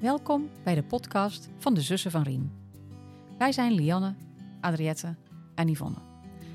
Welkom 0.00 0.50
bij 0.64 0.74
de 0.74 0.82
podcast 0.82 1.48
van 1.58 1.74
de 1.74 1.80
zussen 1.80 2.10
van 2.10 2.22
Rien. 2.22 2.52
Wij 3.38 3.52
zijn 3.52 3.72
Lianne, 3.72 4.14
Adriette 4.60 5.16
en 5.54 5.68
Yvonne. 5.68 5.96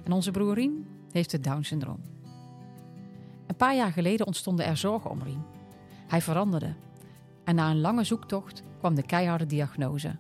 En 0.04 0.12
onze 0.12 0.32
broer 0.32 0.54
Rien 0.54 0.88
heeft 1.12 1.32
het 1.32 1.44
Down-syndroom. 1.44 2.00
Een 3.48 3.56
paar 3.56 3.76
jaar 3.76 3.92
geleden 3.92 4.26
ontstonden 4.26 4.66
er 4.66 4.78
zorgen 4.78 5.10
om 5.10 5.22
Rien. 5.22 5.42
Hij 6.08 6.22
veranderde. 6.22 6.74
En 7.44 7.56
na 7.56 7.70
een 7.70 7.82
lange 7.82 8.04
zoektocht 8.04 8.64
kwam 8.80 8.96
de 8.96 9.04
keiharde 9.04 9.46
diagnose. 9.46 10.16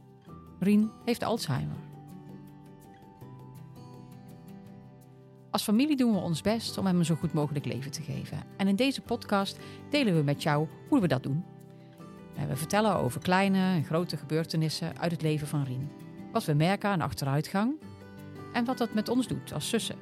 Rien 0.60 0.92
heeft 1.06 1.24
Alzheimer. 1.24 1.78
Als 5.52 5.64
familie 5.64 5.98
doen 5.98 6.14
we 6.14 6.20
ons 6.20 6.42
best 6.42 6.78
om 6.78 6.86
hem 6.86 7.00
een 7.00 7.06
zo 7.06 7.16
goed 7.16 7.34
mogelijk 7.34 7.66
leven 7.66 7.92
te 7.92 8.02
geven. 8.02 8.38
En 8.58 8.68
in 8.68 8.76
deze 8.76 9.02
podcast 9.02 9.60
delen 9.90 10.16
we 10.16 10.24
met 10.24 10.44
jou 10.44 10.68
hoe 10.90 11.02
we 11.02 11.08
dat 11.08 11.24
doen. 11.24 11.53
We 12.48 12.56
vertellen 12.56 12.96
over 12.96 13.22
kleine 13.22 13.58
en 13.58 13.84
grote 13.84 14.18
gebeurtenissen 14.18 15.00
uit 15.00 15.12
het 15.12 15.22
leven 15.22 15.48
van 15.48 15.64
Rien. 15.64 15.92
Wat 16.32 16.46
we 16.46 16.54
merken 16.54 16.90
aan 16.90 17.02
achteruitgang 17.02 17.74
en 18.54 18.66
wat 18.66 18.78
dat 18.78 18.94
met 18.94 19.10
ons 19.10 19.28
doet 19.28 19.54
als 19.54 19.70
zussen. 19.70 19.96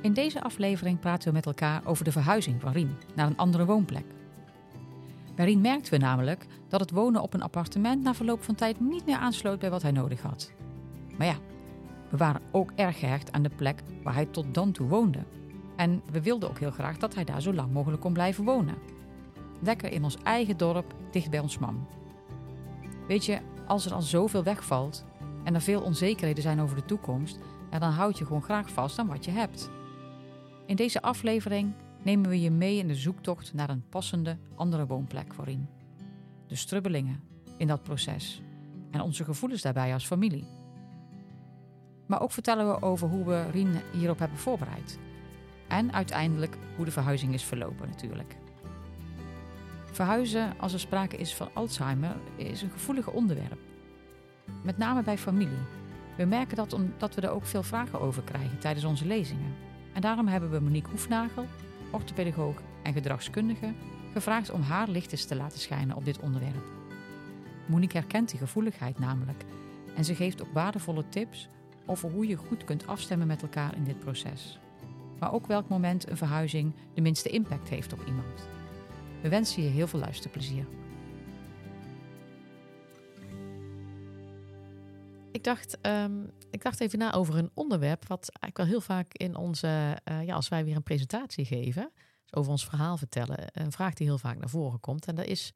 In 0.00 0.12
deze 0.12 0.42
aflevering 0.42 1.00
praten 1.00 1.28
we 1.28 1.34
met 1.34 1.46
elkaar 1.46 1.82
over 1.84 2.04
de 2.04 2.12
verhuizing 2.12 2.60
van 2.60 2.72
Rien 2.72 2.96
naar 3.14 3.26
een 3.26 3.36
andere 3.36 3.64
woonplek. 3.64 4.04
Bij 5.34 5.44
Rien 5.44 5.60
merkten 5.60 5.92
we 5.92 5.98
namelijk 5.98 6.46
dat 6.68 6.80
het 6.80 6.90
wonen 6.90 7.22
op 7.22 7.34
een 7.34 7.42
appartement 7.42 8.02
na 8.02 8.14
verloop 8.14 8.42
van 8.42 8.54
tijd 8.54 8.80
niet 8.80 9.06
meer 9.06 9.16
aansloot 9.16 9.58
bij 9.58 9.70
wat 9.70 9.82
hij 9.82 9.90
nodig 9.90 10.22
had. 10.22 10.52
Maar 11.18 11.26
ja, 11.26 11.36
we 12.10 12.16
waren 12.16 12.40
ook 12.50 12.72
erg 12.74 12.98
gehecht 12.98 13.32
aan 13.32 13.42
de 13.42 13.50
plek 13.56 13.82
waar 14.02 14.14
hij 14.14 14.26
tot 14.26 14.54
dan 14.54 14.72
toe 14.72 14.88
woonde. 14.88 15.24
En 15.76 16.02
we 16.10 16.22
wilden 16.22 16.48
ook 16.48 16.58
heel 16.58 16.70
graag 16.70 16.96
dat 16.96 17.14
hij 17.14 17.24
daar 17.24 17.42
zo 17.42 17.52
lang 17.52 17.72
mogelijk 17.72 18.02
kon 18.02 18.12
blijven 18.12 18.44
wonen. 18.44 18.74
Lekker 19.64 19.92
in 19.92 20.04
ons 20.04 20.16
eigen 20.22 20.56
dorp, 20.56 20.94
dicht 21.10 21.30
bij 21.30 21.40
ons 21.40 21.58
mam. 21.58 21.86
Weet 23.08 23.24
je, 23.24 23.38
als 23.66 23.86
er 23.86 23.94
al 23.94 24.02
zoveel 24.02 24.42
wegvalt 24.42 25.04
en 25.44 25.54
er 25.54 25.60
veel 25.60 25.82
onzekerheden 25.82 26.42
zijn 26.42 26.60
over 26.60 26.76
de 26.76 26.84
toekomst, 26.84 27.38
dan 27.70 27.90
houd 27.90 28.18
je 28.18 28.24
gewoon 28.24 28.42
graag 28.42 28.70
vast 28.70 28.98
aan 28.98 29.06
wat 29.06 29.24
je 29.24 29.30
hebt. 29.30 29.70
In 30.66 30.76
deze 30.76 31.02
aflevering 31.02 31.72
nemen 32.02 32.30
we 32.30 32.40
je 32.40 32.50
mee 32.50 32.78
in 32.78 32.88
de 32.88 32.94
zoektocht 32.94 33.54
naar 33.54 33.70
een 33.70 33.84
passende 33.88 34.36
andere 34.54 34.86
woonplek 34.86 35.34
voor 35.34 35.44
Rien. 35.44 35.68
De 36.46 36.56
strubbelingen 36.56 37.20
in 37.56 37.66
dat 37.66 37.82
proces 37.82 38.42
en 38.90 39.00
onze 39.00 39.24
gevoelens 39.24 39.62
daarbij 39.62 39.92
als 39.92 40.06
familie. 40.06 40.46
Maar 42.06 42.20
ook 42.20 42.32
vertellen 42.32 42.68
we 42.68 42.82
over 42.82 43.08
hoe 43.08 43.24
we 43.24 43.50
Rien 43.50 43.80
hierop 43.92 44.18
hebben 44.18 44.38
voorbereid. 44.38 44.98
En 45.68 45.92
uiteindelijk 45.92 46.56
hoe 46.76 46.84
de 46.84 46.90
verhuizing 46.90 47.34
is 47.34 47.44
verlopen 47.44 47.88
natuurlijk. 47.88 48.36
Verhuizen 49.94 50.58
als 50.58 50.72
er 50.72 50.80
sprake 50.80 51.16
is 51.16 51.34
van 51.34 51.48
Alzheimer 51.52 52.16
is 52.36 52.62
een 52.62 52.70
gevoelig 52.70 53.10
onderwerp. 53.10 53.58
Met 54.62 54.78
name 54.78 55.02
bij 55.02 55.18
familie. 55.18 55.58
We 56.16 56.24
merken 56.24 56.56
dat 56.56 56.72
omdat 56.72 57.14
we 57.14 57.20
er 57.20 57.30
ook 57.30 57.44
veel 57.44 57.62
vragen 57.62 58.00
over 58.00 58.22
krijgen 58.22 58.58
tijdens 58.58 58.84
onze 58.84 59.06
lezingen. 59.06 59.54
En 59.92 60.00
daarom 60.00 60.26
hebben 60.26 60.50
we 60.50 60.60
Monique 60.60 60.90
Hoefnagel, 60.90 61.46
orthopedagoog 61.90 62.62
en 62.82 62.92
gedragskundige, 62.92 63.72
gevraagd 64.12 64.50
om 64.50 64.60
haar 64.60 64.88
licht 64.88 65.12
eens 65.12 65.24
te 65.24 65.36
laten 65.36 65.58
schijnen 65.58 65.96
op 65.96 66.04
dit 66.04 66.20
onderwerp. 66.20 66.64
Monique 67.66 67.98
herkent 67.98 68.30
die 68.30 68.38
gevoeligheid 68.38 68.98
namelijk 68.98 69.44
en 69.96 70.04
ze 70.04 70.14
geeft 70.14 70.42
ook 70.42 70.52
waardevolle 70.52 71.08
tips 71.08 71.48
over 71.86 72.10
hoe 72.10 72.26
je 72.26 72.36
goed 72.36 72.64
kunt 72.64 72.86
afstemmen 72.86 73.26
met 73.26 73.42
elkaar 73.42 73.76
in 73.76 73.84
dit 73.84 73.98
proces. 73.98 74.58
Maar 75.18 75.32
ook 75.32 75.46
welk 75.46 75.68
moment 75.68 76.08
een 76.10 76.16
verhuizing 76.16 76.72
de 76.94 77.00
minste 77.00 77.28
impact 77.28 77.68
heeft 77.68 77.92
op 77.92 78.06
iemand. 78.06 78.48
We 79.24 79.30
wensen 79.30 79.62
je 79.62 79.68
heel 79.68 79.86
veel 79.86 79.98
luisterplezier. 79.98 80.66
Ik 85.32 85.44
dacht, 85.44 85.80
ehm, 85.80 86.24
ik 86.50 86.62
dacht 86.62 86.80
even 86.80 86.98
na 86.98 87.12
over 87.12 87.36
een 87.36 87.50
onderwerp 87.54 88.08
wat 88.08 88.28
eigenlijk 88.28 88.56
wel 88.56 88.66
heel 88.66 88.80
vaak 88.80 89.14
in 89.14 89.36
onze, 89.36 89.98
uh, 90.04 90.24
ja, 90.24 90.34
als 90.34 90.48
wij 90.48 90.64
weer 90.64 90.76
een 90.76 90.82
presentatie 90.82 91.44
geven, 91.44 91.92
dus 92.22 92.34
over 92.34 92.50
ons 92.50 92.64
verhaal 92.64 92.96
vertellen, 92.96 93.38
een 93.52 93.72
vraag 93.72 93.94
die 93.94 94.06
heel 94.06 94.18
vaak 94.18 94.38
naar 94.38 94.48
voren 94.48 94.80
komt. 94.80 95.06
En 95.06 95.14
dat 95.14 95.26
is 95.26 95.52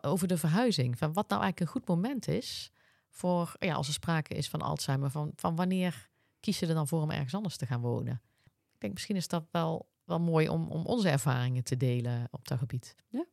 over 0.00 0.28
de 0.28 0.38
verhuizing. 0.38 0.98
Van 0.98 1.12
wat 1.12 1.28
nou 1.28 1.42
eigenlijk 1.42 1.60
een 1.60 1.80
goed 1.80 1.96
moment 1.96 2.28
is 2.28 2.70
voor, 3.08 3.56
ja, 3.58 3.74
als 3.74 3.86
er 3.86 3.92
sprake 3.92 4.34
is 4.34 4.48
van 4.48 4.60
Alzheimer, 4.60 5.10
van, 5.10 5.32
van 5.36 5.56
wanneer 5.56 6.08
kies 6.40 6.58
je 6.58 6.66
er 6.66 6.74
dan 6.74 6.88
voor 6.88 7.02
om 7.02 7.10
ergens 7.10 7.34
anders 7.34 7.56
te 7.56 7.66
gaan 7.66 7.80
wonen? 7.80 8.22
Ik 8.44 8.80
denk 8.80 8.92
misschien 8.92 9.16
is 9.16 9.28
dat 9.28 9.44
wel, 9.50 9.88
wel 10.04 10.20
mooi 10.20 10.48
om, 10.48 10.68
om 10.68 10.86
onze 10.86 11.08
ervaringen 11.08 11.64
te 11.64 11.76
delen 11.76 12.28
op 12.30 12.48
dat 12.48 12.58
gebied. 12.58 12.94
Ja, 13.08 13.24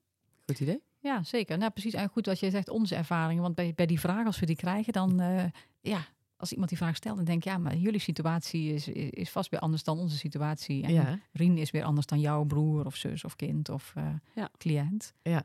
goed 0.46 0.60
idee. 0.60 0.82
Ja, 1.00 1.24
zeker. 1.24 1.58
Nou, 1.58 1.72
precies. 1.72 1.94
En 1.94 2.10
goed 2.10 2.26
wat 2.26 2.40
je 2.40 2.50
zegt, 2.50 2.70
onze 2.70 2.96
ervaringen. 2.96 3.42
Want 3.42 3.56
bij, 3.56 3.74
bij 3.74 3.86
die 3.86 4.00
vraag, 4.00 4.26
als 4.26 4.40
we 4.40 4.46
die 4.46 4.56
krijgen, 4.56 4.94
dan 4.94 5.22
uh, 5.22 5.44
ja, 5.82 6.08
als 6.36 6.52
iemand 6.52 6.70
die 6.70 6.78
vraag 6.78 6.96
stelt, 6.96 7.16
dan 7.16 7.26
denk 7.26 7.38
ik, 7.38 7.52
ja, 7.52 7.58
maar 7.58 7.76
jullie 7.76 8.00
situatie 8.00 8.74
is, 8.74 8.88
is, 8.88 9.30
vast 9.30 9.50
weer 9.50 9.60
anders 9.60 9.84
dan 9.84 10.00
onze 10.00 10.18
situatie. 10.18 10.84
En 10.84 10.94
ja. 10.94 11.20
Rien 11.32 11.58
is 11.58 11.72
weer 11.72 11.84
anders 11.84 12.08
dan 12.08 12.20
jouw 12.20 12.44
broer 12.44 12.86
of 12.86 12.96
zus 12.96 13.24
of 13.24 13.36
kind 13.36 13.70
of 13.70 13.94
uh, 13.98 14.10
ja. 14.36 14.50
cliënt. 14.58 15.14
Ja. 15.22 15.44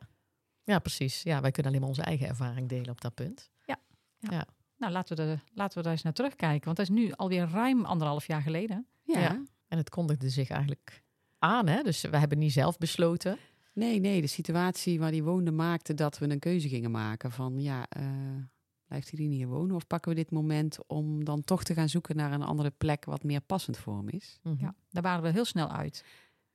ja, 0.65 0.78
precies. 0.78 1.22
Ja, 1.22 1.41
wij 1.41 1.50
kunnen 1.50 1.72
alleen 1.72 1.81
maar 1.81 1.91
onze 1.97 2.06
eigen 2.06 2.28
ervaring 2.28 2.69
delen 2.69 2.91
op 2.91 3.00
dat 3.00 3.15
punt. 3.15 3.50
Ja. 3.65 3.78
ja. 4.19 4.47
Nou, 4.76 4.92
laten 4.92 5.16
we, 5.16 5.22
er, 5.22 5.42
laten 5.53 5.76
we 5.76 5.82
daar 5.82 5.92
eens 5.92 6.03
naar 6.03 6.12
terugkijken. 6.12 6.65
Want 6.65 6.76
dat 6.76 6.88
is 6.88 6.94
nu 6.94 7.12
alweer 7.12 7.48
ruim 7.48 7.84
anderhalf 7.84 8.26
jaar 8.26 8.42
geleden. 8.42 8.86
Ja. 9.03 9.42
En 9.69 9.78
het 9.78 9.91
kondigde 9.91 10.31
zich 10.31 10.48
eigenlijk 10.48 11.04
aan, 11.46 11.66
hè? 11.66 11.82
Dus 11.82 12.00
we 12.00 12.18
hebben 12.18 12.38
niet 12.38 12.52
zelf 12.52 12.78
besloten. 12.78 13.38
Nee, 13.72 14.00
nee, 14.00 14.20
de 14.20 14.26
situatie 14.26 14.98
waar 14.98 15.10
hij 15.10 15.22
woonde 15.22 15.50
maakte 15.50 15.94
dat 15.94 16.18
we 16.18 16.30
een 16.30 16.38
keuze 16.38 16.68
gingen 16.68 16.90
maken 16.90 17.32
van 17.32 17.60
ja, 17.60 17.86
uh, 17.98 18.06
blijft 18.86 19.10
hij 19.10 19.24
hier 19.24 19.48
wonen 19.48 19.76
of 19.76 19.86
pakken 19.86 20.10
we 20.10 20.16
dit 20.16 20.30
moment 20.30 20.78
om 20.86 21.24
dan 21.24 21.44
toch 21.44 21.64
te 21.64 21.74
gaan 21.74 21.88
zoeken 21.88 22.16
naar 22.16 22.32
een 22.32 22.42
andere 22.42 22.70
plek 22.70 23.04
wat 23.04 23.22
meer 23.22 23.40
passend 23.40 23.76
voor 23.76 23.96
hem 23.96 24.08
is. 24.08 24.38
Mm 24.42 24.52
-hmm. 24.52 24.60
Ja, 24.60 24.74
daar 24.90 25.02
waren 25.02 25.22
we 25.22 25.30
heel 25.30 25.44
snel 25.44 25.70
uit. 25.70 26.04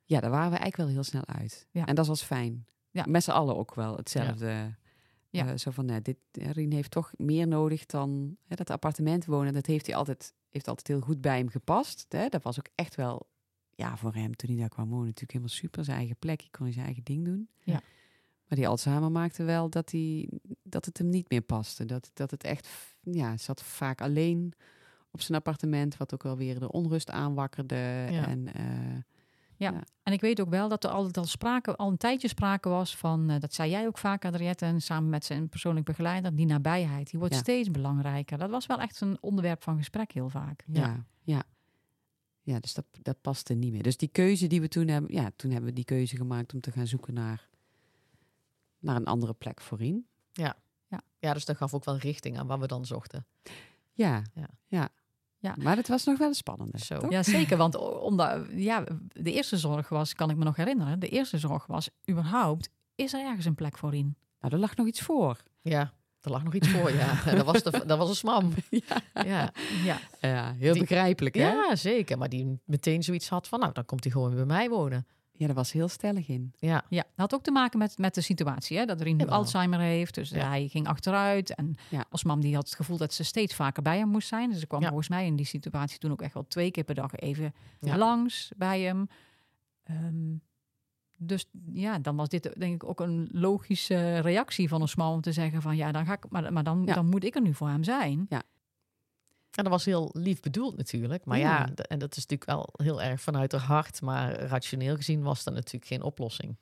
Ja, 0.06 0.19
daar 0.19 0.31
waren 0.31 0.51
we 0.51 0.57
eigenlijk 0.57 0.78
wel 0.78 0.88
heel 0.88 1.03
snel 1.03 1.25
uit. 1.25 1.68
Ja. 1.72 1.85
En 1.85 1.96
dat 1.96 2.07
was 2.07 2.24
fijn. 2.24 2.66
Ja. 2.90 3.06
Met 3.07 3.24
z'n 3.24 3.31
allen 3.31 3.57
ook 3.57 3.75
wel 3.75 3.96
hetzelfde. 3.96 4.46
Ja. 4.46 4.80
Ja. 5.31 5.51
Uh, 5.51 5.57
zo 5.57 5.72
van, 5.72 5.91
uh, 5.91 5.96
dit, 6.01 6.18
Rien 6.31 6.72
heeft 6.72 6.91
toch 6.91 7.12
meer 7.18 7.47
nodig 7.47 7.85
dan 7.85 8.38
hè, 8.47 8.56
dat 8.56 8.69
appartement 8.69 9.25
wonen. 9.25 9.53
Dat 9.53 9.66
heeft 9.66 9.85
hij 9.85 9.96
altijd, 9.96 10.34
heeft 10.50 10.68
altijd 10.68 10.88
heel 10.88 11.01
goed 11.01 11.22
bij 11.22 11.38
hem 11.38 11.50
gepast. 11.50 12.06
Hè? 12.09 12.28
Dat 12.28 12.44
was 12.44 12.59
ook 12.59 12.68
echt 12.75 12.96
wel, 12.96 13.28
ja, 13.76 13.98
voor 13.98 14.14
hem 14.14 14.36
toen 14.36 14.50
hij 14.50 14.59
daar 14.59 14.70
kwam 14.70 14.90
wonen, 14.90 15.06
natuurlijk 15.06 15.32
helemaal 15.32 15.56
super. 15.56 15.84
Zijn 15.84 15.98
eigen 15.98 16.18
plek, 16.18 16.40
hij 16.42 16.50
kon 16.52 16.72
zijn 16.72 16.86
eigen 16.86 17.04
ding 17.04 17.26
doen. 17.26 17.50
Ja. 17.64 17.82
Maar 18.48 18.59
die 18.59 18.68
Alzheimer 18.68 19.12
maakte 19.12 19.44
wel 19.44 19.70
dat, 19.70 19.92
hij, 19.92 20.30
dat 20.64 20.86
het 20.86 20.98
hem 20.98 21.09
niet 21.09 21.30
meer 21.30 21.42
paste. 21.42 21.86
Dat, 21.86 22.12
dat 22.14 22.31
het 22.31 22.44
echt, 22.44 22.70
ja, 23.02 23.38
zat 23.38 23.64
vaak 23.64 24.02
alleen 24.02 24.54
op 25.12 25.22
zijn 25.22 25.38
appartement, 25.38 25.98
wat 25.98 26.14
ook 26.14 26.24
wel 26.24 26.38
weer 26.38 26.60
de 26.60 26.72
onrust 26.72 27.10
aanwakkerde. 27.10 27.76
Ja. 28.10 28.28
En, 28.28 28.40
uh, 28.40 28.96
ja. 29.56 29.72
ja. 29.72 29.84
en 30.04 30.14
ik 30.14 30.22
weet 30.22 30.42
ook 30.42 30.50
wel 30.50 30.70
dat 30.70 30.84
er 30.84 30.90
altijd 30.90 31.18
al 31.18 31.26
sprake, 31.26 31.76
al 31.76 31.90
een 31.90 31.98
tijdje 31.98 32.28
sprake 32.28 32.70
was 32.70 32.98
van, 32.98 33.31
uh, 33.31 33.40
dat 33.40 33.54
zei 33.54 33.70
jij 33.70 33.88
ook 33.88 33.98
vaak, 33.98 34.26
Adriette, 34.26 34.66
en 34.66 34.81
samen 34.81 35.10
met 35.10 35.26
zijn 35.26 35.50
persoonlijk 35.50 35.86
begeleider, 35.86 36.36
die 36.36 36.46
nabijheid, 36.46 37.10
die 37.10 37.20
wordt 37.20 37.34
ja. 37.34 37.40
steeds 37.40 37.72
belangrijker. 37.72 38.38
Dat 38.38 38.50
was 38.50 38.66
wel 38.66 38.80
echt 38.80 39.02
een 39.02 39.18
onderwerp 39.22 39.64
van 39.64 39.78
gesprek 39.78 40.12
heel 40.12 40.30
vaak. 40.30 40.64
Ja, 40.68 41.06
ja. 41.22 41.44
Ja. 42.53 42.59
dus 42.59 42.73
dat, 42.73 42.85
dat 43.01 43.22
paste 43.22 43.53
niet 43.53 43.72
meer. 43.72 43.84
Dus 43.84 43.97
die 43.97 44.09
keuze 44.09 44.47
die 44.47 44.62
we 44.62 44.67
toen 44.67 44.88
hebben, 44.88 45.13
ja, 45.13 45.31
toen 45.35 45.51
hebben 45.51 45.69
we 45.69 45.75
die 45.75 45.85
keuze 45.85 46.16
gemaakt 46.16 46.53
om 46.53 46.62
te 46.62 46.72
gaan 46.72 46.88
zoeken 46.88 47.13
naar 47.13 47.50
naar 48.81 48.95
een 48.95 49.06
andere 49.06 49.34
plek 49.34 49.62
voorin. 49.62 50.06
Ja. 50.31 50.56
Ja. 50.88 51.01
ja, 51.19 51.34
dus 51.34 51.45
dat 51.45 51.57
gaf 51.57 51.73
ook 51.73 51.85
wel 51.85 51.97
richting 51.97 52.38
aan 52.38 52.47
wat 52.47 52.59
we 52.59 52.67
dan 52.67 52.85
zochten. 52.85 53.25
Ja, 53.94 54.22
ja. 54.34 54.47
ja. 54.67 54.89
ja. 55.38 55.56
Maar 55.57 55.75
het 55.75 55.88
was 55.88 56.03
nog 56.03 56.17
wel 56.17 56.34
spannend. 56.34 56.79
Zo. 56.79 57.06
Ja, 57.09 57.23
zeker. 57.23 57.57
Want 57.57 57.75
omdat, 57.75 58.45
ja, 58.51 58.83
de 59.07 59.31
eerste 59.31 59.57
zorg 59.57 59.89
was, 59.89 60.13
kan 60.13 60.29
ik 60.29 60.38
me 60.38 60.44
nog 60.44 60.56
herinneren, 60.56 61.00
de 61.00 61.09
eerste 61.09 61.38
zorg 61.38 61.66
was 61.66 61.89
überhaupt, 62.09 62.69
is 62.95 63.13
er 63.13 63.25
ergens 63.25 63.45
een 63.45 63.56
plek 63.56 63.78
voor 63.78 63.94
in? 63.94 64.16
Nou, 64.39 64.53
er 64.53 64.59
lag 64.59 64.75
nog 64.75 64.88
iets 64.88 65.01
voor. 65.01 65.44
Ja, 65.62 65.94
er 66.21 66.31
lag 66.31 66.44
nog 66.44 66.53
iets 66.53 66.68
voor, 66.68 66.91
ja. 66.91 67.23
dat, 67.35 67.45
was 67.45 67.63
de, 67.63 67.83
dat 67.85 67.97
was 67.97 68.09
een 68.09 68.15
smam. 68.15 68.53
Ja, 68.69 69.23
ja. 69.25 69.51
ja. 69.83 70.00
ja 70.21 70.53
heel 70.57 70.73
die, 70.73 70.81
begrijpelijk, 70.81 71.35
hè? 71.35 71.51
Ja, 71.51 71.75
zeker. 71.75 72.18
Maar 72.18 72.29
die 72.29 72.59
meteen 72.65 73.03
zoiets 73.03 73.29
had 73.29 73.47
van, 73.47 73.59
nou, 73.59 73.73
dan 73.73 73.85
komt 73.85 74.03
hij 74.03 74.12
gewoon 74.12 74.35
bij 74.35 74.45
mij 74.45 74.69
wonen. 74.69 75.07
Ja, 75.31 75.45
daar 75.47 75.56
was 75.56 75.71
heel 75.71 75.88
stellig 75.88 76.27
in. 76.27 76.53
Ja, 76.57 76.83
ja 76.89 77.01
dat 77.01 77.12
had 77.15 77.33
ook 77.33 77.44
te 77.44 77.51
maken 77.51 77.79
met, 77.79 77.97
met 77.97 78.15
de 78.15 78.21
situatie. 78.21 78.77
Hè? 78.77 78.85
Dat 78.85 79.01
Rien 79.01 79.18
nu 79.18 79.27
Alzheimer 79.27 79.79
heeft. 79.79 80.15
Dus 80.15 80.29
ja. 80.29 80.47
hij 80.47 80.68
ging 80.68 80.88
achteruit. 80.88 81.56
En 81.56 81.75
ja. 81.89 82.06
als 82.09 82.23
mam 82.23 82.41
die 82.41 82.56
had 82.56 82.65
het 82.65 82.75
gevoel 82.75 82.97
dat 82.97 83.13
ze 83.13 83.23
steeds 83.23 83.56
vaker 83.56 83.83
bij 83.83 83.97
hem 83.97 84.07
moest 84.07 84.27
zijn. 84.27 84.50
Dus 84.50 84.59
ze 84.59 84.68
kwam 84.68 84.83
volgens 84.83 85.09
mij 85.09 85.25
in 85.25 85.35
die 85.35 85.45
situatie 85.45 86.00
toen 86.00 86.12
ook 86.12 86.21
echt 86.21 86.33
wel 86.33 86.47
twee 86.47 86.71
keer 86.71 86.83
per 86.83 86.95
dag 86.95 87.15
even 87.15 87.53
langs 87.79 88.51
bij 88.57 88.81
hem. 88.81 89.07
Um, 89.89 90.41
dus 91.23 91.45
ja, 91.73 92.00
dan 92.00 92.15
was 92.15 92.29
dit 92.29 92.59
denk 92.59 92.73
ik 92.73 92.89
ook 92.89 93.00
een 93.00 93.29
logische 93.31 94.19
reactie 94.19 94.68
van 94.68 94.81
een 94.81 94.88
smal 94.88 95.13
om 95.13 95.21
te 95.21 95.31
zeggen 95.31 95.62
van 95.62 95.75
ja, 95.75 95.91
dan 95.91 96.06
ga 96.06 96.13
ik, 96.13 96.29
maar, 96.29 96.53
maar 96.53 96.63
dan, 96.63 96.85
dan 96.85 97.06
moet 97.06 97.23
ik 97.23 97.35
er 97.35 97.41
nu 97.41 97.53
voor 97.53 97.68
hem 97.68 97.83
zijn. 97.83 98.25
Ja. 98.29 98.44
En 99.51 99.63
dat 99.63 99.68
was 99.68 99.85
heel 99.85 100.09
lief 100.13 100.39
bedoeld 100.39 100.77
natuurlijk. 100.77 101.25
Maar 101.25 101.38
ja, 101.38 101.45
ja 101.45 101.83
en 101.83 102.00
dat 102.00 102.18
is 102.18 102.25
natuurlijk 102.27 102.50
wel 102.50 102.69
heel 102.85 103.01
erg 103.01 103.21
vanuit 103.21 103.51
haar 103.51 103.62
hart. 103.62 104.01
Maar 104.01 104.39
rationeel 104.39 104.95
gezien 104.95 105.21
was 105.21 105.44
dat 105.44 105.53
natuurlijk 105.53 105.85
geen 105.85 106.01
oplossing. 106.01 106.57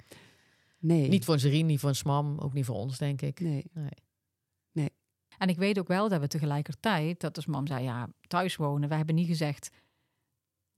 Nee. 0.79 1.07
Niet 1.09 1.25
voor 1.25 1.33
een 1.33 1.39
Zerien, 1.39 1.65
niet 1.65 1.79
voor 1.79 1.89
een 1.89 1.95
Smam, 1.95 2.37
ook 2.39 2.53
niet 2.53 2.65
voor 2.65 2.75
ons, 2.75 2.97
denk 2.97 3.21
ik. 3.21 3.39
Nee. 3.39 3.65
nee. 3.73 3.89
nee. 4.71 4.89
En 5.37 5.49
ik 5.49 5.57
weet 5.57 5.79
ook 5.79 5.87
wel 5.87 6.09
dat 6.09 6.19
we 6.19 6.27
tegelijkertijd, 6.27 7.19
dat 7.19 7.35
als 7.35 7.45
mam 7.45 7.67
zei, 7.67 7.83
ja, 7.83 8.09
thuis 8.27 8.55
wonen. 8.55 8.89
We 8.89 8.95
hebben 8.95 9.15
niet 9.15 9.27
gezegd, 9.27 9.69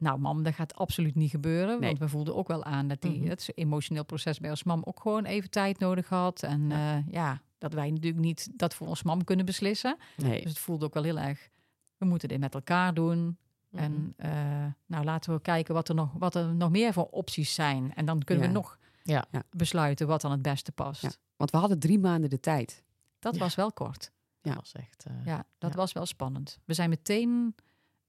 nou 0.02 0.20
mam, 0.20 0.44
dat 0.44 0.54
gaat 0.54 0.76
absoluut 0.76 1.16
niet 1.16 1.30
gebeuren. 1.30 1.80
Want 1.80 2.00
we 2.00 2.08
voelden 2.08 2.36
ook 2.36 2.48
wel 2.48 2.64
aan 2.64 2.88
dat 2.88 3.02
die, 3.02 3.20
-hmm. 3.20 3.30
het 3.30 3.52
emotioneel 3.56 4.06
proces 4.06 4.40
bij 4.40 4.50
ons 4.50 4.64
mam 4.64 4.82
ook 4.84 5.00
gewoon 5.02 5.26
even 5.26 5.50
tijd 5.50 5.80
nodig 5.80 6.10
had. 6.10 6.44
En 6.44 6.70
ja, 6.70 6.98
uh, 6.98 7.04
ja 7.14 7.42
dat 7.58 7.74
wij 7.74 7.90
natuurlijk 7.90 8.24
niet 8.24 8.50
dat 8.54 8.74
voor 8.74 8.88
ons 8.88 9.04
mam 9.04 9.24
kunnen 9.24 9.46
beslissen. 9.46 9.98
Nee. 10.18 10.42
Dus 10.42 10.50
het 10.50 10.60
voelde 10.60 10.86
ook 10.86 10.94
wel 10.94 11.04
heel 11.04 11.20
erg, 11.20 11.50
we 11.98 12.06
moeten 12.06 12.28
dit 12.28 12.40
met 12.40 12.54
elkaar 12.54 12.94
doen. 12.94 13.38
-hmm. 13.70 13.80
En 13.80 14.14
uh, 14.18 14.66
nou, 14.86 15.04
laten 15.04 15.34
we 15.34 15.42
kijken 15.42 15.74
wat 15.74 15.90
er, 15.90 15.96
nog, 15.96 16.14
wat 16.14 16.36
er 16.36 16.56
nog 16.56 16.70
meer 16.70 16.94
voor 16.94 17.08
opties 17.08 17.54
zijn. 17.54 17.94
En 17.96 18.06
dan 18.06 18.24
kunnen 18.24 18.44
ja. 18.44 18.52
we 18.52 18.58
nog 18.58 18.78
ja. 19.04 19.26
besluiten 19.50 20.08
wat 20.08 20.22
dan 20.22 20.32
het 20.32 20.42
beste 20.42 20.72
past. 20.72 21.02
Ja. 21.02 21.12
Want 21.36 21.52
we 21.52 21.58
hadden 21.58 21.80
drie 21.80 22.00
maanden 22.00 22.30
de 22.30 22.40
tijd. 22.40 22.84
Dat 23.20 23.38
was 23.38 23.56
wel 23.56 23.72
kort. 23.72 24.12
Ja. 24.42 24.54
Dat 24.54 24.60
was 24.60 24.74
echt. 24.74 25.06
Uh, 25.08 25.26
ja, 25.26 25.46
dat 25.58 25.74
was 25.74 25.94
wel 25.94 26.06
spannend. 26.06 26.60
We 26.66 26.74
zijn 26.74 26.90
meteen 26.90 27.56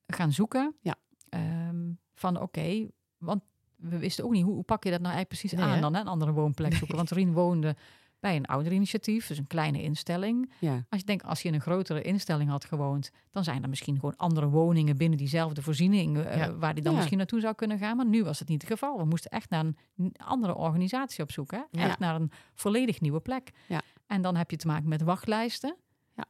gaan 0.06 0.33
zoeken. 0.33 0.75
Ja. 0.81 0.94
Van 2.22 2.34
oké, 2.34 2.44
okay, 2.44 2.90
want 3.19 3.42
we 3.76 3.98
wisten 3.98 4.24
ook 4.24 4.32
niet 4.32 4.44
hoe, 4.44 4.54
hoe, 4.54 4.64
pak 4.64 4.84
je 4.84 4.90
dat 4.90 5.00
nou 5.00 5.14
eigenlijk 5.14 5.40
precies 5.40 5.58
nee, 5.58 5.74
aan 5.74 5.80
dan, 5.80 5.94
hè? 5.94 6.00
een 6.00 6.06
andere 6.06 6.32
woonplek 6.32 6.70
zoeken. 6.70 6.96
Nee. 6.96 6.96
Want 6.96 7.10
Rien 7.10 7.32
woonde 7.32 7.76
bij 8.20 8.36
een 8.36 8.46
oudereninitiatief, 8.46 9.26
dus 9.26 9.38
een 9.38 9.46
kleine 9.46 9.82
instelling. 9.82 10.52
Ja. 10.58 10.84
Als 10.88 11.00
je 11.00 11.06
denkt, 11.06 11.24
als 11.24 11.42
je 11.42 11.48
in 11.48 11.54
een 11.54 11.60
grotere 11.60 12.02
instelling 12.02 12.50
had 12.50 12.64
gewoond, 12.64 13.10
dan 13.30 13.44
zijn 13.44 13.62
er 13.62 13.69
misschien 13.69 13.94
gewoon 13.94 14.16
andere 14.16 14.48
woningen 14.48 14.96
binnen 14.96 15.19
diezelfde 15.19 15.62
voorziening, 15.62 16.16
uh, 16.16 16.36
Ja. 16.36 16.54
waar 16.54 16.74
die 16.74 16.82
dan 16.82 16.92
Ja. 16.92 16.98
misschien 16.98 17.19
naartoe 17.19 17.40
zou 17.40 17.54
kunnen 17.54 17.78
gaan. 17.78 17.96
Maar 17.96 18.06
nu 18.06 18.24
was 18.24 18.38
het 18.38 18.48
niet 18.48 18.62
het 18.62 18.70
geval. 18.70 18.98
We 18.98 19.04
moesten 19.04 19.30
echt 19.30 19.50
naar 19.50 19.64
een 19.64 20.14
andere 20.16 20.54
organisatie 20.54 21.22
op 21.22 21.32
zoek. 21.32 21.50
Hè? 21.50 21.60
Echt 21.70 21.98
naar 21.98 22.14
een 22.14 22.30
volledig 22.54 23.00
nieuwe 23.00 23.20
plek. 23.20 23.50
Ja. 23.69 23.80
En 24.06 24.22
dan 24.22 24.36
heb 24.36 24.50
je 24.50 24.56
te 24.56 24.66
maken 24.66 24.88
met 24.88 25.02
wachtlijsten. 25.02 25.76
Ja. 26.16 26.24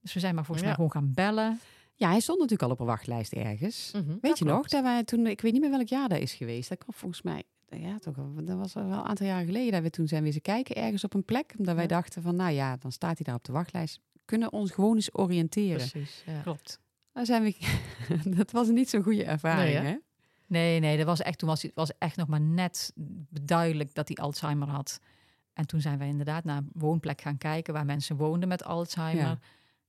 Dus 0.00 0.12
we 0.12 0.20
zijn 0.20 0.34
maar 0.34 0.44
volgens 0.44 0.66
mij 0.66 0.74
gewoon 0.74 0.92
gaan 0.92 1.12
bellen. 1.14 1.60
Ja, 1.98 2.08
hij 2.10 2.20
stond 2.20 2.38
natuurlijk 2.38 2.68
al 2.68 2.74
op 2.74 2.80
een 2.80 2.86
wachtlijst 2.86 3.32
ergens. 3.32 3.90
Mhm. 3.92 4.06
Weet 4.08 4.20
Dat 4.22 4.38
je 4.38 4.44
nog? 4.44 4.68
Dat 4.68 4.82
wij 4.82 5.04
toen, 5.04 5.26
ik 5.26 5.40
weet 5.40 5.52
niet 5.52 5.60
meer 5.60 5.70
welk 5.70 5.88
jaar 5.88 6.08
dat 6.08 6.18
is 6.18 6.32
geweest. 6.34 6.68
Dat 6.68 6.78
kwam 6.78 6.94
volgens 6.94 7.22
mij, 7.22 7.42
ja, 7.68 7.98
toch, 7.98 8.14
dat 8.44 8.56
was 8.56 8.76
al 8.76 8.84
wel 8.84 8.98
een 8.98 9.04
aantal 9.04 9.26
jaar 9.26 9.44
geleden. 9.44 9.72
Dat 9.72 9.82
we 9.82 9.90
toen 9.90 10.08
zijn 10.08 10.22
wezen 10.22 10.40
kijken 10.40 10.76
ergens 10.76 11.04
op 11.04 11.14
een 11.14 11.24
plek. 11.24 11.54
Omdat 11.58 11.74
wij 11.74 11.82
Ja. 11.82 11.88
dachten 11.88 12.22
van, 12.22 12.36
nou 12.36 12.52
ja, 12.52 12.76
dan 12.76 12.92
staat 12.92 13.16
hij 13.16 13.24
daar 13.26 13.34
op 13.34 13.44
de 13.44 13.52
wachtlijst. 13.52 14.00
We 14.12 14.20
kunnen 14.24 14.52
ons 14.52 14.70
gewoon 14.70 14.94
eens 14.94 15.14
oriënteren. 15.14 15.76
Precies. 15.88 16.22
Ja. 16.26 16.40
Klopt. 16.40 16.80
Daar 17.12 17.26
zijn 17.26 17.42
we, 17.42 17.56
dat 18.36 18.50
was 18.50 18.68
niet 18.68 18.88
zo'n 18.90 19.02
goede 19.02 19.24
ervaring, 19.24 19.74
Nee, 19.74 19.82
hè? 19.82 19.88
hè? 19.88 19.96
Nee, 20.46 20.80
nee, 20.80 20.96
dat 20.96 21.06
was 21.06 21.20
echt, 21.22 21.38
toen 21.38 21.48
was 21.48 21.62
het 21.62 21.72
was 21.74 21.90
echt 21.98 22.16
nog 22.16 22.28
maar 22.28 22.40
net 22.40 22.92
duidelijk 23.42 23.94
dat 23.94 24.08
hij 24.08 24.16
Alzheimer 24.16 24.68
had. 24.68 25.00
En 25.52 25.66
toen 25.66 25.80
zijn 25.80 25.98
we 25.98 26.04
inderdaad 26.04 26.44
naar 26.44 26.56
een 26.56 26.70
woonplek 26.72 27.20
gaan 27.20 27.38
kijken 27.38 27.72
waar 27.74 27.84
mensen 27.84 28.16
woonden 28.16 28.48
met 28.48 28.64
Alzheimer. 28.64 29.24
Ja. 29.24 29.38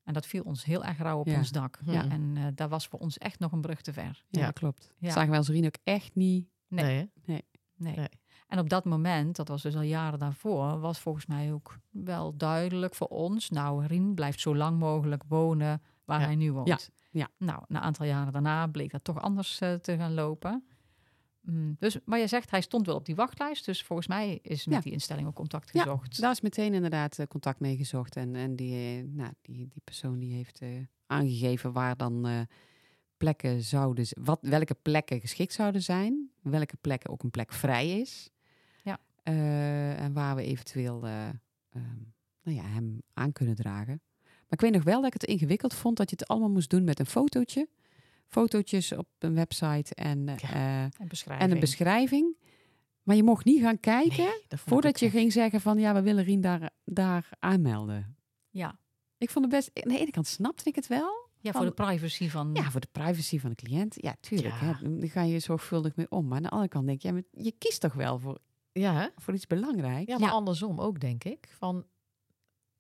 En 0.10 0.16
dat 0.16 0.26
viel 0.26 0.44
ons 0.44 0.66
heel 0.66 0.84
erg 0.84 0.98
rauw 0.98 1.20
op 1.20 1.28
Ja. 1.28 1.38
ons 1.38 1.52
dak. 1.52 1.80
Ja. 1.86 2.10
En 2.10 2.38
eh 2.38 2.44
dat 2.56 2.70
was 2.70 2.88
voor 2.88 3.00
ons 3.00 3.18
echt 3.18 3.40
nog 3.40 3.52
een 3.52 3.62
brug 3.62 3.82
te 3.82 3.94
ver. 3.94 4.24
Ja, 4.30 4.46
dat 4.46 4.54
klopt. 4.54 4.92
Ja. 4.98 5.12
Zagen 5.12 5.30
wij 5.30 5.38
als 5.38 5.50
Rien 5.50 5.66
ook 5.66 5.78
echt 5.84 6.16
niet. 6.16 6.48
Nee. 6.68 6.84
Nee? 7.26 7.44
Nee. 7.76 7.96
Nee. 7.96 8.08
En 8.48 8.60
op 8.60 8.70
dat 8.70 8.86
moment, 8.86 9.36
dat 9.36 9.48
was 9.48 9.62
dus 9.62 9.76
al 9.76 9.82
jaren 9.82 10.20
daarvoor, 10.20 10.80
was 10.80 11.00
volgens 11.00 11.26
mij 11.26 11.54
ook 11.54 11.78
wel 11.90 12.38
duidelijk 12.38 12.96
voor 12.96 13.08
ons. 13.08 13.50
Nou, 13.50 13.86
Rien 13.86 14.14
blijft 14.14 14.40
zo 14.40 14.56
lang 14.56 14.80
mogelijk 14.80 15.24
wonen 15.28 15.82
waar 16.06 16.20
Ja. 16.20 16.26
hij 16.26 16.36
nu 16.36 16.52
woont. 16.52 16.68
Ja. 16.68 16.78
Ja. 17.12 17.28
Nou, 17.38 17.64
na 17.68 17.78
een 17.78 17.84
aantal 17.84 18.06
jaren 18.06 18.34
daarna 18.34 18.68
bleek 18.68 18.92
dat 18.92 19.04
toch 19.04 19.22
anders 19.22 19.60
eh, 19.60 19.74
te 19.74 19.98
gaan 19.98 20.14
lopen. 20.14 20.64
Mm, 21.42 21.76
dus, 21.80 21.98
maar 22.06 22.20
je 22.20 22.28
zegt, 22.28 22.52
hij 22.52 22.62
stond 22.62 22.86
wel 22.86 22.96
op 22.96 23.06
die 23.06 23.16
wachtlijst. 23.16 23.66
Dus 23.66 23.84
volgens 23.84 24.08
mij 24.08 24.40
is 24.42 24.66
met 24.66 24.76
Ja. 24.76 24.82
die 24.82 24.92
instelling 24.92 25.28
ook 25.28 25.36
contact 25.36 25.74
Ja, 25.74 25.82
gezocht. 25.82 26.22
Daar 26.22 26.32
is 26.32 26.42
meteen 26.42 26.74
inderdaad 26.74 27.20
eh, 27.20 27.28
contact 27.28 27.60
mee 27.60 27.78
gezocht. 27.78 28.16
En, 28.16 28.36
en 28.36 28.56
die, 28.56 28.74
eh, 28.98 29.04
nou, 29.08 29.32
die, 29.42 29.68
die 29.68 29.82
persoon 29.84 30.20
die 30.20 30.34
heeft 30.34 30.60
eh, 30.62 30.70
aangegeven 31.06 31.72
waar 31.72 31.96
dan 31.98 32.48
plekken 33.18 33.62
zouden... 33.62 34.06
Wat, 34.22 34.40
welke 34.42 34.76
plekken 34.82 35.20
geschikt 35.20 35.54
zouden 35.54 35.82
zijn. 35.82 36.32
Welke 36.42 36.78
plekken 36.82 37.10
ook 37.10 37.24
een 37.24 37.32
plek 37.32 37.54
vrij 37.54 38.00
is. 38.00 38.30
Ja. 38.84 39.00
En 39.24 40.14
waar 40.14 40.36
we 40.36 40.44
eventueel 40.44 41.06
eh, 41.06 41.28
ehm, 41.70 42.02
nou 42.44 42.58
ja, 42.58 42.64
hem 42.64 43.02
aan 43.14 43.32
kunnen 43.32 43.56
dragen. 43.56 44.02
Maar 44.24 44.60
ik 44.60 44.62
weet 44.62 44.72
nog 44.74 44.84
wel 44.84 45.02
dat 45.02 45.14
ik 45.14 45.22
het 45.22 45.30
ingewikkeld 45.30 45.74
vond 45.74 45.98
dat 45.98 46.10
je 46.10 46.16
het 46.20 46.28
allemaal 46.28 46.50
moest 46.50 46.70
doen 46.70 46.84
met 46.84 47.00
een 47.00 47.06
fotootje. 47.06 47.68
Fotootjes 48.30 48.92
op 48.92 49.08
een 49.20 49.34
website 49.34 49.96
en, 49.96 50.28
eh, 50.28 50.84
En 50.84 50.92
beschrijving. 51.08 51.50
en 51.50 51.54
een 51.56 51.60
beschrijving. 51.60 52.36
Maar 53.04 53.16
je 53.16 53.24
mocht 53.24 53.46
niet 53.46 53.62
gaan 53.62 53.80
kijken 53.80 54.24
Nee, 54.24 54.60
voordat 54.60 55.00
je 55.00 55.06
echt. 55.06 55.16
ging 55.16 55.32
zeggen 55.32 55.62
van 55.62 55.78
ja, 55.80 55.94
we 55.94 56.02
willen 56.02 56.24
Rien 56.24 56.42
daar, 56.42 56.70
daar 56.86 57.30
aanmelden. 57.40 58.16
Ja. 58.50 58.80
Ik 59.18 59.30
vond 59.30 59.46
het 59.46 59.54
best, 59.54 59.72
aan 59.86 59.94
de 59.94 60.00
ene 60.00 60.12
kant 60.12 60.28
snapte 60.28 60.70
ik 60.70 60.76
het 60.76 60.88
wel. 60.88 61.28
ja, 61.40 61.52
voor 61.52 61.66
de 61.66 61.72
privacy 61.72 62.30
van... 62.30 62.50
Ja, 62.54 62.72
voor 62.72 62.82
de 62.82 62.88
privacy 62.92 63.40
van 63.40 63.50
de 63.50 63.56
cliënt. 63.56 63.96
Ja, 63.98 64.16
tuurlijk. 64.20 64.54
Ja. 64.62 64.80
Hè, 64.82 64.98
daar 65.00 65.10
ga 65.10 65.22
je 65.22 65.40
zorgvuldig 65.40 65.96
mee 65.96 66.10
om. 66.12 66.28
Maar 66.28 66.38
aan 66.38 66.44
de 66.44 66.50
andere 66.50 66.70
kant 66.70 66.86
denk 66.88 67.02
ja, 67.02 67.12
maar 67.12 67.24
je 67.32 67.52
kiest 67.58 67.82
toch 67.82 67.94
wel 67.94 68.20
voor, 68.20 68.40
Ja, 68.72 68.94
hè? 68.94 69.08
voor 69.16 69.34
iets 69.34 69.48
belangrijks. 69.48 70.12
Ja, 70.12 70.18
maar 70.18 70.32
andersom 70.32 70.80
ook, 70.80 71.00
denk 71.00 71.24
ik. 71.24 71.48
Van 71.58 71.86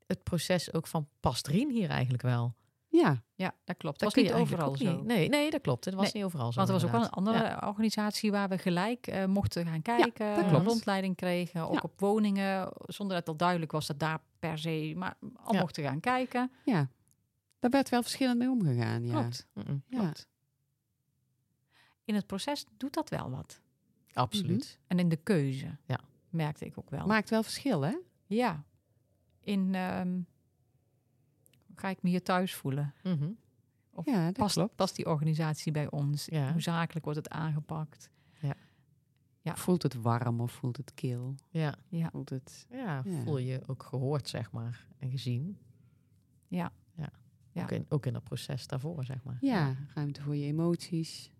het 0.07 0.23
proces 0.23 0.73
ook 0.73 0.87
van 0.87 1.07
past 1.19 1.47
Rien 1.47 1.69
hier 1.71 1.89
eigenlijk 1.89 2.23
wel? 2.23 2.55
Ja, 2.91 3.23
Ja, 3.35 3.53
dat 3.63 3.77
klopt. 3.77 3.99
Dat 3.99 4.13
Dat 4.13 4.23
was 4.23 4.33
niet 4.33 4.41
overal 4.41 4.77
zo. 4.77 4.95
niet. 4.95 5.03
Nee, 5.05 5.29
nee, 5.29 5.49
dat 5.51 5.61
klopt. 5.61 5.85
Het 5.85 5.93
was 5.93 6.03
Nee, 6.03 6.11
niet 6.13 6.23
overal 6.23 6.51
zo. 6.51 6.55
Want 6.57 6.67
er 6.67 6.73
was 6.73 6.83
ook 6.85 6.91
wel 6.91 7.01
een 7.03 7.09
andere 7.09 7.67
organisatie 7.67 8.31
waar 8.31 8.49
we 8.49 8.57
gelijk 8.57 9.07
eh, 9.07 9.25
mochten 9.25 9.65
gaan 9.67 9.81
kijken, 9.81 10.35
dat 10.35 10.43
een 10.43 10.49
klopt. 10.49 10.65
rondleiding 10.65 11.15
kregen, 11.15 11.61
ook 11.67 11.73
Ja. 11.73 11.79
op 11.83 11.99
woningen, 11.99 12.71
zonder 12.85 13.15
dat 13.15 13.17
het 13.17 13.27
al 13.27 13.35
duidelijk 13.35 13.71
was 13.71 13.87
dat 13.87 13.99
daar 13.99 14.19
per 14.39 14.57
se, 14.57 14.93
maar 14.97 15.17
al 15.43 15.53
mochten 15.53 15.83
gaan 15.83 15.99
kijken. 15.99 16.51
ja. 16.65 16.89
Daar 17.59 17.71
werd 17.71 17.89
wel 17.89 18.01
verschillend 18.01 18.37
mee 18.39 18.49
omgegaan. 18.49 19.05
Ja. 19.05 19.11
Klopt, 19.11 19.47
klopt. 19.89 20.27
In 22.05 22.15
het 22.15 22.25
proces 22.25 22.65
doet 22.77 22.93
dat 22.93 23.09
wel 23.09 23.29
wat. 23.29 23.61
Absoluut. 24.13 24.79
En 24.87 24.99
in 24.99 25.09
de 25.09 25.15
keuze 25.15 25.77
Ja. 25.85 25.99
merkte 26.29 26.65
ik 26.65 26.77
ook 26.77 26.89
wel. 26.89 27.05
Maakt 27.07 27.29
wel 27.29 27.43
verschil, 27.43 27.81
hè? 27.81 27.95
ja, 28.27 28.63
in 29.41 29.75
ehm, 29.75 30.19
ga 31.79 31.89
ik 31.89 32.01
me 32.03 32.09
hier 32.09 32.23
thuis 32.23 32.55
voelen? 32.55 32.93
Mhm. 33.03 33.29
Of 33.93 34.05
Ja, 34.05 34.25
dat 34.25 34.33
past, 34.33 34.55
klopt. 34.55 34.75
past 34.75 34.95
die 34.95 35.05
organisatie 35.05 35.71
bij 35.71 35.89
ons? 35.91 36.25
Ja. 36.25 36.51
Hoe 36.51 36.61
zakelijk 36.61 37.05
wordt 37.05 37.19
het 37.23 37.29
aangepakt? 37.29 38.09
Ja. 39.41 39.55
Voelt 39.55 39.83
het 39.83 39.93
warm 39.93 40.39
of 40.41 40.51
voelt 40.51 40.77
het 40.77 40.93
kil? 40.93 41.35
Ja. 41.49 41.75
Ja, 41.87 42.09
Voelt 42.09 42.29
het... 42.29 42.67
Ja, 42.69 43.01
Ja. 43.05 43.21
voel 43.23 43.37
je 43.37 43.61
ook 43.67 43.83
gehoord, 43.83 44.27
zeg 44.29 44.51
maar, 44.51 44.87
en 44.97 45.09
gezien. 45.09 45.57
ja. 46.47 46.71
Ja. 46.95 47.09
Ja. 47.51 47.63
Ook, 47.63 47.71
in, 47.71 47.85
ook 47.89 48.05
in 48.05 48.13
dat 48.13 48.23
proces 48.23 48.67
daarvoor, 48.67 49.05
zeg 49.05 49.23
maar. 49.23 49.37
Ja, 49.41 49.75
ruimte 49.93 50.21
voor 50.21 50.35
je 50.35 50.45
emoties. 50.45 51.31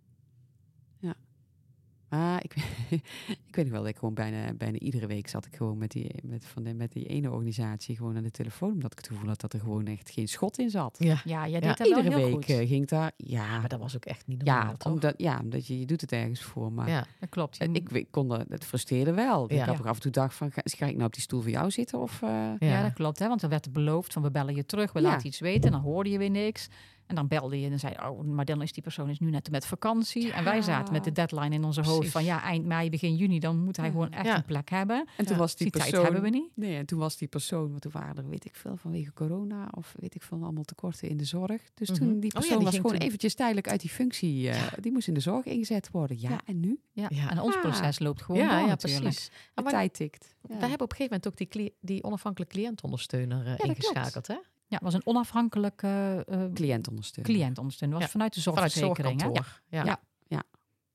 Maar 2.10 2.44
ik, 2.44 2.56
ik 3.50 3.56
weet 3.56 3.66
nog 3.66 3.74
wel 3.74 3.82
dat 3.82 3.90
ik 3.90 3.98
gewoon 3.98 4.14
bijna, 4.14 4.54
bijna 4.54 4.78
iedere 4.78 5.08
week 5.08 5.28
zat 5.28 5.46
ik 5.46 5.56
gewoon 5.56 5.78
met 5.78 5.92
die, 5.92 6.12
met, 6.24 6.46
van 6.46 6.64
de, 6.64 6.74
met 6.74 6.92
die 6.92 7.06
ene 7.06 7.32
organisatie 7.32 7.96
gewoon 7.96 8.18
aan 8.18 8.24
de 8.24 8.32
telefoon. 8.32 8.72
Omdat 8.72 8.92
ik 8.92 8.98
het 8.98 9.08
gevoel 9.08 9.28
had 9.28 9.42
dat 9.42 9.54
er 9.54 9.60
gewoon 9.60 9.86
echt 9.86 10.10
geen 10.10 10.28
schot 10.28 10.58
in 10.60 10.70
zat. 10.70 10.96
Ja. 11.00 11.22
Ja, 11.26 11.48
jij 11.48 11.60
Ja, 11.60 11.74
dat 11.74 11.88
Iedere 11.88 12.10
heel 12.10 12.18
week 12.26 12.32
goed. 12.34 12.50
eh, 12.50 12.68
ging 12.68 12.88
daar. 12.88 13.12
Ja, 13.18 13.60
Maar 13.60 13.70
dat 13.70 13.80
was 13.80 13.96
ook 13.96 14.06
echt 14.06 14.28
niet 14.28 14.44
normaal, 14.44 14.70
ja, 14.72 14.76
toch? 14.78 14.94
omdat, 14.94 15.14
ja, 15.18 15.40
omdat 15.44 15.68
je, 15.68 15.80
je 15.80 15.86
doet 15.86 16.02
het 16.02 16.12
ergens 16.12 16.42
voor. 16.42 16.72
Maar 16.72 16.90
Ja. 16.90 17.06
Dat 17.20 17.30
klopt. 17.30 17.58
Je 17.58 17.64
eh, 17.64 17.74
ik, 17.74 17.90
ik 17.92 18.08
kon 18.12 18.32
er, 18.34 18.46
het 18.50 18.66
frustreerde 18.66 19.14
wel. 19.14 19.54
Ja. 19.54 19.62
Ik 19.62 19.68
had 19.70 19.80
ook 19.80 19.86
af 19.86 19.96
en 19.96 20.02
toe 20.02 20.12
dacht 20.12 20.36
van, 20.36 20.52
ga, 20.52 20.62
ga 20.64 20.86
ik 20.86 20.94
nou 20.94 21.06
op 21.06 21.14
die 21.14 21.22
stoel 21.22 21.42
voor 21.42 21.52
jou 21.52 21.72
zitten? 21.72 22.00
Of, 22.00 22.22
eh, 22.22 22.30
Ja. 22.30 22.56
Ja. 22.60 22.82
dat 22.82 22.94
klopt. 22.94 23.20
Hè? 23.20 23.28
Want 23.28 23.42
er 23.42 23.50
werd 23.50 23.74
beloofd 23.74 24.14
van 24.14 24.22
we 24.22 24.32
bellen 24.32 24.56
je 24.56 24.66
terug, 24.66 24.92
we 24.94 25.02
Ja. 25.02 25.08
laten 25.10 25.28
iets 25.28 25.40
weten. 25.40 25.64
En 25.64 25.72
dan 25.72 25.82
hoorde 25.82 26.10
je 26.10 26.18
weer 26.18 26.30
niks. 26.30 26.68
En 27.10 27.16
dan 27.16 27.28
belde 27.28 27.58
je 27.58 27.64
en 27.64 27.70
dan 27.70 27.80
zei 27.80 27.94
je, 27.94 28.10
oh, 28.10 28.22
maar 28.24 28.46
dan 28.46 28.62
is 28.62 28.72
die 28.72 28.84
persoon 28.84 29.10
is 29.10 29.20
nu 29.20 29.30
net 29.30 29.52
met 29.52 29.66
vakantie. 29.66 30.32
En 30.32 30.44
wij 30.44 30.56
Ja. 30.56 30.62
zaten 30.62 30.94
met 30.94 31.04
de 31.04 31.12
deadline 31.12 31.56
in 31.56 31.64
onze 31.64 31.80
hoofd 31.82 31.94
Precies. 31.96 32.12
van 32.14 32.24
ja, 32.24 32.42
eind 32.44 32.66
mei, 32.66 32.90
begin 32.90 33.16
juni, 33.16 33.40
dan 33.40 33.64
moet 33.64 33.76
hij 33.78 33.86
Ja. 33.86 33.92
gewoon 33.92 34.12
echt 34.12 34.26
Ja. 34.26 34.36
een 34.36 34.46
plek 34.46 34.70
hebben. 34.70 34.98
en 35.18 35.26
toen 35.26 35.34
Ja, 35.36 35.42
was 35.42 35.56
die, 35.56 35.72
Die 35.72 35.82
tijd 35.82 35.92
persoon... 35.92 36.14
hebben 36.14 36.32
we 36.32 36.38
niet. 36.38 36.52
Nee, 36.56 36.76
en 36.78 36.86
toen 36.86 37.00
was 37.00 37.18
die 37.18 37.28
persoon, 37.28 37.70
want 37.70 37.82
toen 37.82 37.92
waren 37.92 38.16
er, 38.18 38.30
weet 38.30 38.46
ik 38.46 38.56
veel, 38.56 38.78
vanwege 38.78 39.14
corona 39.14 39.68
of 39.76 39.94
weet 40.00 40.16
ik 40.16 40.22
veel, 40.24 40.44
allemaal 40.44 40.64
tekorten 40.64 41.10
in 41.10 41.18
de 41.18 41.24
zorg. 41.26 41.62
Dus 41.74 41.90
Mhm. 41.90 41.98
toen, 42.00 42.08
die 42.08 42.16
Oh 42.16 42.22
ja, 42.24 42.30
persoon 42.30 42.56
die 42.56 42.64
was 42.66 42.70
ging 42.74 42.82
gewoon 42.86 42.98
toen- 42.98 43.08
eventjes 43.08 43.36
tijdelijk 43.36 43.68
uit 43.70 43.82
die 43.82 43.90
functie, 43.90 44.50
eh, 44.50 44.62
die 44.82 44.92
moest 44.92 45.08
in 45.08 45.14
de 45.14 45.20
zorg 45.20 45.46
ingezet 45.46 45.90
worden. 45.92 46.20
Ja, 46.20 46.30
Ja. 46.30 46.40
en 46.46 46.60
nu? 46.60 46.80
Ja. 46.92 47.06
Ja. 47.10 47.30
En 47.30 47.40
ons 47.42 47.56
Ah. 47.56 47.62
proces 47.62 48.00
loopt 48.00 48.22
gewoon 48.22 48.42
ja, 48.42 48.50
door 48.50 48.60
ja, 48.60 48.66
natuurlijk. 48.66 49.04
precies. 49.04 49.30
De 49.54 49.64
tijd 49.64 49.94
tikt. 49.94 50.36
we 50.42 50.54
hebben 50.54 50.72
op 50.82 50.92
een 50.92 50.98
gegeven 50.98 51.20
moment 51.24 51.28
ook 51.28 51.52
die, 51.52 51.74
die 51.82 52.04
onafhankelijke 52.04 52.54
cliëntondersteuner 52.56 53.46
eh, 53.46 53.68
ingeschakeld, 53.70 54.28
hè? 54.28 54.36
Ja, 54.70 54.76
het 54.76 54.84
was 54.84 54.94
een 54.94 55.06
onafhankelijke 55.06 56.24
eh 56.28 56.44
Cliëntenondersteuning. 56.54 57.36
cliëntondersteuner. 57.38 57.98
was 57.98 58.06
Ja. 58.06 58.12
vanuit 58.12 58.34
de 58.34 58.42
Vanuit 58.42 58.62
het 58.64 58.74
zorgverzekering. 58.74 59.22
hè? 59.22 59.26
zorgkantoor. 59.28 59.62
Ja. 59.70 59.84
Ja. 59.86 60.00
Ja. 60.28 60.44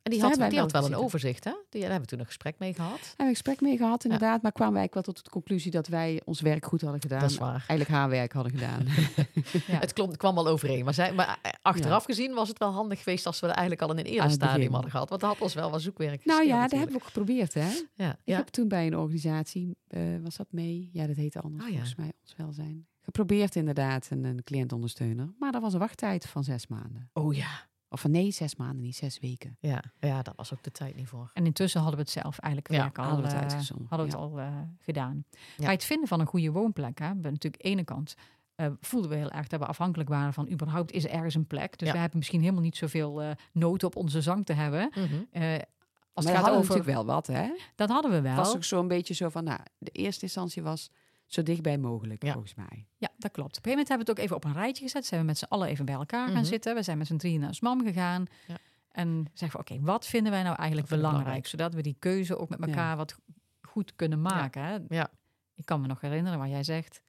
En 0.03 0.11
die 0.11 0.21
had, 0.21 0.51
die 0.51 0.59
had 0.59 0.73
wel 0.73 0.85
een 0.87 0.95
overzicht, 0.95 1.45
hè? 1.45 1.51
Die, 1.51 1.81
daar 1.81 1.91
hebben 1.91 2.01
we 2.01 2.07
toen 2.07 2.19
een 2.19 2.27
gesprek 2.27 2.59
mee 2.59 2.75
gehad. 2.75 2.99
Hebben 3.01 3.17
we 3.17 3.23
een 3.25 3.29
gesprek 3.29 3.61
mee 3.61 3.77
gehad, 3.77 4.05
inderdaad. 4.05 4.43
Maar 4.43 4.53
kwamen 4.53 4.73
wij 4.73 4.81
eigenlijk 4.83 5.07
wel 5.07 5.15
tot 5.15 5.25
de 5.25 5.31
conclusie 5.31 5.71
dat 5.71 5.87
wij 5.87 6.21
ons 6.25 6.41
werk 6.41 6.67
goed 6.67 6.81
hadden 6.81 7.01
gedaan. 7.01 7.21
Dat 7.21 7.31
is 7.31 7.39
waar. 7.39 7.53
Eigenlijk 7.69 7.91
haar 7.91 8.09
werk 8.09 8.33
hadden 8.33 8.53
gedaan. 8.53 8.87
ja. 9.67 9.79
Het 9.79 9.93
klom, 9.93 10.17
kwam 10.17 10.35
wel 10.35 10.47
overeen. 10.47 10.85
Maar, 10.85 10.95
zij, 10.95 11.13
maar 11.13 11.39
eh, 11.43 11.51
achteraf 11.63 12.05
gezien 12.05 12.35
was 12.35 12.49
het 12.49 12.59
wel 12.59 12.73
handig 12.73 12.99
geweest 13.03 13.27
als 13.27 13.41
we 13.41 13.47
er 13.47 13.53
eigenlijk 13.53 13.83
al 13.83 13.91
in 13.91 13.99
een 13.99 14.05
eerder 14.13 14.31
stadium 14.31 14.73
hadden 14.73 14.91
gehad. 14.91 15.09
Want 15.09 15.21
dat 15.21 15.31
had 15.31 15.41
ons 15.41 15.55
wel 15.55 15.71
wat 15.71 15.83
zoekwerk 15.83 16.25
Nou 16.25 16.47
ja, 16.47 16.61
dat 16.63 16.71
hebben 16.71 16.89
we 16.89 16.95
ook 16.95 17.05
geprobeerd, 17.07 17.55
hè? 17.55 17.71
Ja. 17.95 18.17
Ik 18.25 18.35
heb 18.37 18.47
toen 18.49 18.69
bij 18.69 18.87
een 18.87 18.97
organisatie, 18.97 19.77
uh, 19.89 20.03
was 20.23 20.37
dat 20.37 20.47
mee? 20.51 20.91
Ja, 20.93 21.07
dat 21.07 21.17
heette 21.17 21.41
anders 21.41 21.65
oh, 21.65 21.71
volgens 21.71 21.95
mij, 21.95 22.13
ons 22.23 22.35
welzijn. 22.37 22.87
Geprobeerd 23.05 23.57
inderdaad 23.57 24.09
een, 24.11 24.25
een 24.25 24.45
cliëntondersteuner. 24.45 25.35
Maar 25.39 25.53
dat 25.53 25.63
was 25.63 25.73
een 25.73 25.79
wachttijd 25.79 26.27
van 26.27 26.45
zes 26.45 26.67
maanden. 26.67 27.11
Oh 27.13 27.35
ja. 27.35 27.67
Of 27.89 28.01
van 28.01 28.11
nee, 28.11 28.31
zes 28.31 28.57
maanden, 28.57 28.81
niet 28.81 28.97
zes 28.97 29.19
weken. 29.21 29.57
Ja, 29.61 29.83
ja, 30.01 30.23
dat 30.23 30.35
was 30.37 30.53
ook 30.53 30.63
de 30.63 30.71
tijd 30.71 30.97
niet 30.97 31.09
voor. 31.09 31.31
En 31.33 31.47
intussen 31.47 31.81
hadden 31.81 31.99
we 31.99 32.05
het 32.05 32.13
zelf 32.15 32.39
eigenlijk 32.39 32.75
ja, 32.75 32.91
al, 32.95 33.05
hadden 33.05 33.31
we 33.31 33.37
het, 33.37 33.53
uh, 33.53 33.89
hadden 33.89 34.07
we 34.07 34.13
het 34.13 34.15
al 34.15 34.39
uh, 34.39 34.59
gedaan. 34.79 35.25
Ja. 35.57 35.65
Bij 35.65 35.73
het 35.73 35.85
vinden 35.85 36.09
van 36.09 36.21
een 36.21 36.27
goede 36.27 36.51
woonplek, 36.51 36.99
hè, 36.99 37.09
we 37.09 37.31
natuurlijk 37.31 37.65
ene 37.65 37.85
kant 37.85 38.15
uh, 38.57 38.67
voelden 38.81 39.11
we 39.11 39.17
heel 39.17 39.31
erg 39.31 39.47
dat 39.47 39.61
we 39.61 39.67
afhankelijk 39.67 40.09
waren 40.09 40.33
van 40.33 40.51
überhaupt 40.51 40.93
is 40.93 41.05
er 41.05 41.11
ergens 41.11 41.35
een 41.35 41.47
plek. 41.47 41.79
Dus 41.79 41.91
we 41.91 41.99
hebben 41.99 42.19
misschien 42.19 42.41
helemaal 42.41 42.63
niet 42.63 42.77
zoveel 42.77 43.23
uh, 43.23 43.31
nood 43.53 43.85
op 43.85 43.97
onze 43.97 44.21
zang 44.21 44.47
te 44.47 44.53
hebben. 44.53 44.93
Mm 44.95 45.05
-hmm. 45.05 45.43
uh, 45.43 45.55
als 46.13 46.25
het 46.25 46.35
gaat 46.35 46.49
over 46.49 46.61
natuurlijk 46.61 46.87
wel 46.87 47.05
wat, 47.05 47.27
hè? 47.27 47.51
Dat 47.75 47.89
hadden 47.89 48.11
we 48.11 48.21
wel. 48.21 48.37
Was 48.37 48.55
ook 48.55 48.65
zo'n 48.65 48.89
beetje 48.89 49.15
zo 49.15 49.29
van, 49.29 49.45
nou, 49.45 49.61
de 49.79 49.91
eerste 49.91 50.23
instantie 50.23 50.63
was 50.63 50.91
zo 51.27 51.43
dichtbij 51.43 51.79
mogelijk, 51.79 52.23
ja. 52.23 52.33
volgens 52.33 52.55
mij. 52.55 52.87
Ja, 52.97 53.09
dat 53.17 53.31
klopt. 53.31 53.59
Op 53.59 53.65
een 53.67 53.71
gegeven 53.71 53.71
moment 53.71 53.89
hebben 53.89 54.07
we 54.07 54.13
het 54.13 54.21
ook 54.21 54.25
even 54.25 54.37
op 54.37 54.45
een 54.45 54.63
rijtje 54.63 54.85
gezet. 54.85 55.07
Zijn 55.07 55.21
we 55.21 55.27
met 55.27 55.39
z'n 55.39 55.45
allen 55.45 55.69
even 55.69 55.85
bij 55.85 55.95
elkaar 55.95 56.27
gaan 56.27 56.37
mhm. 56.37 56.45
zitten. 56.45 56.75
We 56.75 56.83
zijn 56.83 56.99
met 56.99 57.07
z'n 57.07 57.17
drieën 57.17 57.41
naar 57.41 57.55
SMAM 57.55 57.83
gegaan. 57.83 58.27
Ja. 58.47 58.57
En 58.91 59.27
zeggen 59.33 59.61
we, 59.61 59.73
oké, 59.73 59.85
wat 59.85 60.07
vinden 60.07 60.33
wij 60.33 60.43
nou 60.43 60.57
eigenlijk 60.57 60.89
belangrijk, 60.89 61.47
Zodat 61.47 61.75
we 61.75 61.83
die 61.83 61.97
keuze 61.99 62.39
ook 62.39 62.49
met 62.49 62.61
elkaar 62.61 62.97
wat 62.97 63.19
goed 63.63 63.95
kunnen 63.97 64.23
maken. 64.23 64.63
Hè? 64.63 64.79
Ja. 64.89 65.11
Ik 65.55 65.65
kan 65.65 65.81
me 65.81 65.87
nog 65.87 66.01
herinneren 66.01 66.39
waar 66.39 66.49
jij 66.49 66.65
zegt, 66.65 67.03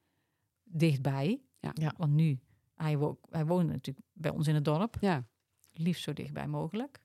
dichtbij. 0.64 1.42
Ja. 1.60 1.94
Want 1.98 2.12
nu, 2.12 2.40
hij, 2.76 2.98
wo 2.98 3.20
hij 3.30 3.46
woonde 3.46 3.72
natuurlijk 3.72 4.06
bij 4.14 4.32
ons 4.32 4.48
in 4.48 4.56
het 4.56 4.66
dorp. 4.66 4.98
Ja. 5.00 5.26
Liefst 5.74 6.04
zo 6.04 6.14
dichtbij 6.14 6.48
mogelijk. 6.48 7.00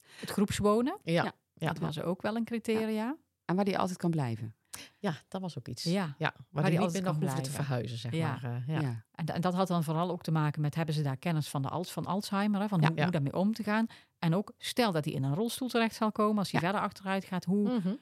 Het 0.00 0.30
groepswonen. 0.30 0.98
Ja. 1.02 1.34
ja. 1.54 1.66
Dat 1.68 1.78
was 1.78 2.00
ook 2.00 2.22
wel 2.22 2.36
een 2.36 2.44
criteria. 2.44 3.16
En 3.44 3.56
waar 3.56 3.64
die 3.64 3.78
altijd 3.78 3.98
kan 3.98 4.10
blijven. 4.10 4.54
Ja, 4.98 5.14
dat 5.28 5.40
was 5.40 5.58
ook 5.58 5.68
iets. 5.68 5.82
Ja, 5.82 6.14
ja 6.18 6.34
waar, 6.50 6.70
die, 6.70 6.78
niet 6.78 6.92
meer 6.92 7.02
nog 7.02 7.40
te 7.40 7.50
verhuizen, 7.50 7.98
zeg 7.98 8.12
maar. 8.12 8.44
Uh, 8.44 8.74
ja. 8.74 8.80
ja. 8.80 9.04
En, 9.14 9.26
en, 9.26 9.40
dat 9.40 9.54
had 9.54 9.68
dan 9.68 9.84
vooral 9.84 10.10
ook 10.10 10.22
te 10.22 10.30
maken 10.30 10.60
met... 10.60 10.74
hebben 10.74 10.94
ze 10.94 11.02
daar 11.02 11.16
kennis 11.16 11.48
van, 11.48 11.62
de 11.62 11.68
Alz, 11.68 11.90
van 11.90 12.06
Alzheimer? 12.06 12.60
Hè, 12.60 12.68
van 12.68 12.86
hoe, 12.86 13.02
hoe, 13.02 13.10
daarmee 13.10 13.36
om 13.36 13.54
te 13.54 13.62
gaan. 13.62 13.86
En 14.18 14.34
ook, 14.34 14.52
stel 14.58 14.92
dat 14.92 15.04
hij 15.04 15.14
in 15.14 15.22
een 15.22 15.34
rolstoel 15.34 15.68
terecht 15.68 15.94
zal 15.94 16.12
komen... 16.12 16.38
als 16.38 16.50
hij 16.50 16.60
verder 16.60 16.80
achteruit 16.80 17.24
gaat, 17.24 17.44
hoe... 17.44 17.80
Mm 17.84 17.98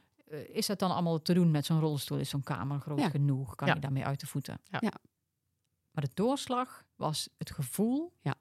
is 0.52 0.66
dat 0.66 0.78
dan 0.78 0.90
allemaal 0.90 1.23
te 1.23 1.35
doen 1.35 1.50
met 1.50 1.66
zo'n 1.66 1.80
rolstoel? 1.80 2.18
Is 2.18 2.28
zo'n 2.28 2.42
kamer 2.42 2.80
groot 2.80 3.02
genoeg? 3.02 3.54
Kan 3.54 3.68
je 3.68 3.78
daarmee 3.78 4.04
uit 4.04 4.20
de 4.20 4.26
voeten? 4.26 4.61
Ja. 4.64 4.92
Maar 5.90 6.04
de 6.04 6.11
doorslag 6.14 6.85
was 6.97 7.28
het 7.38 7.50
gevoel... 7.50 8.12
Ja. 8.20 8.35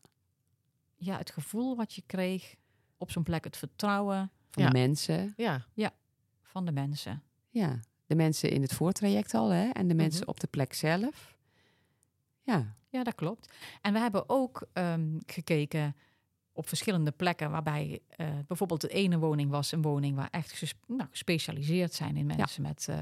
ja, 0.96 1.18
het 1.18 1.32
gevoel 1.32 1.76
wat 1.76 1.94
je 1.94 2.04
kreeg 2.06 2.56
op 2.98 3.12
zo'n 3.12 3.24
plek. 3.24 3.44
Het 3.44 3.58
vertrouwen... 3.58 4.32
Van 4.50 4.66
de 4.66 4.72
mensen. 4.72 5.34
Ja. 5.38 5.66
ja, 5.74 5.94
van 6.42 6.66
de 6.66 6.72
mensen. 6.72 7.24
Ja, 7.50 7.80
de 8.08 8.16
mensen 8.16 8.50
in 8.50 8.62
het 8.62 8.74
voortraject 8.74 9.34
al 9.34 9.50
hè, 9.50 9.70
en 9.70 9.88
de 9.88 9.94
mhm. 9.94 10.04
mensen 10.04 10.28
op 10.28 10.40
de 10.40 10.48
plek 10.48 10.74
zelf. 10.74 11.36
Ja. 12.42 12.76
ja, 12.90 13.04
dat 13.04 13.16
klopt. 13.16 13.54
En 13.82 13.94
we 13.94 14.00
hebben 14.00 14.30
ook 14.30 14.68
um, 14.74 15.20
gekeken 15.26 15.96
op 16.52 16.68
verschillende 16.68 17.12
plekken, 17.12 17.52
waarbij 17.52 18.00
uh, 18.18 18.28
bijvoorbeeld 18.48 18.82
de 18.82 18.88
ene 18.88 19.18
woning 19.18 19.50
was 19.50 19.72
een 19.72 19.82
woning 19.82 20.16
waar 20.16 20.28
echt 20.32 20.76
nou, 20.88 21.10
gespecialiseerd 21.10 21.94
zijn 21.94 22.18
in 22.18 22.26
mensen 22.26 22.62
met 22.62 22.88
uh, 22.90 22.98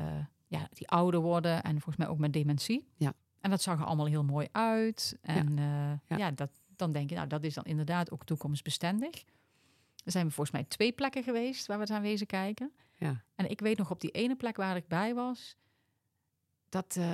ja, 0.47 0.67
die 0.73 0.87
ouder 0.87 1.19
worden 1.19 1.63
en 1.63 1.71
volgens 1.71 1.97
mij 1.97 2.07
ook 2.07 2.17
met 2.17 2.33
dementie. 2.33 2.87
Ja. 2.97 3.13
En 3.41 3.49
dat 3.49 3.61
zag 3.61 3.79
er 3.79 3.85
allemaal 3.85 4.05
heel 4.05 4.23
mooi 4.23 4.47
uit. 4.51 5.17
En 5.21 5.55
ja, 5.55 5.91
uh, 5.91 5.97
ja. 6.07 6.17
ja 6.17 6.31
dat, 6.31 6.49
dan 6.75 6.91
denk 6.91 7.09
je, 7.09 7.15
nou, 7.15 7.27
dat 7.27 7.43
is 7.43 7.53
dan 7.53 7.63
inderdaad 7.63 8.11
ook 8.11 8.25
toekomstbestendig. 8.25 9.23
Er 10.05 10.11
zijn 10.11 10.25
we 10.25 10.31
volgens 10.31 10.55
mij 10.55 10.65
twee 10.65 10.91
plekken 10.91 11.23
geweest 11.23 11.65
waar 11.65 11.79
we 11.79 11.85
zijn 11.85 12.01
wezen 12.01 12.27
kijken. 12.27 12.71
Ja. 12.93 13.23
En 13.35 13.49
ik 13.49 13.59
weet 13.59 13.77
nog 13.77 13.91
op 13.91 14.01
die 14.01 14.11
ene 14.11 14.35
plek 14.35 14.57
waar 14.57 14.75
ik 14.75 14.87
bij 14.87 15.13
was, 15.13 15.55
dat, 16.69 16.95
uh, 16.99 17.05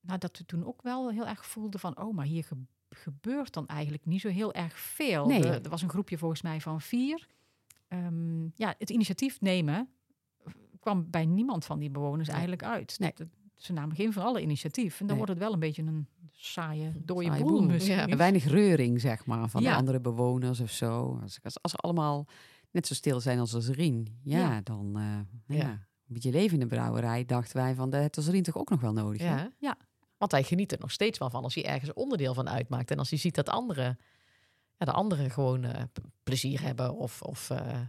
nou, 0.00 0.18
dat 0.18 0.38
we 0.38 0.44
toen 0.44 0.66
ook 0.66 0.82
wel 0.82 1.10
heel 1.10 1.26
erg 1.26 1.46
voelden 1.46 1.80
van, 1.80 2.00
oh, 2.00 2.14
maar 2.14 2.26
hier 2.26 2.48
gebeurt 2.88 3.52
dan 3.52 3.66
eigenlijk 3.66 4.06
niet 4.06 4.20
zo 4.20 4.28
heel 4.28 4.52
erg 4.52 4.78
veel. 4.78 5.26
Nee. 5.26 5.44
er 5.44 5.70
was 5.70 5.82
een 5.82 5.88
groepje 5.88 6.18
volgens 6.18 6.42
mij 6.42 6.60
van 6.60 6.80
vier. 6.80 7.26
Um, 7.88 8.52
ja, 8.54 8.74
het 8.78 8.90
initiatief 8.90 9.40
nemen 9.40 9.88
kwam 10.80 11.10
bij 11.10 11.26
niemand 11.26 11.64
van 11.64 11.78
die 11.78 11.90
bewoners 11.90 12.28
eigenlijk 12.28 12.62
uit. 12.62 12.98
Nee. 12.98 13.12
ze 13.54 13.72
namen 13.72 13.96
geen 13.96 14.12
van 14.12 14.22
alle 14.22 14.42
initiatief. 14.42 15.00
En 15.00 15.06
dan 15.06 15.16
wordt 15.16 15.30
het 15.30 15.40
wel 15.40 15.52
een 15.52 15.58
beetje 15.58 15.82
een 15.82 16.08
saaie, 16.44 16.92
dode 17.04 17.44
boel. 17.44 17.72
Ja. 17.72 18.16
Weinig 18.16 18.44
reuring, 18.44 19.00
zeg 19.00 19.26
maar, 19.26 19.48
van 19.48 19.62
de 19.62 19.74
andere 19.74 20.00
bewoners 20.00 20.60
of 20.60 20.70
zo. 20.70 21.18
Als, 21.22 21.38
als, 21.42 21.62
als 21.62 21.76
allemaal 21.76 22.26
net 22.70 22.86
zo 22.86 22.94
stil 22.94 23.20
zijn 23.20 23.38
als 23.38 23.68
Rien. 23.68 24.18
Ja, 24.22 24.38
ja. 24.38 24.60
dan 24.60 24.98
uh, 24.98 25.58
ja. 25.58 25.68
een 25.70 25.86
beetje 26.06 26.30
leven 26.30 26.54
in 26.54 26.68
de 26.68 26.74
brouwerij. 26.74 27.24
Dachten 27.24 27.56
wij 27.56 27.74
van, 27.74 27.90
dat 27.90 28.00
heeft 28.00 28.16
Rien 28.16 28.42
toch 28.42 28.56
ook 28.56 28.70
nog 28.70 28.80
wel 28.80 28.92
nodig. 28.92 29.22
Ja, 29.22 29.50
ja. 29.58 29.76
Want 30.16 30.32
hij 30.32 30.42
geniet 30.42 30.72
er 30.72 30.78
nog 30.80 30.90
steeds 30.90 31.18
wel 31.18 31.30
van 31.30 31.42
als 31.42 31.54
hij 31.54 31.64
ergens 31.64 31.92
onderdeel 31.92 32.34
van 32.34 32.48
uitmaakt. 32.48 32.90
En 32.90 32.98
als 32.98 33.10
hij 33.10 33.18
ziet 33.18 33.34
dat 33.34 33.48
anderen, 33.48 33.98
ja, 34.76 34.86
de 34.86 34.92
anderen 34.92 35.30
gewoon 35.30 35.64
uh, 35.64 35.70
plezier 36.22 36.62
hebben 36.62 36.94
of, 36.94 37.22
of 37.22 37.50
uh, 37.50 37.80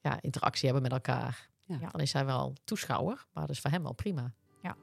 ja, 0.00 0.18
interactie 0.20 0.64
hebben 0.64 0.82
met 0.82 0.92
elkaar. 0.92 1.48
Ja. 1.64 1.90
Dan 1.90 2.00
is 2.00 2.12
hij 2.12 2.24
wel 2.24 2.54
toeschouwer, 2.64 3.26
maar 3.32 3.46
dat 3.46 3.56
is 3.56 3.60
voor 3.60 3.70
hem 3.70 3.82
wel 3.82 3.94
prima. 3.94 4.32
Ja. 4.62 4.76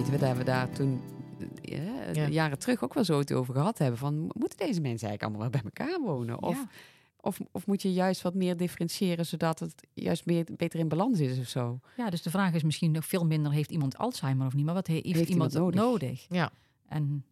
Weten 0.00 0.18
we 0.18 0.26
dat 0.26 0.36
we 0.36 0.44
daar 0.44 0.70
toen 0.70 1.00
ja, 1.62 2.28
jaren 2.28 2.58
terug 2.58 2.82
ook 2.82 2.94
wel 2.94 3.04
zo 3.04 3.18
het 3.18 3.32
over 3.32 3.54
gehad 3.54 3.78
hebben. 3.78 3.98
Van, 3.98 4.14
moeten 4.14 4.58
deze 4.58 4.80
mensen 4.80 5.08
eigenlijk 5.08 5.22
allemaal 5.22 5.50
bij 5.50 5.62
elkaar 5.64 6.00
wonen? 6.00 6.42
Of, 6.42 6.66
of, 7.16 7.40
of 7.52 7.66
moet 7.66 7.82
je 7.82 7.92
juist 7.92 8.22
wat 8.22 8.34
meer 8.34 8.56
differentiëren, 8.56 9.26
zodat 9.26 9.58
het 9.58 9.86
juist 9.92 10.26
meer, 10.26 10.46
beter 10.56 10.80
in 10.80 10.88
balans 10.88 11.20
is 11.20 11.38
of 11.38 11.48
zo? 11.48 11.80
Ja, 11.96 12.10
dus 12.10 12.22
de 12.22 12.30
vraag 12.30 12.54
is 12.54 12.62
misschien 12.62 12.90
nog 12.90 13.06
veel 13.06 13.26
minder, 13.26 13.52
heeft 13.52 13.70
iemand 13.70 13.98
Alzheimer 13.98 14.46
of 14.46 14.54
niet? 14.54 14.64
Maar 14.64 14.74
wat 14.74 14.86
heeft, 14.86 15.04
heeft 15.04 15.28
iemand, 15.28 15.52
nodig? 15.52 15.80
nodig? 15.80 16.26
Ja. 16.28 16.50
En, 16.88 17.24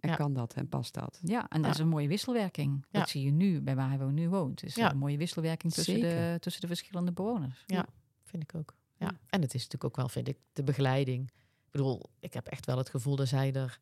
en 0.00 0.16
kan 0.16 0.32
dat 0.32 0.54
en 0.54 0.68
past 0.68 0.94
dat? 0.94 1.20
Ja, 1.24 1.48
en 1.48 1.62
dat 1.62 1.70
is 1.70 1.78
een 1.78 1.88
mooie 1.88 2.08
wisselwerking. 2.08 2.86
Dat 2.90 3.08
zie 3.08 3.24
je 3.24 3.30
nu 3.30 3.60
bij 3.60 3.76
waar 3.76 3.98
hij 3.98 4.06
nu 4.06 4.28
woont. 4.28 4.60
Dus 4.60 4.76
een 4.76 4.98
mooie 4.98 5.16
wisselwerking 5.16 5.72
tussen 5.72 6.00
de, 6.00 6.36
tussen 6.40 6.60
de 6.60 6.66
verschillende 6.66 7.12
bewoners. 7.12 7.64
Ja, 7.66 7.86
vind 8.22 8.42
ik 8.42 8.54
ook. 8.54 8.74
Ja. 8.96 9.10
En 9.28 9.42
het 9.42 9.54
is 9.54 9.62
natuurlijk 9.62 9.84
ook 9.84 9.96
wel, 9.96 10.08
vind 10.08 10.28
ik, 10.28 10.36
de 10.52 10.62
begeleiding 10.62 11.30
ik 11.70 11.76
bedoel, 11.76 12.10
ik 12.18 12.34
heb 12.34 12.46
echt 12.46 12.66
wel 12.66 12.78
het 12.78 12.88
gevoel 12.88 13.16
dat 13.16 13.28
zij 13.28 13.52
er 13.52 13.80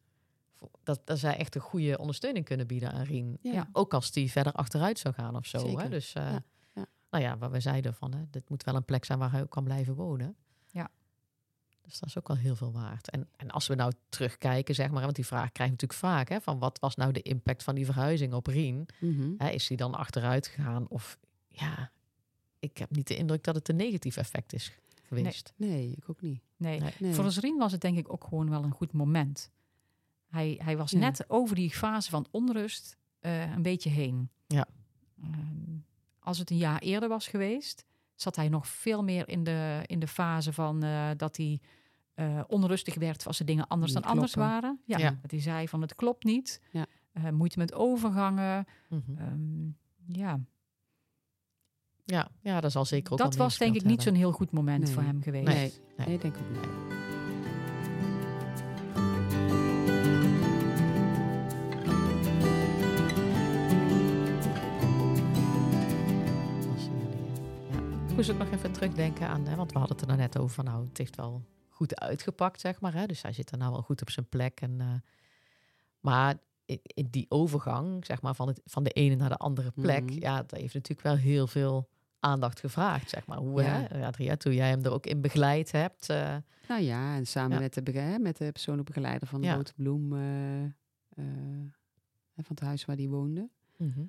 dat, 0.82 1.00
dat 1.04 1.18
zij 1.18 1.36
echt 1.36 1.54
een 1.54 1.60
goede 1.60 1.98
ondersteuning 1.98 2.44
kunnen 2.44 2.66
bieden 2.66 2.92
aan 2.92 3.02
Rien. 3.02 3.38
Ja. 3.40 3.68
Ook 3.72 3.94
als 3.94 4.10
die 4.10 4.30
verder 4.30 4.52
achteruit 4.52 4.98
zou 4.98 5.14
gaan 5.14 5.36
of 5.36 5.46
zo. 5.46 5.78
Hè? 5.78 5.88
Dus 5.88 6.14
uh, 6.14 6.36
ja. 6.74 6.86
nou 7.10 7.24
ja, 7.24 7.38
waar 7.38 7.50
we 7.50 7.60
zeiden 7.60 7.94
van, 7.94 8.14
hè, 8.14 8.24
dit 8.30 8.48
moet 8.48 8.64
wel 8.64 8.74
een 8.74 8.84
plek 8.84 9.04
zijn 9.04 9.18
waar 9.18 9.30
hij 9.30 9.42
ook 9.42 9.50
kan 9.50 9.64
blijven 9.64 9.94
wonen. 9.94 10.36
Ja. 10.66 10.90
Dus 11.82 11.98
dat 11.98 12.08
is 12.08 12.18
ook 12.18 12.28
wel 12.28 12.36
heel 12.36 12.56
veel 12.56 12.72
waard. 12.72 13.10
En, 13.10 13.28
en 13.36 13.50
als 13.50 13.66
we 13.66 13.74
nou 13.74 13.92
terugkijken, 14.08 14.74
zeg 14.74 14.90
maar, 14.90 15.02
want 15.02 15.16
die 15.16 15.26
vraag 15.26 15.52
krijg 15.52 15.70
je 15.70 15.76
natuurlijk 15.76 16.00
vaak, 16.00 16.28
hè, 16.28 16.40
van 16.40 16.58
wat 16.58 16.78
was 16.78 16.96
nou 16.96 17.12
de 17.12 17.22
impact 17.22 17.62
van 17.62 17.74
die 17.74 17.84
verhuizing 17.84 18.32
op 18.32 18.46
Rien? 18.46 18.86
Mm 19.00 19.34
hè, 19.38 19.48
is 19.48 19.66
die 19.66 19.76
dan 19.76 19.94
achteruit 19.94 20.46
gegaan? 20.46 20.88
Of 20.88 21.18
ja, 21.48 21.90
ik 22.58 22.78
heb 22.78 22.90
niet 22.90 23.06
de 23.06 23.16
indruk 23.16 23.44
dat 23.44 23.54
het 23.54 23.68
een 23.68 23.76
negatief 23.76 24.16
effect 24.16 24.52
is 24.52 24.78
geweest. 25.08 25.52
Nee, 25.56 25.70
nee 25.70 25.94
ik 25.96 26.10
ook 26.10 26.20
niet. 26.20 26.40
Nee. 26.56 26.82
nee. 26.98 27.14
Voor 27.14 27.26
Rien 27.26 27.56
was 27.56 27.72
het 27.72 27.80
denk 27.80 27.98
ik 27.98 28.12
ook 28.12 28.24
gewoon 28.24 28.50
wel 28.50 28.62
een 28.62 28.72
goed 28.72 28.92
moment. 28.92 29.50
Hij, 30.28 30.60
hij 30.62 30.76
was 30.76 30.92
net 30.92 31.24
over 31.30 31.56
die 31.56 31.70
fase 31.70 32.10
van 32.10 32.26
onrust 32.30 32.96
uh, 33.20 33.52
een 33.52 33.62
beetje 33.62 33.90
heen. 33.90 34.30
Ja. 34.46 34.66
Ehm, 35.22 35.76
als 36.18 36.38
het 36.38 36.50
een 36.50 36.56
jaar 36.56 36.78
eerder 36.78 37.08
was 37.08 37.28
geweest, 37.28 37.84
zat 38.14 38.36
hij 38.36 38.48
nog 38.48 38.66
veel 38.66 39.04
meer 39.04 39.28
in 39.28 39.44
de, 39.44 39.82
in 39.86 39.98
de 39.98 40.06
fase 40.06 40.52
van 40.52 40.84
uh, 40.84 41.10
dat 41.16 41.36
hij 41.36 41.60
uh, 42.14 42.40
onrustig 42.46 42.94
werd 42.94 43.26
als 43.26 43.38
de 43.38 43.44
dingen 43.44 43.66
anders 43.66 43.92
dan 43.92 44.02
anders 44.02 44.34
waren. 44.34 44.80
Ja, 44.84 44.98
ja, 44.98 45.18
Dat 45.22 45.30
hij 45.30 45.40
zei 45.40 45.68
van 45.68 45.80
het 45.80 45.94
klopt 45.94 46.24
niet. 46.24 46.60
Ja. 46.70 46.86
moeite 47.30 47.58
met 47.58 47.74
overgangen. 47.74 48.66
Mm 48.88 49.02
-hmm. 49.06 49.18
um, 49.18 49.76
ja. 50.06 50.40
Ja, 52.10 52.28
ja, 52.42 52.60
dat 52.60 52.72
zal 52.72 52.84
zeker 52.84 53.12
ook 53.12 53.18
Dat 53.18 53.36
was 53.36 53.58
denk 53.58 53.74
ik 53.74 53.84
niet 53.84 54.02
zo'n 54.02 54.14
heel 54.14 54.32
goed 54.32 54.50
moment 54.50 54.90
voor 54.90 55.02
hem 55.02 55.22
geweest. 55.22 55.46
Nee, 55.46 55.72
nee, 55.96 56.06
nee 56.06 56.18
denk 56.18 56.36
ik 56.36 56.42
ook 56.42 56.50
niet. 56.50 56.66
Ik 68.08 68.14
moest 68.14 68.30
ook 68.30 68.38
nog 68.38 68.50
even 68.50 68.72
terugdenken 68.72 69.28
aan, 69.28 69.46
hè, 69.46 69.56
want 69.56 69.72
we 69.72 69.78
hadden 69.78 69.96
het 69.96 70.10
er 70.10 70.16
net 70.16 70.38
over. 70.38 70.64
Nou, 70.64 70.86
het 70.88 70.98
heeft 70.98 71.16
wel 71.16 71.44
goed 71.68 72.00
uitgepakt, 72.00 72.60
zeg 72.60 72.80
maar. 72.80 72.94
Hè? 72.94 73.06
Dus 73.06 73.22
hij 73.22 73.32
zit 73.32 73.50
er 73.50 73.58
nou 73.58 73.72
wel 73.72 73.82
goed 73.82 74.00
op 74.00 74.10
zijn 74.10 74.28
plek. 74.28 74.60
En, 74.60 75.02
maar 76.00 76.34
in, 76.64 77.08
die 77.10 77.26
overgang, 77.28 78.06
zeg 78.06 78.22
maar, 78.22 78.34
van, 78.34 78.48
het, 78.48 78.60
van 78.64 78.82
de 78.82 78.90
ene 78.90 79.14
naar 79.14 79.28
de 79.28 79.36
andere 79.36 79.70
plek, 79.70 80.04
mhm. 80.04 80.20
ja, 80.20 80.36
dat 80.36 80.60
heeft 80.60 80.74
natuurlijk 80.74 81.06
wel 81.06 81.16
heel 81.16 81.46
veel 81.46 81.88
aandacht 82.20 82.60
gevraagd, 82.60 83.10
zeg 83.10 83.26
maar. 83.26 83.38
Hoe, 83.38 83.62
ja. 83.62 83.86
hè, 83.88 84.06
Adria, 84.06 84.36
toen 84.36 84.54
jij 84.54 84.68
hem 84.68 84.84
er 84.84 84.92
ook 84.92 85.06
in 85.06 85.20
begeleid 85.20 85.72
hebt. 85.72 86.10
Uh, 86.10 86.36
nou 86.68 86.82
ja, 86.82 87.16
en 87.16 87.26
samen 87.26 87.60
Met, 87.60 87.74
de, 87.74 88.16
met 88.20 88.36
de 88.36 88.52
persoonlijke 88.52 88.92
begeleider 88.92 89.28
van 89.28 89.40
de 89.40 89.46
ja. 89.46 89.62
Bloem, 89.76 90.12
uh, 90.12 90.64
van 92.36 92.56
het 92.56 92.60
huis 92.60 92.84
waar 92.84 92.96
die 92.96 93.08
woonde. 93.08 93.48
Mhm. 93.76 94.02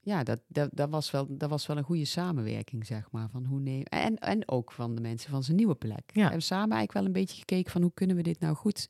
Ja, 0.00 0.22
dat, 0.22 0.40
dat, 0.46 0.70
dat, 0.72 0.90
was 0.90 1.10
wel, 1.10 1.36
dat 1.36 1.50
was 1.50 1.66
wel 1.66 1.76
een 1.76 1.84
goede 1.84 2.04
samenwerking, 2.04 2.86
zeg 2.86 3.10
maar. 3.10 3.28
Van 3.30 3.44
hoe 3.44 3.60
neem, 3.60 3.82
en, 3.82 4.18
en 4.18 4.48
ook 4.48 4.72
van 4.72 4.94
de 4.94 5.00
mensen 5.00 5.30
van 5.30 5.42
zijn 5.42 5.56
nieuwe 5.56 5.74
plek. 5.74 6.10
We 6.14 6.20
hebben 6.20 6.42
samen 6.42 6.76
eigenlijk 6.76 6.92
wel 6.92 7.04
een 7.04 7.12
beetje 7.12 7.38
gekeken 7.38 7.72
van 7.72 7.82
hoe 7.82 7.92
kunnen 7.94 8.16
we 8.16 8.22
dit 8.22 8.40
nou 8.40 8.54
goed 8.54 8.88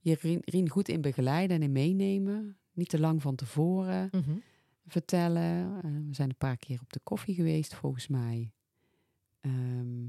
je 0.00 0.40
Rien, 0.44 0.70
goed 0.70 0.88
in 0.88 1.00
begeleiden 1.00 1.56
en 1.56 1.62
in 1.62 1.72
meenemen. 1.72 2.56
Niet 2.72 2.88
te 2.88 3.00
lang 3.00 3.22
van 3.22 3.34
tevoren 3.34 4.08
mhm. 4.12 4.36
Vertellen. 4.86 5.66
Uh, 5.66 5.82
we 5.82 6.14
zijn 6.14 6.28
een 6.28 6.36
paar 6.36 6.56
keer 6.56 6.80
op 6.82 6.92
de 6.92 7.00
koffie 7.02 7.34
geweest, 7.34 7.74
volgens 7.74 8.08
mij. 8.08 8.52
Ehm, 9.40 10.04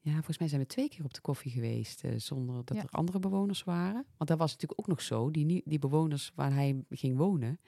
ja, 0.00 0.12
volgens 0.12 0.38
mij 0.38 0.48
zijn 0.48 0.60
we 0.60 0.66
twee 0.66 0.88
keer 0.88 1.04
op 1.04 1.14
de 1.14 1.20
koffie 1.20 1.50
geweest, 1.50 2.04
uh, 2.04 2.12
zonder 2.16 2.64
dat 2.64 2.76
er 2.76 2.88
andere 2.90 3.18
bewoners 3.18 3.64
waren. 3.64 4.06
Want 4.16 4.30
dat 4.30 4.38
was 4.38 4.52
natuurlijk 4.52 4.80
ook 4.80 4.86
nog 4.86 5.02
zo. 5.02 5.30
Die, 5.30 5.62
die 5.64 5.78
bewoners 5.78 6.32
waar 6.34 6.54
hij 6.54 6.84
ging 6.90 7.16
wonen, 7.16 7.60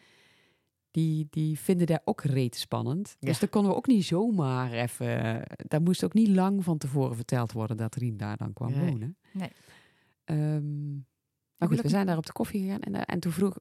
die, 0.91 1.27
die 1.31 1.59
vinden 1.59 1.87
daar 1.87 2.03
ook 2.05 2.23
reet 2.23 2.57
spannend. 2.57 3.17
Dus 3.21 3.39
daar 3.39 3.49
konden 3.49 3.71
we 3.71 3.77
ook 3.77 3.87
niet 3.87 4.05
zomaar 4.05 4.73
even... 4.73 5.43
Daar 5.57 5.83
moest 5.83 6.05
ook 6.05 6.15
niet 6.15 6.29
lang 6.29 6.65
van 6.65 6.79
tevoren 6.79 7.17
verteld 7.17 7.53
worden 7.53 7.77
dat 7.77 7.95
Rien 7.95 8.17
daar 8.17 8.37
dan 8.37 8.53
kwam 8.53 8.73
wonen. 8.73 9.17
Nee. 9.33 9.51
Um, 10.25 11.07
maar 11.57 11.69
goed, 11.69 11.81
we 11.81 11.89
zijn 11.89 12.07
daar 12.07 12.17
op 12.17 12.27
de 12.27 12.33
koffie 12.33 12.63
gegaan. 12.63 12.81
En, 12.81 12.95
eh, 12.95 13.03
en 13.05 13.21
toen 13.21 13.33
vroeg, 13.33 13.57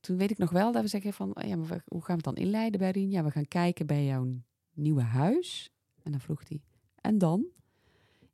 toen 0.00 0.16
weet 0.16 0.30
ik 0.30 0.38
nog 0.38 0.50
wel 0.50 0.72
dat 0.72 0.82
we 0.82 0.88
zeggen 0.88 1.12
van, 1.12 1.36
oh 1.36 1.48
ja, 1.48 1.56
maar 1.56 1.82
hoe 1.86 2.04
gaan 2.04 2.16
we 2.16 2.28
het 2.28 2.36
dan 2.36 2.44
inleiden 2.44 2.80
bij 2.80 2.90
Rien? 2.90 3.10
Ja, 3.10 3.24
we 3.24 3.30
gaan 3.30 3.48
kijken 3.48 3.86
bij 3.86 4.04
jouw 4.04 4.42
nieuwe 4.74 5.02
huis. 5.02 5.70
En 6.02 6.10
dan 6.10 6.20
vroeg 6.20 6.48
hij, 6.48 6.62
en 6.94 7.18
dan? 7.18 7.44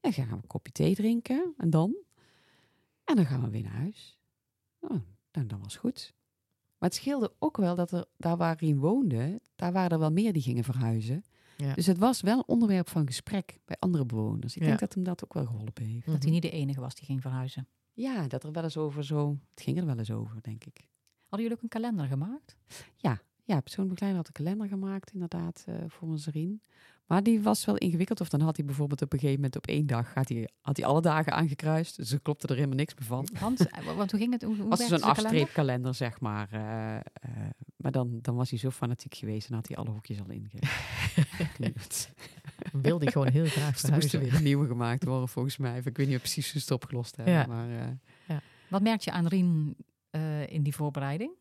En 0.01 0.13
gaan 0.13 0.29
we 0.29 0.35
een 0.35 0.47
kopje 0.47 0.73
thee 0.73 0.95
drinken. 0.95 1.55
En 1.57 1.71
dan? 1.71 1.97
En 3.05 3.17
dan 3.17 3.27
gaan 3.27 3.43
we 3.43 3.51
weer 3.51 3.63
naar 3.63 3.73
huis. 3.73 4.19
Oh, 4.81 5.01
dan, 5.31 5.47
dan 5.47 5.61
was 5.63 5.77
goed. 5.77 6.15
Maar 6.79 6.89
het 6.89 6.99
scheelde 6.99 7.33
ook 7.39 7.57
wel 7.57 7.75
dat 7.75 7.93
er, 7.93 8.05
daar 8.17 8.37
waar 8.37 8.57
Rien 8.59 8.79
woonde, 8.79 9.41
daar 9.57 9.73
waren 9.73 9.91
er 9.91 9.99
wel 9.99 10.13
meer 10.13 10.33
die 10.33 10.43
gingen 10.43 10.65
verhuizen. 10.65 11.25
Ja. 11.57 11.75
Dus 11.75 11.87
het 11.87 11.99
was 11.99 12.21
wel 12.21 12.39
een 12.39 12.47
onderwerp 12.47 12.89
van 12.89 13.07
gesprek 13.07 13.59
bij 13.65 13.77
andere 13.79 14.07
bewoners. 14.07 14.57
Ik 14.57 14.63
denk 14.63 14.79
dat 14.79 14.95
hem 14.95 15.03
dat 15.03 15.25
ook 15.25 15.35
wel 15.35 15.47
geholpen 15.47 15.85
heeft. 15.85 16.07
Dat 16.07 16.23
hij 16.23 16.33
niet 16.33 16.43
de 16.43 16.51
enige 16.51 16.81
was 16.81 16.95
die 16.95 17.05
ging 17.05 17.21
verhuizen. 17.21 17.69
Ja, 17.97 18.29
dat 18.29 18.45
er 18.45 18.53
wel 18.53 18.63
eens 18.63 18.77
over 18.77 19.05
zo. 19.05 19.39
Het 19.51 19.63
ging 19.63 19.79
er 19.79 19.87
wel 19.87 19.99
eens 19.99 20.11
over, 20.11 20.43
denk 20.43 20.65
ik. 20.65 20.89
Hadden 21.23 21.41
jullie 21.41 21.57
ook 21.57 21.63
een 21.63 21.81
kalender 21.81 22.07
gemaakt? 22.07 22.57
Ja, 22.97 23.21
ja 23.45 23.61
persoonlijk 23.61 23.99
klein 23.99 24.15
had 24.15 24.27
een 24.27 24.33
kalender 24.33 24.69
gemaakt, 24.69 25.13
inderdaad, 25.13 25.65
uh, 25.69 25.75
voor 25.89 26.09
mijn 26.09 26.21
Rien. 26.21 26.63
Maar 27.07 27.23
die 27.23 27.43
was 27.43 27.65
wel 27.65 27.77
ingewikkeld. 27.77 28.21
Of 28.21 28.29
dan 28.29 28.41
had 28.41 28.57
hij 28.57 28.65
bijvoorbeeld 28.65 29.03
op 29.03 29.13
een 29.13 29.19
gegeven 29.19 29.41
moment 29.41 29.57
op 29.57 29.67
één 29.67 29.87
dag 29.87 30.15
had 30.15 30.29
hij, 30.29 30.49
had 30.61 30.77
hij 30.77 30.87
alle 30.87 31.01
dagen 31.01 31.33
aangekruist. 31.33 31.97
Dus 31.97 32.13
er 32.13 32.21
klopte 32.21 32.47
er 32.47 32.55
helemaal 32.55 32.77
niks 32.77 32.95
meer 32.95 33.07
van. 33.07 33.29
Want, 33.41 33.67
eh, 33.67 33.97
want 33.97 34.11
hoe 34.11 34.21
ging 34.21 34.33
het? 34.33 34.43
Hoe, 34.43 34.57
hoe 34.57 34.69
was 34.69 34.87
zo'n 34.87 35.03
afstreepkalender, 35.03 35.95
zeg 35.95 36.21
maar. 36.21 36.49
Uh, 36.53 36.61
maar 37.77 37.93
dan, 37.93 38.19
dan 38.23 38.35
was 38.35 38.51
hij 38.51 38.59
zo 38.59 38.71
fanatiek 38.71 39.15
geweest 39.15 39.49
en 39.49 39.55
had 39.55 39.69
hij 39.69 39.77
alle 39.77 39.91
hokjes 39.91 40.21
al 40.21 40.31
ingeknipt. 40.31 42.13
wilde 42.83 43.05
ik 43.05 43.13
gewoon 43.13 43.31
heel 43.31 43.47
graag 43.47 43.83
Er 43.83 43.93
moesten 43.93 44.21
weer 44.21 44.43
nieuwe 44.43 44.67
gemaakt 44.67 45.05
worden, 45.05 45.29
volgens 45.29 45.57
mij. 45.57 45.79
Ik 45.85 45.97
weet 45.97 46.07
niet 46.07 46.17
of 46.17 46.23
precies 46.23 46.53
hoe 46.53 46.61
ze 46.61 46.67
het 46.67 46.83
opgelost 46.83 47.17
hebben. 47.17 47.35
Ja. 47.35 47.47
Maar, 47.47 47.69
ja. 48.29 48.41
Wat 48.69 48.83
merk 48.83 49.01
je 49.01 49.11
aan 49.11 49.27
Rien 49.27 49.77
in 50.47 50.63
die 50.63 50.75
voorbereiding? 50.75 51.33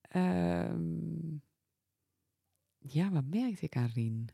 Ehm, 0.00 1.36
ja, 2.78 3.10
wat 3.10 3.24
merkte 3.24 3.64
ik 3.64 3.76
aan 3.76 3.90
Rien? 3.94 4.28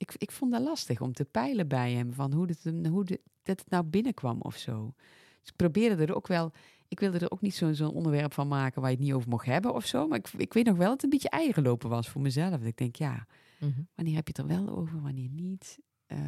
Ik, 0.00 0.14
ik 0.18 0.30
vond 0.30 0.52
dat 0.52 0.62
lastig 0.62 1.00
om 1.00 1.12
te 1.12 1.24
peilen 1.24 1.68
bij 1.68 1.92
hem 1.92 2.12
van 2.12 2.32
hoe, 2.32 2.46
dit, 2.46 2.72
hoe 2.88 3.04
dit, 3.04 3.20
dat 3.42 3.58
het 3.58 3.70
nou 3.70 3.84
binnenkwam 3.84 4.40
of 4.40 4.56
zo. 4.56 4.94
Dus 5.40 5.48
ik 5.48 5.56
probeerde 5.56 6.04
er 6.04 6.14
ook 6.14 6.26
wel, 6.26 6.52
ik 6.88 7.00
wilde 7.00 7.18
er 7.18 7.30
ook 7.30 7.40
niet 7.40 7.54
zo'n 7.54 7.74
zo'n 7.74 7.94
onderwerp 7.94 8.32
van 8.32 8.48
maken 8.48 8.80
waar 8.80 8.90
je 8.90 8.96
het 8.96 9.04
niet 9.04 9.14
over 9.14 9.28
mocht 9.28 9.46
hebben 9.46 9.74
of 9.74 9.86
zo. 9.86 10.06
Maar 10.06 10.18
ik, 10.18 10.28
ik 10.36 10.52
weet 10.52 10.66
nog 10.66 10.76
wel 10.76 10.86
dat 10.86 10.94
het 10.94 11.02
een 11.02 11.10
beetje 11.10 11.28
eigen 11.28 11.62
lopen 11.62 11.88
was 11.88 12.08
voor 12.08 12.20
mezelf. 12.20 12.62
Ik 12.62 12.76
denk, 12.76 12.96
ja, 12.96 13.26
mhm. 13.58 13.80
wanneer 13.94 14.14
heb 14.14 14.28
je 14.28 14.42
het 14.42 14.50
er 14.50 14.56
wel 14.56 14.76
over, 14.76 15.02
wanneer 15.02 15.28
niet? 15.30 15.78
Uh, 16.08 16.18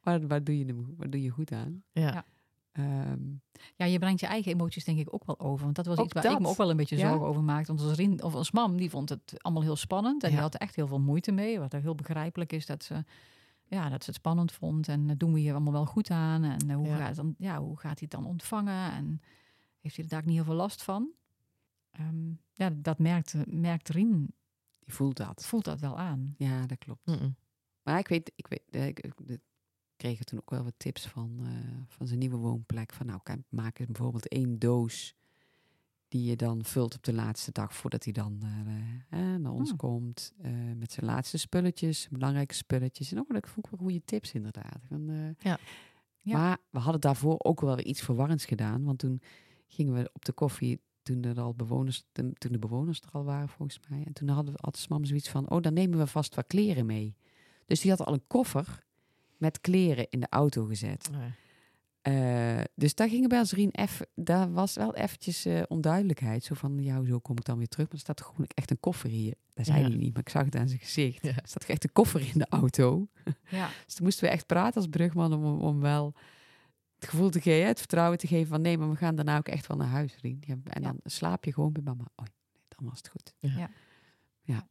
waar, 0.00 0.26
waar, 0.26 0.44
doe 0.44 0.58
je, 0.58 0.84
waar 0.96 1.10
doe 1.10 1.22
je 1.22 1.30
goed 1.30 1.52
aan? 1.52 1.82
ja. 1.92 2.24
Ehm, 2.78 3.20
ja, 3.76 3.84
je 3.84 3.98
brengt 3.98 4.20
je 4.20 4.26
eigen 4.26 4.52
emoties 4.52 4.84
denk 4.84 4.98
ik 4.98 5.14
ook 5.14 5.24
wel 5.24 5.40
over. 5.40 5.64
Want 5.64 5.76
dat 5.76 5.86
was 5.86 5.98
iets 5.98 6.12
waar 6.12 6.32
ik 6.32 6.38
me 6.38 6.48
ook 6.48 6.56
wel 6.56 6.70
een 6.70 6.76
beetje 6.76 6.98
zorgen 6.98 7.26
over 7.26 7.42
maakte. 7.42 7.74
Want 7.74 7.88
als, 7.88 7.96
Rien, 7.96 8.22
of 8.22 8.34
als 8.34 8.50
mam, 8.50 8.76
die 8.76 8.90
vond 8.90 9.08
het 9.08 9.34
allemaal 9.36 9.62
heel 9.62 9.76
spannend. 9.76 10.22
En 10.22 10.30
die 10.30 10.38
had 10.38 10.54
er 10.54 10.60
echt 10.60 10.74
heel 10.74 10.86
veel 10.86 11.00
moeite 11.00 11.32
mee. 11.32 11.58
Wat 11.58 11.72
er 11.72 11.80
heel 11.80 11.94
begrijpelijk 11.94 12.52
is 12.52 12.66
dat 12.66 12.84
ze, 12.84 13.04
ja, 13.64 13.88
dat 13.88 14.02
ze 14.04 14.10
het 14.10 14.18
spannend 14.18 14.52
vond. 14.52 14.88
En 14.88 15.18
doen 15.18 15.32
we 15.32 15.38
hier 15.38 15.52
allemaal 15.52 15.72
wel 15.72 15.86
goed 15.86 16.10
aan? 16.10 16.44
En 16.44 16.70
hoe, 16.72 16.86
Gaat 16.86 17.16
dan, 17.16 17.34
ja, 17.38 17.60
hoe 17.60 17.78
gaat 17.78 17.98
hij 17.98 18.08
het 18.10 18.10
dan 18.10 18.26
ontvangen? 18.26 18.92
En 18.92 19.20
heeft 19.80 19.96
hij 19.96 20.04
er 20.04 20.10
daar 20.10 20.24
niet 20.24 20.34
heel 20.34 20.44
veel 20.44 20.54
last 20.54 20.82
van? 20.82 21.10
Ehm, 21.90 22.30
ja, 22.52 22.70
dat 22.74 22.98
merkt, 22.98 23.34
merkt 23.46 23.88
Rien. 23.88 24.32
Die 24.78 24.94
voelt 24.94 25.16
dat. 25.16 25.44
Voelt 25.46 25.64
dat 25.64 25.80
wel 25.80 25.98
aan. 25.98 26.34
Ja, 26.36 26.66
dat 26.66 26.78
klopt. 26.78 27.06
Maar 27.82 27.98
ik 27.98 28.08
weet, 28.08 28.32
ik 28.36 28.46
weet, 28.46 28.96
ik, 28.96 29.38
kregen 29.98 30.26
toen 30.26 30.38
ook 30.38 30.50
wel 30.50 30.64
wat 30.64 30.74
tips 30.76 31.06
van, 31.06 31.38
uh, 31.42 31.48
van 31.86 32.06
zijn 32.06 32.18
nieuwe 32.18 32.36
woonplek. 32.36 32.92
Van 32.92 33.06
nou, 33.06 33.20
maak 33.48 33.86
bijvoorbeeld 33.86 34.28
één 34.28 34.58
doos 34.58 35.14
die 36.08 36.24
je 36.24 36.36
dan 36.36 36.64
vult 36.64 36.94
op 36.94 37.02
de 37.02 37.12
laatste 37.12 37.52
dag 37.52 37.74
voordat 37.74 38.04
hij 38.04 38.12
dan 38.12 38.42
uh, 39.10 39.36
naar 39.36 39.52
ons 39.52 39.68
hmm. 39.68 39.78
komt. 39.78 40.34
Uh, 40.44 40.50
met 40.76 40.92
zijn 40.92 41.06
laatste 41.06 41.38
spulletjes, 41.38 42.08
belangrijke 42.08 42.54
spulletjes. 42.54 43.12
En 43.12 43.18
ook, 43.18 43.32
dat 43.32 43.48
vond 43.48 43.66
ik 43.66 43.70
wel 43.70 43.80
goede 43.80 44.04
tips 44.04 44.32
inderdaad. 44.32 44.78
Van, 44.88 45.34
ja. 45.38 45.58
Maar 46.22 46.58
we 46.70 46.78
hadden 46.78 47.00
daarvoor 47.00 47.36
ook 47.38 47.60
wel 47.60 47.76
weer 47.76 47.84
iets 47.84 48.02
verwarrends 48.02 48.44
gedaan. 48.44 48.84
Want 48.84 48.98
toen 48.98 49.20
gingen 49.66 49.94
we 49.94 50.10
op 50.12 50.24
de 50.24 50.32
koffie 50.32 50.80
toen 51.02 51.22
er 51.22 51.40
al 51.40 51.54
bewoners, 51.54 52.04
toen 52.12 52.34
de 52.38 52.58
bewoners 52.58 53.00
er 53.00 53.10
al 53.10 53.24
waren 53.24 53.48
volgens 53.48 53.80
mij. 53.88 54.02
En 54.04 54.12
toen 54.12 54.28
hadden 54.28 54.54
we 54.54 54.60
altijd 54.60 54.88
mam 54.88 55.04
zoiets 55.04 55.28
van, 55.28 55.48
oh, 55.48 55.62
dan 55.62 55.72
nemen 55.72 55.98
we 55.98 56.06
vast 56.06 56.34
wat 56.34 56.46
kleren 56.46 56.86
mee. 56.86 57.16
Dus 57.66 57.80
die 57.80 57.90
had 57.90 58.04
al 58.04 58.12
een 58.12 58.26
koffer 58.26 58.86
met 59.38 59.60
kleren 59.60 60.06
in 60.10 60.20
de 60.20 60.26
auto 60.30 60.64
gezet. 60.64 61.10
Eh, 62.02 62.60
dus 62.74 62.94
daar 62.94 63.08
gingen 63.08 63.28
bij 63.28 63.38
ons 63.38 63.52
Rien 63.52 63.70
even, 63.70 64.06
daar 64.14 64.52
was 64.52 64.74
wel 64.74 64.94
eventjes 64.94 65.46
uh, 65.46 65.62
onduidelijkheid. 65.68 66.44
Zo 66.44 66.54
van, 66.54 66.78
ja, 66.78 67.04
zo 67.04 67.18
kom 67.18 67.36
ik 67.36 67.44
dan 67.44 67.58
weer 67.58 67.68
terug? 67.68 67.86
Maar 67.86 67.94
er 67.94 68.00
staat 68.00 68.22
gewoon 68.22 68.46
echt 68.54 68.70
een 68.70 68.80
koffer 68.80 69.10
hier. 69.10 69.34
Dat 69.54 69.66
zei 69.66 69.80
hij 69.80 69.96
niet, 69.96 70.12
maar 70.12 70.22
ik 70.22 70.28
zag 70.28 70.44
het 70.44 70.56
aan 70.56 70.68
zijn 70.68 70.80
gezicht. 70.80 71.26
Er 71.26 71.40
staat 71.42 71.64
echt 71.64 71.84
een 71.84 71.92
koffer 71.92 72.20
in 72.20 72.38
de 72.38 72.46
auto. 72.48 73.08
Ja. 73.48 73.70
dus 73.84 73.94
toen 73.94 74.04
moesten 74.04 74.24
we 74.24 74.30
echt 74.30 74.46
praten 74.46 74.74
als 74.74 74.86
brugman 74.90 75.32
om, 75.32 75.60
om 75.60 75.80
wel 75.80 76.14
het 76.98 77.08
gevoel 77.08 77.30
te 77.30 77.40
geven, 77.40 77.66
het 77.66 77.78
vertrouwen 77.78 78.18
te 78.18 78.26
geven 78.26 78.48
van 78.48 78.60
nee, 78.60 78.78
maar 78.78 78.90
we 78.90 78.96
gaan 78.96 79.14
daarna 79.14 79.36
ook 79.36 79.48
echt 79.48 79.66
wel 79.66 79.76
naar 79.76 79.88
huis, 79.88 80.16
Rien. 80.20 80.38
Ja, 80.40 80.56
en 80.64 80.82
dan 80.82 81.00
slaap 81.04 81.44
je 81.44 81.52
gewoon 81.52 81.72
bij 81.72 81.82
mama. 81.82 82.04
Oh, 82.16 82.24
nee, 82.24 82.64
dan 82.68 82.88
was 82.88 82.98
het 82.98 83.08
goed. 83.08 83.34
Ja. 83.38 83.70
ja. 84.42 84.68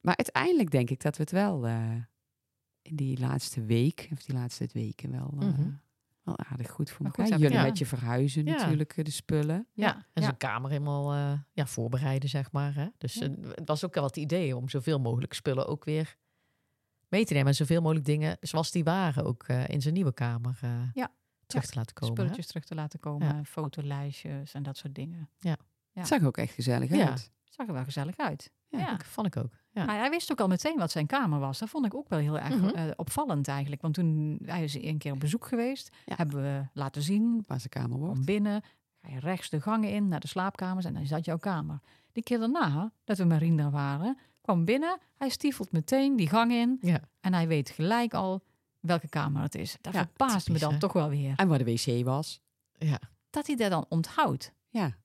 Maar 0.00 0.16
uiteindelijk 0.16 0.70
denk 0.70 0.90
ik 0.90 1.02
dat 1.02 1.16
we 1.16 1.22
het 1.22 1.32
wel... 1.32 1.68
Uh, 1.68 1.94
in 2.84 2.96
die 2.96 3.18
laatste 3.18 3.64
week, 3.64 4.08
of 4.12 4.22
die 4.22 4.34
laatste 4.34 4.68
weken 4.72 5.10
wel, 5.10 5.34
uh, 5.42 5.48
wel 6.22 6.38
aardig 6.38 6.70
goed 6.70 6.90
voor 6.90 7.06
elkaar. 7.06 7.28
Jullie 7.28 7.50
ja. 7.50 7.62
met 7.62 7.78
je 7.78 7.86
verhuizen 7.86 8.44
natuurlijk, 8.44 8.96
eh, 8.96 9.04
de 9.04 9.10
spullen. 9.10 9.66
Ja, 9.72 10.06
en 10.12 10.22
zijn 10.22 10.36
kamer 10.36 10.70
helemaal 10.70 11.14
uh, 11.14 11.38
ja, 11.52 11.66
voorbereiden, 11.66 12.28
zeg 12.28 12.52
maar. 12.52 12.74
Hè? 12.74 12.86
Dus 12.98 13.14
het 13.14 13.62
was 13.64 13.84
ook 13.84 13.94
wel 13.94 14.04
het 14.04 14.16
idee 14.16 14.56
om 14.56 14.68
zoveel 14.68 15.00
mogelijk 15.00 15.32
spullen 15.32 15.66
ook 15.66 15.84
weer 15.84 16.16
mee 17.08 17.24
te 17.24 17.32
nemen. 17.32 17.48
En 17.48 17.54
zoveel 17.54 17.80
mogelijk 17.80 18.06
dingen 18.06 18.36
zoals 18.40 18.70
die 18.70 18.84
waren 18.84 19.24
ook 19.24 19.48
in 19.48 19.82
zijn 19.82 19.94
nieuwe 19.94 20.14
kamer 20.14 20.58
ja. 20.94 21.12
terug 21.46 21.66
te 21.66 21.76
laten 21.76 21.94
komen. 21.94 22.16
Spulletjes 22.16 22.46
terug 22.46 22.64
te 22.64 22.74
laten 22.74 23.00
komen, 23.00 23.46
fotolijstjes 23.46 24.54
en 24.54 24.62
dat 24.62 24.76
soort 24.76 24.94
dingen. 24.94 25.28
Ja. 25.38 25.56
Het 25.92 26.06
zag 26.06 26.22
ook 26.22 26.36
echt 26.36 26.54
gezellig 26.54 26.90
uit. 26.90 27.32
zag 27.44 27.66
er 27.66 27.72
wel 27.72 27.84
gezellig 27.84 28.16
uit. 28.16 28.50
Ja, 28.68 28.98
vond 29.04 29.26
ik 29.26 29.36
ook. 29.36 29.63
Ja. 29.74 29.86
hij 29.86 30.10
wist 30.10 30.32
ook 30.32 30.40
al 30.40 30.48
meteen 30.48 30.76
wat 30.76 30.90
zijn 30.90 31.06
kamer 31.06 31.38
was. 31.38 31.58
Dat 31.58 31.68
vond 31.68 31.86
ik 31.86 31.94
ook 31.94 32.08
wel 32.08 32.18
heel 32.18 32.38
erg 32.38 32.56
mhm. 32.56 32.68
eh, 32.68 32.90
opvallend 32.96 33.48
eigenlijk. 33.48 33.82
Want 33.82 33.94
toen 33.94 34.38
hij 34.44 34.64
is 34.64 34.74
een 34.74 34.98
keer 34.98 35.12
op 35.12 35.20
bezoek 35.20 35.46
geweest, 35.46 35.96
hebben 36.04 36.42
we 36.42 36.62
laten 36.72 37.02
zien 37.02 37.44
waar 37.46 37.58
zijn 37.58 37.70
kamer 37.70 37.98
wordt. 37.98 38.24
binnen 38.24 38.62
ga 39.04 39.14
je 39.14 39.20
rechts 39.20 39.50
de 39.50 39.60
gangen 39.60 39.90
in 39.90 40.08
naar 40.08 40.20
de 40.20 40.28
slaapkamers 40.28 40.84
en 40.84 40.92
dan 40.92 41.02
is 41.02 41.08
dat 41.08 41.24
jouw 41.24 41.36
kamer. 41.36 41.80
Die 42.12 42.22
keer 42.22 42.38
daarna, 42.38 42.92
dat 43.04 43.18
we 43.18 43.24
Marien 43.24 43.56
daar 43.56 43.70
waren, 43.70 44.18
kwam 44.40 44.64
binnen. 44.64 44.98
Hij 45.16 45.28
stiefelt 45.28 45.72
meteen 45.72 46.16
die 46.16 46.28
gang 46.28 46.52
in 46.52 46.78
ja. 46.80 47.00
en 47.20 47.34
hij 47.34 47.48
weet 47.48 47.70
gelijk 47.70 48.14
al 48.14 48.42
welke 48.80 49.08
kamer 49.08 49.42
het 49.42 49.54
is. 49.54 49.76
Dat 49.80 49.94
verbaast 49.94 50.48
me 50.48 50.58
dan 50.58 50.78
toch 50.78 50.92
wel 50.92 51.08
weer. 51.08 51.32
En 51.36 51.48
waar 51.48 51.58
de 51.58 51.64
wc 51.64 52.04
was. 52.04 52.40
Ja. 52.78 53.00
Dat 53.30 53.46
hij 53.46 53.56
dat 53.56 53.70
dan 53.70 53.86
onthoudt. 53.88 54.52
Ja. 54.68 54.96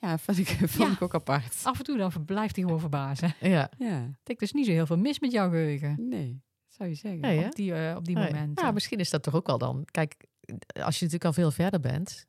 Ja, 0.00 0.18
vond 0.24 0.38
ik, 0.38 0.48
vond 0.48 0.92
ik 0.92 1.02
ook 1.02 1.14
apart. 1.14 1.60
Af 1.62 1.78
en 1.78 1.84
toe 1.84 1.96
dan 1.96 2.24
blijft 2.24 2.56
hij 2.56 2.64
gewoon 2.64 2.80
verbazen. 2.80 3.34
Ja. 3.40 3.70
ja. 3.78 4.04
Ik 4.04 4.18
denk, 4.22 4.40
is 4.40 4.52
niet 4.52 4.66
zo 4.66 4.72
heel 4.72 4.86
veel 4.86 4.96
mis 4.96 5.18
met 5.18 5.32
jouw 5.32 5.50
geheugen. 5.50 6.08
Nee, 6.08 6.42
zou 6.68 6.88
je 6.88 6.94
zeggen. 6.94 7.34
Ja, 7.34 7.46
Op 7.46 7.54
die, 7.54 7.72
uh, 7.72 7.94
op 7.96 8.04
die 8.04 8.16
momenten. 8.16 8.64
Ja, 8.64 8.70
misschien 8.70 8.98
is 8.98 9.10
dat 9.10 9.22
toch 9.22 9.34
ook 9.34 9.48
al 9.48 9.58
dan. 9.58 9.84
Kijk, 9.90 10.26
als 10.72 10.98
je 10.98 11.04
natuurlijk 11.04 11.24
al 11.24 11.32
veel 11.32 11.50
verder 11.50 11.80
bent 11.80 12.26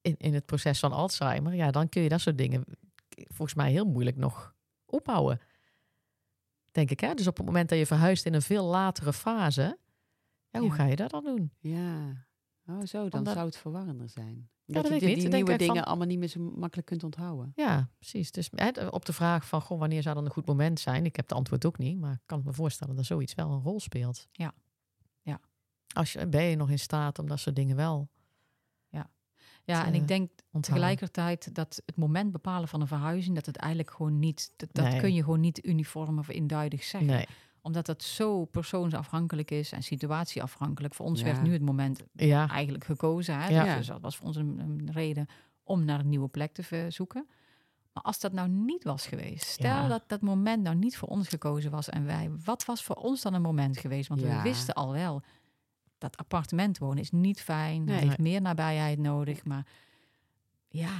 in, 0.00 0.14
in 0.16 0.34
het 0.34 0.46
proces 0.46 0.78
van 0.78 0.92
Alzheimer, 0.92 1.54
ja, 1.54 1.70
dan 1.70 1.88
kun 1.88 2.02
je 2.02 2.08
dat 2.08 2.20
soort 2.20 2.38
dingen 2.38 2.64
volgens 3.26 3.54
mij 3.54 3.70
heel 3.70 3.86
moeilijk 3.86 4.16
nog 4.16 4.54
opbouwen. 4.86 5.40
Denk 6.70 6.90
ik, 6.90 7.00
hè? 7.00 7.14
Dus 7.14 7.26
op 7.26 7.36
het 7.36 7.46
moment 7.46 7.68
dat 7.68 7.78
je 7.78 7.86
verhuist 7.86 8.26
in 8.26 8.34
een 8.34 8.42
veel 8.42 8.64
latere 8.64 9.12
fase, 9.12 9.78
ja, 10.50 10.60
hoe 10.60 10.72
ga 10.72 10.84
je 10.84 10.96
dat 10.96 11.10
dan 11.10 11.24
doen? 11.24 11.52
Ja, 11.58 12.26
oh, 12.66 12.84
zo, 12.84 13.08
dan 13.08 13.24
zou 13.24 13.46
het 13.46 13.56
verwarrender 13.56 14.08
zijn. 14.08 14.50
Ja, 14.70 14.82
dat, 14.82 15.00
je 15.00 15.06
die, 15.06 15.16
die 15.16 15.28
nieuwe 15.28 15.56
dingen 15.56 15.84
allemaal 15.84 16.06
niet 16.06 16.18
meer 16.18 16.28
zo 16.28 16.40
makkelijk 16.40 16.86
kunt 16.86 17.04
onthouden. 17.04 17.52
Ja, 17.56 17.88
precies. 17.98 18.30
Dus 18.30 18.50
op 18.90 19.04
de 19.04 19.12
vraag 19.12 19.46
van, 19.46 19.60
goh, 19.60 19.78
wanneer 19.78 20.02
zou 20.02 20.14
dan 20.14 20.24
een 20.24 20.30
goed 20.30 20.46
moment 20.46 20.80
zijn? 20.80 21.04
Ik 21.04 21.16
heb 21.16 21.28
de 21.28 21.34
antwoord 21.34 21.64
ook 21.66 21.78
niet, 21.78 21.98
maar 21.98 22.12
ik 22.12 22.26
kan 22.26 22.42
me 22.44 22.52
voorstellen 22.52 22.96
dat 22.96 23.04
zoiets 23.04 23.34
wel 23.34 23.50
een 23.50 23.62
rol 23.62 23.80
speelt. 23.80 24.28
Ja. 24.32 24.54
Ja. 25.22 25.40
Als 25.94 26.12
je, 26.12 26.26
ben 26.26 26.42
je 26.42 26.56
nog 26.56 26.70
in 26.70 26.78
staat 26.78 27.18
om 27.18 27.28
dat 27.28 27.38
soort 27.38 27.56
dingen 27.56 27.76
wel 27.76 28.08
Ja, 28.88 29.10
ja 29.64 29.86
en 29.86 29.94
ik 29.94 30.08
denk 30.08 30.30
tegelijkertijd 30.60 31.54
dat 31.54 31.82
het 31.86 31.96
moment 31.96 32.32
bepalen 32.32 32.68
van 32.68 32.80
een 32.80 32.86
verhuizing, 32.86 33.34
dat 33.34 33.46
het 33.46 33.56
eigenlijk 33.56 33.92
gewoon 33.92 34.18
niet, 34.18 34.52
dat, 34.56 34.68
dat 34.72 34.96
kun 34.96 35.14
je 35.14 35.22
gewoon 35.22 35.40
niet 35.40 35.66
uniform 35.66 36.18
of 36.18 36.28
induidig 36.28 36.84
zeggen. 36.84 37.10
Nee 37.10 37.26
omdat 37.62 37.86
het 37.86 38.02
zo 38.02 38.44
persoonsafhankelijk 38.44 39.50
is 39.50 39.72
en 39.72 39.82
situatieafhankelijk. 39.82 40.94
Voor 40.94 41.06
ons 41.06 41.22
werd 41.22 41.42
nu 41.42 41.52
het 41.52 41.62
moment 41.62 42.02
ja. 42.12 42.48
eigenlijk 42.48 42.84
gekozen. 42.84 43.38
Hè? 43.40 43.48
Ja. 43.48 43.76
Dus 43.76 43.86
dat 43.86 44.00
was 44.00 44.16
voor 44.16 44.26
ons 44.26 44.36
een, 44.36 44.90
reden 44.92 45.26
om 45.62 45.84
naar 45.84 46.00
een 46.00 46.08
nieuwe 46.08 46.28
plek 46.28 46.52
te 46.52 46.86
zoeken. 46.88 47.28
Maar 47.92 48.02
als 48.02 48.20
dat 48.20 48.32
nou 48.32 48.48
niet 48.48 48.84
was 48.84 49.06
geweest, 49.06 49.46
stel 49.46 49.88
dat 49.88 50.02
dat 50.06 50.20
moment 50.20 50.62
nou 50.62 50.76
niet 50.76 50.96
voor 50.96 51.08
ons 51.08 51.28
gekozen 51.28 51.70
was 51.70 51.88
en 51.88 52.04
wij, 52.04 52.30
wat 52.44 52.64
was 52.64 52.82
voor 52.82 52.96
ons 52.96 53.22
dan 53.22 53.34
een 53.34 53.42
moment 53.42 53.78
geweest? 53.78 54.08
Want 54.08 54.20
we 54.20 54.40
wisten 54.42 54.74
al 54.74 54.92
wel, 54.92 55.22
dat 55.98 56.16
appartement 56.16 56.78
wonen 56.78 56.98
is 56.98 57.10
niet 57.10 57.40
fijn, 57.40 57.84
nee. 57.84 57.98
heeft 57.98 58.18
meer 58.18 58.40
nabijheid 58.40 58.98
nodig, 58.98 59.44
maar 59.44 59.66
ja. 60.68 60.90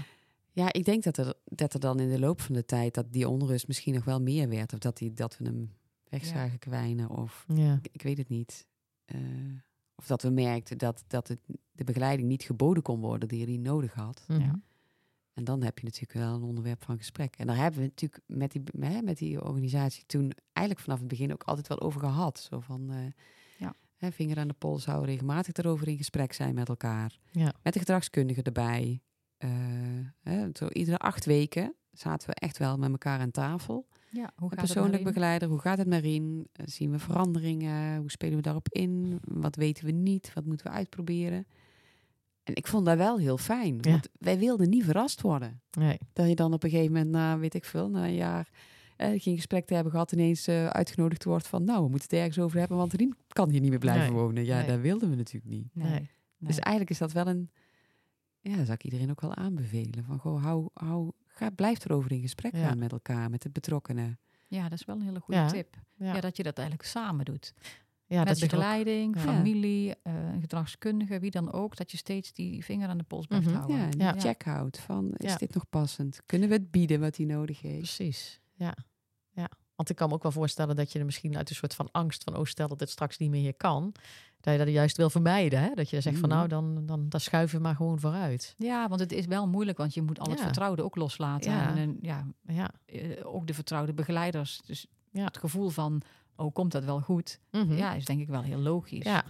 Ja, 0.51 0.73
ik 0.73 0.85
denk 0.85 1.03
dat 1.03 1.17
er, 1.17 1.35
dat 1.45 1.75
er 1.75 1.81
dan 1.81 2.01
in 2.01 2.09
de 2.09 2.19
loop 2.19 2.41
van 2.41 2.55
de 2.55 2.65
tijd 2.65 2.95
dat 2.95 3.13
die 3.13 3.29
onrust 3.29 3.67
misschien 3.67 3.95
nog 3.95 4.05
wel 4.05 4.21
meer 4.21 4.49
werd. 4.49 4.73
Of 4.73 4.79
dat, 4.79 4.97
die, 4.97 5.13
dat 5.13 5.39
we 5.39 5.45
hem 5.45 5.75
weg 6.11 6.25
zagen 6.25 6.59
kwijnen. 6.59 7.11
Of 7.11 7.45
ja. 7.55 7.79
ik, 7.93 8.03
weet 8.03 8.19
het 8.19 8.29
niet. 8.29 8.67
Uh, 9.15 9.21
of 9.95 10.07
dat 10.07 10.23
we 10.23 10.31
merkten 10.31 10.79
dat, 10.79 11.05
dat 11.07 11.29
het, 11.29 11.39
de 11.73 11.85
begeleiding 11.85 12.29
niet 12.29 12.43
geboden 12.43 12.83
kon 12.83 13.01
worden 13.01 13.29
die 13.29 13.45
hij 13.45 13.57
nodig 13.57 13.93
had. 13.95 14.25
Ja. 14.29 14.61
En 15.39 15.45
dan 15.45 15.63
heb 15.63 15.79
je 15.79 15.85
natuurlijk 15.85 16.13
wel 16.13 16.35
een 16.35 16.43
onderwerp 16.43 16.85
van 16.85 16.97
gesprek. 16.97 17.37
En 17.37 17.47
daar 17.47 17.57
hebben 17.57 17.81
we 17.81 17.87
natuurlijk 17.87 18.23
met 18.27 18.53
die, 18.53 18.63
met 19.03 19.19
die 19.19 19.45
organisatie 19.45 20.05
toen 20.07 20.33
eigenlijk 20.53 20.87
vanaf 20.87 20.99
het 20.99 21.09
begin 21.09 21.33
ook 21.33 21.43
altijd 21.43 21.69
wel 21.69 21.81
over 21.81 22.01
gehad. 22.01 22.39
Zo 22.39 22.61
van 22.61 22.93
uh, 22.93 22.99
ja. 23.59 23.75
hè, 23.97 24.13
vinger 24.13 24.39
aan 24.39 24.49
de 24.49 24.55
pols 24.55 24.85
houden, 24.85 25.09
regelmatig 25.09 25.55
erover 25.55 25.89
in 25.89 25.97
gesprek 25.97 26.33
zijn 26.33 26.55
met 26.55 26.69
elkaar. 26.69 27.19
Ja. 27.31 27.53
Met 27.63 27.73
de 27.73 27.79
gedragskundige 27.79 28.43
erbij. 28.43 29.03
Uh, 29.39 29.51
hè, 30.21 30.49
zo 30.53 30.69
iedere 30.69 30.99
acht 30.99 31.25
weken 31.25 31.75
zaten 31.93 32.29
we 32.29 32.35
echt 32.35 32.59
wel 32.59 32.77
met 32.77 32.91
elkaar 32.91 33.21
aan 33.21 33.31
tafel. 33.31 33.89
Ja, 34.11 34.31
hoe 34.37 34.49
gaat 34.49 34.59
persoonlijk 34.59 35.05
begeleider, 35.05 35.49
hoe 35.49 35.59
gaat 35.59 35.79
het 35.79 35.87
met 35.87 36.03
Rien? 36.03 36.49
Eh, 36.53 36.67
zien 36.67 36.91
we 36.91 36.99
veranderingen? 36.99 37.99
Hoe 37.99 38.11
spelen 38.11 38.37
we 38.37 38.43
daarop 38.43 38.69
in? 38.69 39.19
Wat 39.23 39.57
weten 39.57 39.85
we 39.85 39.91
niet? 39.91 40.31
Wat 40.35 40.45
moeten 40.45 40.67
we 40.67 40.73
uitproberen? 40.73 41.47
En 42.43 42.55
ik 42.55 42.67
vond 42.67 42.87
dat 42.87 42.97
wel 42.97 43.19
heel 43.19 43.39
fijn. 43.39 43.83
Want 43.83 44.09
wij 44.19 44.39
wilden 44.39 44.69
niet 44.69 44.85
verrast 44.85 45.21
worden. 45.21 45.61
Nee. 45.79 45.99
Dat 46.13 46.29
je 46.29 46.35
dan 46.35 46.53
op 46.53 46.65
een 46.65 46.71
gegeven 46.71 46.93
moment, 46.93 47.11
na 47.11 47.39
weet 47.39 47.55
ik 47.55 47.65
veel, 47.65 47.91
na 47.91 48.05
een 48.05 48.15
jaar 48.15 48.51
eh, 48.97 49.21
geen 49.21 49.37
gesprek 49.37 49.67
te 49.67 49.75
hebben 49.75 49.93
gehad, 49.93 50.13
ineens 50.13 50.49
uh, 50.49 50.67
uitgenodigd 50.67 51.25
wordt 51.25 51.49
van, 51.49 51.65
nou, 51.65 51.85
we 51.85 51.91
moeten 51.91 52.09
het 52.11 52.19
ergens 52.19 52.39
over 52.39 52.59
hebben, 52.59 52.77
want 52.77 52.93
Rien 52.93 53.17
kan 53.29 53.51
hier 53.51 53.61
niet 53.61 53.71
meer 53.71 53.79
blijven 53.79 54.13
wonen. 54.13 54.45
Ja, 54.45 54.63
dat 54.63 54.81
wilden 54.81 55.11
we 55.11 55.17
natuurlijk 55.17 55.53
niet. 55.53 55.69
Nee. 55.73 56.11
Dus 56.39 56.59
eigenlijk 56.59 56.91
is 56.91 56.99
dat 56.99 57.13
wel 57.13 57.27
een, 57.27 57.51
ja, 58.41 58.57
dat 58.57 58.65
zou 58.65 58.73
ik 58.73 58.85
iedereen 58.85 59.11
ook 59.11 59.21
wel 59.21 59.35
aanbevelen. 59.35 60.05
Van, 60.05 60.19
goh, 60.19 60.43
hou, 60.43 60.69
hou 60.75 61.13
Ga, 61.39 61.51
blijf 61.51 61.85
erover 61.85 62.13
in 62.13 62.21
gesprek 62.21 62.57
gaan 62.57 62.79
met 62.79 62.93
elkaar, 62.93 63.31
met 63.31 63.43
de 63.43 63.51
betrokkenen. 63.51 64.19
Ja, 64.47 64.63
dat 64.69 64.79
is 64.79 64.85
wel 64.85 64.97
een 64.97 65.03
hele 65.03 65.21
goede 65.21 65.47
tip. 65.47 65.77
Ja. 65.97 66.21
dat 66.21 66.37
je 66.37 66.43
dat 66.43 66.59
eigenlijk 66.59 66.89
samen 66.89 67.25
doet. 67.25 67.55
Ja, 68.07 68.25
met 68.25 68.41
begeleiding, 68.41 69.19
familie, 69.19 69.95
uh, 70.05 70.13
gedragskundige, 70.41 71.19
wie 71.19 71.31
dan 71.31 71.53
ook, 71.53 71.77
dat 71.77 71.91
je 71.91 71.97
steeds 71.97 72.33
die 72.33 72.65
vinger 72.65 72.89
aan 72.89 72.99
de 72.99 73.05
pols 73.05 73.27
blijft 73.27 73.47
mm 73.47 73.55
houden. 73.55 73.99
Ja, 73.99 74.13
check 74.13 74.43
houdt 74.43 74.79
van, 74.79 75.13
is 75.17 75.37
dit 75.37 75.55
nog 75.55 75.69
passend? 75.69 76.21
Kunnen 76.27 76.49
we 76.49 76.55
het 76.55 76.71
bieden 76.71 77.01
wat 77.01 77.17
hij 77.17 77.27
nodig 77.27 77.61
heeft? 77.61 77.97
Precies, 77.97 78.41
ja. 78.53 78.77
ja. 79.31 79.51
Want 79.79 79.91
ik 79.91 79.97
kan 79.97 80.09
me 80.09 80.15
ook 80.15 80.23
wel 80.23 80.33
voorstellen 80.33 80.77
dat 80.77 80.93
je 80.93 80.99
er 80.99 81.05
misschien 81.05 81.37
uit 81.37 81.51
een 81.51 81.57
soort 81.57 81.75
van 81.75 81.89
angst 81.93 82.25
van, 82.25 82.37
oh 82.37 82.45
stel 82.45 82.69
dat 82.69 82.81
het 82.81 82.91
straks 82.91 83.19
niet 83.19 83.31
meer 83.31 83.41
hier 83.41 83.55
kan, 83.55 83.95
dat 84.41 84.53
je 84.53 84.65
dat 84.65 84.69
juist 84.69 84.97
wil 84.97 85.11
vermijden. 85.11 85.61
Hè? 85.61 85.75
Dat 85.75 85.91
je 85.91 86.01
zegt 86.01 86.19
van 86.19 86.29
mhm. 86.29 86.39
nou, 86.39 86.49
dan, 86.49 86.87
dan, 86.87 87.09
dan 87.09 87.21
schuiven 87.21 87.57
we 87.57 87.63
maar 87.63 87.75
gewoon 87.75 88.01
vooruit. 88.01 88.55
Ja, 88.57 88.89
want 88.89 89.01
het 89.01 89.13
is 89.13 89.27
wel 89.27 89.49
moeilijk, 89.49 89.79
want 89.79 89.95
je 89.95 90.03
moet 90.03 90.21
al 90.21 90.31
het 90.31 90.41
vertrouwde 90.41 90.83
ook 90.83 90.97
loslaten. 90.97 91.53
Ja. 91.53 91.77
En, 91.77 91.99
ja, 92.03 92.27
ja. 92.47 92.71
Eh, 92.87 93.01
ook 93.23 93.47
de 93.47 93.55
vertrouwde 93.55 93.93
begeleiders. 93.93 94.61
Dus 94.67 94.87
ja. 95.11 95.25
het 95.25 95.39
gevoel 95.39 95.69
van, 95.69 96.03
oh, 96.37 96.53
komt 96.53 96.73
dat 96.73 96.85
wel 96.85 97.01
goed? 97.01 97.41
Mhm. 97.51 97.77
Ja, 97.77 97.95
is 97.95 98.05
denk 98.05 98.21
ik 98.21 98.29
wel 98.29 98.43
heel 98.43 98.61
logisch. 98.61 99.05
Ja. 99.05 99.25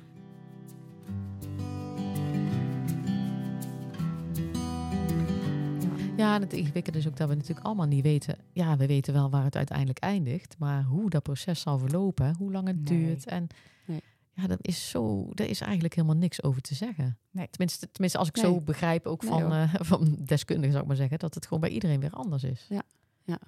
Ja, 6.19 6.35
en 6.35 6.41
het 6.41 6.53
ingewikkelde 6.53 6.99
is 6.99 7.09
ook 7.09 7.17
dat 7.17 7.29
we 7.29 7.35
natuurlijk 7.35 7.67
allemaal 7.67 7.87
niet 7.87 8.03
weten. 8.03 8.37
Ja, 8.53 8.77
we 8.77 8.87
weten 8.87 9.13
wel 9.13 9.31
waar 9.31 9.45
het 9.45 9.57
uiteindelijk 9.57 9.99
eindigt, 9.99 10.59
maar 10.59 10.85
hoe 10.85 11.11
dat 11.11 11.23
proces 11.23 11.61
zal 11.61 11.79
verlopen, 11.79 12.35
hoe 12.39 12.53
lang 12.53 12.67
het 12.67 12.87
duurt. 12.87 13.27
En 13.27 13.47
nee. 13.85 14.03
Ja, 14.33 14.47
dat 14.47 14.59
is 14.61 14.91
zo. 14.91 15.31
Daar 15.35 15.47
is 15.47 15.61
eigenlijk 15.61 15.95
helemaal 15.95 16.17
niks 16.17 16.43
over 16.43 16.61
te 16.61 16.75
zeggen. 16.75 17.19
Nee. 17.31 17.49
Tenminste, 17.51 17.91
tenminste, 17.91 18.19
als 18.19 18.29
ik 18.29 18.37
zo 18.37 18.61
begrijp, 18.61 19.07
ook 19.07 19.23
van, 19.23 19.53
uh, 19.53 19.75
van 19.75 20.17
deskundigen 20.19 20.71
zou 20.71 20.83
ik 20.83 20.89
maar 20.89 20.97
zeggen, 20.97 21.19
dat 21.19 21.35
het 21.35 21.45
gewoon 21.45 21.61
bij 21.61 21.71
iedereen 21.71 22.01
weer 22.01 22.13
anders 22.13 22.45
is. 22.45 22.67
Ja. 22.69 22.83
Ja. 23.25 23.39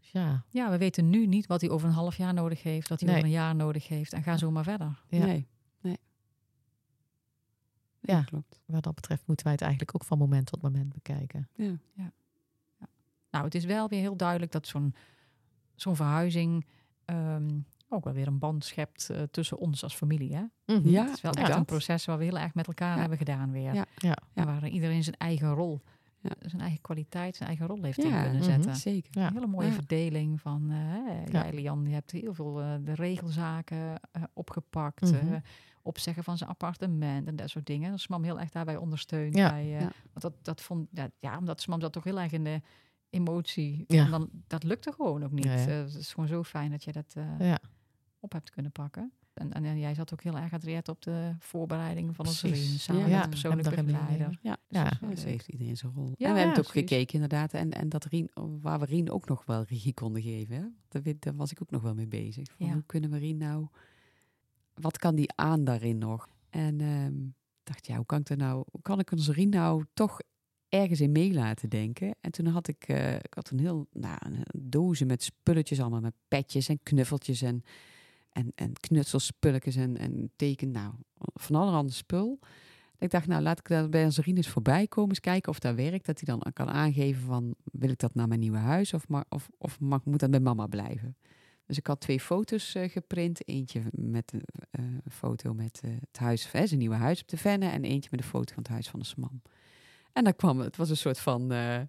Dus 0.00 0.10
ja. 0.10 0.44
ja, 0.50 0.70
we 0.70 0.78
weten 0.78 1.10
nu 1.10 1.26
niet 1.26 1.46
wat 1.46 1.60
hij 1.60 1.70
over 1.70 1.88
een 1.88 1.94
half 1.94 2.16
jaar 2.16 2.34
nodig 2.34 2.62
heeft, 2.62 2.88
wat 2.88 3.00
hij 3.00 3.10
over 3.10 3.24
een 3.24 3.30
jaar 3.30 3.54
nodig 3.54 3.88
heeft. 3.88 4.12
En 4.12 4.22
ga 4.22 4.36
zo 4.36 4.50
maar 4.50 4.64
verder. 4.64 5.02
Ja. 5.08 5.24
Nee. 5.24 5.46
Ja, 8.00 8.22
klopt. 8.22 8.60
Wat 8.66 8.82
dat 8.82 8.94
betreft 8.94 9.26
moeten 9.26 9.44
wij 9.44 9.54
het 9.54 9.62
eigenlijk 9.62 9.94
ook 9.94 10.04
van 10.04 10.18
moment 10.18 10.46
tot 10.46 10.62
moment 10.62 10.92
bekijken. 10.92 11.48
Ja. 11.54 11.64
ja. 11.94 12.12
ja. 12.78 12.86
Nou, 13.30 13.44
het 13.44 13.54
is 13.54 13.64
wel 13.64 13.88
weer 13.88 14.00
heel 14.00 14.16
duidelijk 14.16 14.52
dat 14.52 14.66
zo'n 14.66 14.94
zo'n 15.74 15.96
verhuizing 15.96 16.66
um, 17.04 17.66
ook 17.88 18.04
wel 18.04 18.12
weer 18.12 18.26
een 18.26 18.38
band 18.38 18.64
schept 18.64 19.08
uh, 19.10 19.22
tussen 19.30 19.58
ons 19.58 19.82
als 19.82 19.94
familie. 19.94 20.34
Hè? 20.34 20.40
Mm 20.40 20.50
-hmm. 20.66 20.90
Ja, 20.90 21.04
het 21.04 21.14
is 21.14 21.20
wel 21.20 21.32
echt 21.32 21.54
een 21.54 21.64
proces 21.64 22.04
waar 22.04 22.18
we 22.18 22.24
heel 22.24 22.38
erg 22.38 22.54
met 22.54 22.66
elkaar 22.66 22.98
hebben 22.98 23.18
gedaan 23.18 23.50
weer. 23.52 23.74
Ja. 23.74 23.86
Ja. 23.96 24.16
waar 24.34 24.68
iedereen 24.68 25.04
zijn 25.04 25.16
eigen 25.16 25.54
rol, 25.54 25.80
zijn 26.40 26.62
eigen 26.62 26.80
kwaliteit, 26.80 27.36
zijn 27.36 27.48
eigen 27.48 27.66
rol 27.66 27.82
heeft 27.82 27.98
in 27.98 28.10
kunnen 28.10 28.34
mhm, 28.34 28.42
zetten. 28.42 28.76
zeker. 28.76 29.16
Een 29.16 29.32
hele 29.32 29.46
mooie 29.46 29.72
verdeling 29.72 30.40
van, 30.40 30.70
uh, 30.70 31.26
ja. 31.26 31.48
Lian, 31.52 31.84
je 31.86 31.94
hebt 31.94 32.10
heel 32.10 32.34
veel 32.34 32.62
uh, 32.62 32.72
de 32.84 32.94
regelzaken 32.94 34.00
opgepakt. 34.32 35.12
Mm 35.12 35.42
opzeggen 35.82 36.24
van 36.24 36.38
zijn 36.38 36.50
appartement 36.50 37.26
en 37.26 37.36
dat 37.36 37.50
soort 37.50 37.66
dingen. 37.66 37.90
Dat 37.90 38.00
Smam 38.00 38.24
heel 38.24 38.40
erg 38.40 38.50
daarbij 38.50 38.76
ondersteunt. 38.76 39.32
Bij, 39.32 39.78
Want 39.80 40.20
dat, 40.20 40.32
dat 40.42 40.60
vond, 40.60 40.88
ja, 40.92 41.10
ja, 41.18 41.38
omdat 41.38 41.60
Smam 41.60 41.80
dat 41.80 41.92
toch 41.92 42.04
heel 42.04 42.20
erg 42.20 42.32
in 42.32 42.44
de 42.44 42.60
emotie. 43.10 43.84
Ja. 43.86 44.04
En 44.04 44.10
dan, 44.10 44.30
dat 44.46 44.62
lukte 44.62 44.92
gewoon 44.92 45.24
ook 45.24 45.32
niet. 45.32 45.44
het 45.44 45.94
is 45.94 46.12
gewoon 46.12 46.28
zo 46.28 46.42
fijn 46.42 46.70
dat 46.70 46.84
je 46.84 46.92
dat 46.92 47.14
ja 47.38 47.58
op 48.20 48.32
hebt 48.32 48.50
kunnen 48.50 48.72
pakken. 48.72 49.12
En, 49.34 49.52
en, 49.52 49.78
jij 49.78 49.94
zat 49.94 50.12
ook 50.12 50.22
heel 50.22 50.36
erg 50.36 50.52
adriet 50.52 50.88
op 50.88 51.02
de 51.02 51.34
voorbereiding 51.38 52.16
van 52.16 52.26
onze 52.26 52.48
vriend, 52.48 52.80
samen 52.80 53.08
ja, 53.08 53.14
met 53.14 53.22
de 53.22 53.28
persoonlijke 53.28 53.84
begeleider. 53.84 54.38
Ja, 54.42 54.56
ja. 54.68 54.90
Dus, 55.08 55.24
heeft 55.24 55.48
iedereen 55.48 55.76
zijn 55.76 55.92
rol. 55.92 56.12
Ja, 56.16 56.26
en 56.26 56.32
we 56.32 56.38
hebben 56.38 56.56
het 56.56 56.66
ook 56.66 56.72
gekeken 56.72 57.14
inderdaad. 57.14 57.52
En, 57.52 57.70
en 57.70 57.88
dat 57.88 58.04
Rien, 58.04 58.30
waar 58.60 58.78
we 58.78 58.84
Rien 58.84 59.10
ook 59.10 59.28
nog 59.28 59.44
wel 59.44 59.64
regie 59.68 59.94
konden 59.94 60.22
geven. 60.22 60.56
Hè? 60.56 60.64
Daar, 60.88 61.14
daar 61.18 61.36
was 61.36 61.50
ik 61.50 61.62
ook 61.62 61.70
nog 61.70 61.82
wel 61.82 61.94
mee 61.94 62.06
bezig. 62.06 62.48
Van 62.56 62.70
Hoe 62.70 62.82
kunnen 62.86 63.10
we 63.10 63.18
Rien 63.18 63.36
nou... 63.36 63.66
Wat 64.80 64.98
kan 64.98 65.14
die 65.14 65.32
aan 65.34 65.64
daarin 65.64 65.98
nog? 65.98 66.28
En 66.50 66.80
um, 66.80 67.34
dacht, 67.62 67.86
ja, 67.86 67.96
hoe 67.96 68.06
kan 68.06 68.20
ik 68.20 68.28
er 68.28 68.36
nou... 68.36 68.64
Hoe 68.70 68.82
kan 68.82 68.98
ik 68.98 69.10
Rien 69.10 69.48
nou 69.48 69.84
toch 69.94 70.20
ergens 70.68 71.00
in 71.00 71.12
mee 71.12 71.32
laten 71.32 71.68
denken. 71.68 72.14
En 72.20 72.30
toen 72.30 72.46
had 72.46 72.68
ik, 72.68 72.88
uh, 72.88 73.14
ik 73.14 73.34
had 73.34 73.50
een 73.50 73.58
heel 73.58 73.86
nou, 73.92 74.18
een 74.20 74.44
dozen 74.58 75.06
met 75.06 75.22
spulletjes 75.22 75.80
allemaal, 75.80 76.00
met 76.00 76.14
petjes 76.28 76.68
en 76.68 76.82
knuffeltjes 76.82 77.42
en 77.42 77.64
en, 78.32 78.52
en 78.54 78.72
knutselspulletjes 78.72 79.76
en, 79.76 79.96
en 79.96 80.30
teken, 80.36 80.70
nou, 80.70 80.94
van 81.34 81.56
allerhande 81.56 81.92
spul. 81.92 82.38
Ik 82.98 83.10
dacht, 83.10 83.26
nou, 83.26 83.42
laat 83.42 83.58
ik 83.58 83.68
daar 83.68 83.88
bij 83.88 84.04
Anserine 84.04 84.42
voorbij 84.42 84.86
komen, 84.86 85.10
eens 85.10 85.20
kijken 85.20 85.52
of 85.52 85.58
dat 85.58 85.74
werkt. 85.74 86.06
Dat 86.06 86.20
hij 86.20 86.36
dan 86.36 86.52
kan 86.52 86.68
aangeven 86.68 87.22
van, 87.22 87.54
wil 87.64 87.90
ik 87.90 87.98
dat 87.98 88.14
naar 88.14 88.28
mijn 88.28 88.40
nieuwe 88.40 88.58
huis 88.58 88.94
of, 88.94 89.04
of, 89.28 89.48
of 89.58 89.80
mag, 89.80 90.04
moet 90.04 90.20
dat 90.20 90.30
bij 90.30 90.40
mama 90.40 90.66
blijven? 90.66 91.16
Dus 91.70 91.78
ik 91.78 91.86
had 91.86 92.00
twee 92.00 92.20
foto's 92.20 92.74
uh, 92.74 92.88
geprint. 92.88 93.48
Eentje 93.48 93.82
met 93.90 94.32
uh, 94.34 94.40
een 94.70 95.02
foto 95.10 95.54
met 95.54 95.80
uh, 95.84 95.90
het 96.00 96.18
huis, 96.18 96.50
zijn 96.50 96.78
nieuwe 96.78 96.94
huis 96.94 97.20
op 97.20 97.28
de 97.28 97.36
Venne. 97.36 97.68
En 97.68 97.84
eentje 97.84 98.08
met 98.10 98.20
een 98.20 98.26
foto 98.26 98.54
van 98.54 98.62
het 98.62 98.72
huis 98.72 98.88
van 98.88 99.00
de 99.00 99.06
Smam. 99.06 99.42
En 100.12 100.24
dan 100.24 100.36
kwam 100.36 100.58
het, 100.58 100.76
was 100.76 100.90
een 100.90 100.96
soort 100.96 101.18
van 101.18 101.52
uh, 101.52 101.80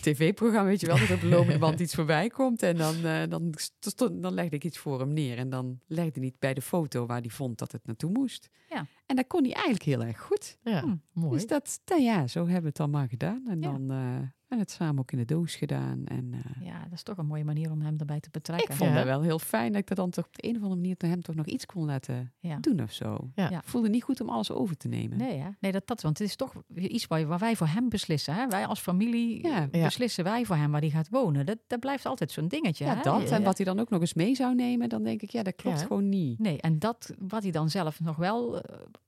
tv-programma, 0.00 0.68
weet 0.68 0.80
je 0.80 0.86
wel, 0.86 0.98
dat 0.98 1.10
op 1.10 1.20
de 1.20 1.26
lopende 1.26 1.58
band 1.58 1.80
iets 1.80 1.94
voorbij 1.94 2.28
komt. 2.28 2.62
En 2.62 2.76
dan, 2.76 2.96
uh, 2.96 3.22
dan, 3.28 3.54
stond, 3.78 4.22
dan 4.22 4.34
legde 4.34 4.56
ik 4.56 4.64
iets 4.64 4.78
voor 4.78 5.00
hem 5.00 5.12
neer. 5.12 5.38
En 5.38 5.50
dan 5.50 5.80
legde 5.86 6.10
hij 6.12 6.22
niet 6.22 6.38
bij 6.38 6.54
de 6.54 6.62
foto 6.62 7.06
waar 7.06 7.20
hij 7.20 7.30
vond 7.30 7.58
dat 7.58 7.72
het 7.72 7.86
naartoe 7.86 8.10
moest. 8.10 8.48
Ja. 8.68 8.86
En 9.06 9.16
dat 9.16 9.26
kon 9.26 9.42
hij 9.42 9.52
eigenlijk 9.52 9.84
heel 9.84 10.02
erg 10.02 10.20
goed. 10.20 10.58
Ja, 10.62 10.80
hm. 10.80 10.96
mooi. 11.12 11.34
Dus 11.34 11.46
dat, 11.46 11.80
nou 11.84 12.02
ja, 12.02 12.26
zo 12.26 12.40
hebben 12.40 12.60
we 12.60 12.68
het 12.68 12.76
dan 12.76 12.90
maar 12.90 13.08
gedaan. 13.08 13.42
En 13.48 13.60
dan 13.60 13.92
uh, 13.92 14.18
en 14.54 14.60
het 14.60 14.70
samen 14.70 14.98
ook 14.98 15.12
in 15.12 15.18
de 15.18 15.24
doos 15.24 15.54
gedaan. 15.54 16.04
En, 16.04 16.32
uh, 16.32 16.66
ja, 16.66 16.82
dat 16.82 16.92
is 16.92 17.02
toch 17.02 17.18
een 17.18 17.26
mooie 17.26 17.44
manier 17.44 17.70
om 17.70 17.80
hem 17.80 17.96
erbij 17.98 18.20
te 18.20 18.28
betrekken. 18.30 18.70
Ik 18.70 18.76
vond 18.76 18.90
ja. 18.90 18.96
dat 18.96 19.04
wel 19.04 19.22
heel 19.22 19.38
fijn 19.38 19.72
dat 19.72 19.80
ik 19.80 19.86
dat 19.86 19.96
dan 19.96 20.10
toch 20.10 20.26
op 20.26 20.36
de 20.36 20.48
een 20.48 20.56
of 20.56 20.62
andere 20.62 20.80
manier 20.80 20.96
hem 20.98 21.22
toch 21.22 21.34
nog 21.34 21.46
iets 21.46 21.66
kon 21.66 21.84
laten 21.84 22.32
ja. 22.38 22.58
doen 22.60 22.82
of 22.82 22.92
zo. 22.92 23.30
Ja. 23.34 23.50
Ik 23.50 23.62
voelde 23.64 23.88
niet 23.88 24.02
goed 24.02 24.20
om 24.20 24.28
alles 24.28 24.50
over 24.50 24.76
te 24.76 24.88
nemen. 24.88 25.18
Nee, 25.18 25.36
ja. 25.36 25.56
nee 25.60 25.72
dat, 25.72 25.86
dat, 25.86 26.02
want 26.02 26.18
het 26.18 26.28
is 26.28 26.36
toch 26.36 26.52
iets 26.74 27.06
waar, 27.06 27.26
waar 27.26 27.38
wij 27.38 27.56
voor 27.56 27.66
hem 27.66 27.88
beslissen. 27.88 28.34
Hè? 28.34 28.48
Wij 28.48 28.66
als 28.66 28.80
familie 28.80 29.48
beslissen 29.70 30.24
wij 30.24 30.44
voor 30.44 30.56
hem 30.56 30.70
waar 30.70 30.80
hij 30.80 30.90
gaat 30.90 31.08
wonen. 31.08 31.46
Dat, 31.46 31.58
dat 31.66 31.80
blijft 31.80 32.06
altijd 32.06 32.30
zo'n 32.30 32.48
dingetje. 32.48 32.84
Ja, 32.84 32.94
hè? 32.94 33.02
dat. 33.02 33.30
En 33.30 33.42
wat 33.42 33.56
hij 33.56 33.66
dan 33.66 33.78
ook 33.80 33.90
nog 33.90 34.00
eens 34.00 34.14
mee 34.14 34.34
zou 34.34 34.54
nemen, 34.54 34.88
dan 34.88 35.02
denk 35.02 35.22
ik, 35.22 35.30
ja, 35.30 35.42
dat 35.42 35.54
klopt 35.54 35.82
gewoon 35.82 36.08
niet. 36.08 36.38
Nee, 36.38 36.60
en 36.60 36.78
dat 36.78 37.14
wat 37.18 37.42
hij 37.42 37.52
dan 37.52 37.70
zelf 37.70 38.00
nog 38.00 38.16
wel 38.16 38.54
uh, 38.54 38.60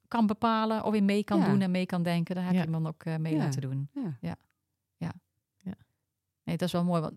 kan 0.09 0.27
bepalen 0.27 0.85
of 0.85 0.95
in 0.95 1.05
mee 1.05 1.25
kan 1.25 1.45
doen 1.45 1.61
en 1.61 1.71
mee 1.71 1.87
kan 1.87 2.03
denken, 2.03 2.35
daar 2.35 2.45
heb 2.45 2.53
je 2.53 2.59
hem 2.59 2.73
dan 2.73 2.87
ook 2.87 3.05
uh, 3.05 3.17
mee 3.17 3.37
laten 3.37 3.61
doen. 3.61 3.89
Ja. 4.21 4.37
Nee, 6.47 6.57
dat 6.57 6.67
is 6.67 6.73
wel 6.73 6.85
mooi. 6.85 7.01
Want, 7.01 7.15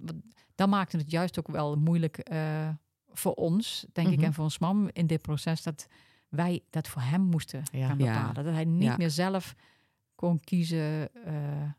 dan 0.56 0.70
maakte 0.70 0.98
het 0.98 1.12
juist 1.12 1.40
ook 1.40 1.48
wel 1.48 1.76
moeilijk 1.76 2.30
uh, 2.32 2.70
voor 3.12 3.34
ons, 3.34 3.86
denk 3.92 4.08
ik, 4.08 4.16
Mhm. 4.18 4.26
en 4.26 4.34
voor 4.34 4.44
ons 4.44 4.60
mam 4.60 4.90
in 4.94 5.08
dit 5.08 5.22
proces, 5.22 5.64
dat 5.64 5.88
wij 6.30 6.64
dat 6.70 6.88
voor 6.88 7.02
hem 7.02 7.22
moesten 7.22 7.64
Ja. 7.72 7.88
gaan 7.88 7.98
Ja. 7.98 8.14
bepalen. 8.14 8.44
Dat 8.44 8.54
hij 8.54 8.66
niet 8.66 8.84
Ja. 8.84 8.98
meer 8.98 9.10
zelf 9.10 9.56
kon 10.16 10.40
kiezen. 10.40 11.14
eh, 11.26 11.34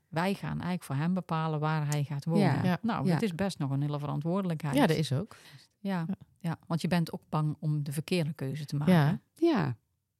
wij 0.09 0.35
gaan 0.35 0.51
eigenlijk 0.53 0.83
voor 0.85 0.95
hem 0.95 1.15
bepalen 1.15 1.61
waar 1.61 1.87
hij 1.89 2.05
gaat 2.05 2.25
wonen. 2.25 2.43
Ja. 2.43 2.63
Ja. 2.65 2.79
Nou, 2.83 3.07
Ja. 3.07 3.13
dat 3.13 3.23
is 3.23 3.35
best 3.35 3.59
nog 3.59 3.71
een 3.71 3.83
hele 3.83 3.99
verantwoordelijkheid. 3.99 4.75
Ja, 4.77 4.87
dat 4.87 4.97
is 4.97 5.13
ook. 5.13 5.37
Ja. 5.79 6.05
Ja. 6.09 6.15
ja, 6.39 6.57
want 6.67 6.81
je 6.81 6.89
bent 6.89 7.13
ook 7.13 7.23
bang 7.29 7.57
om 7.61 7.83
de 7.83 7.93
verkeerde 7.93 8.33
keuze 8.33 8.65
te 8.65 8.77
maken. 8.77 8.95
Ja. 9.35 9.77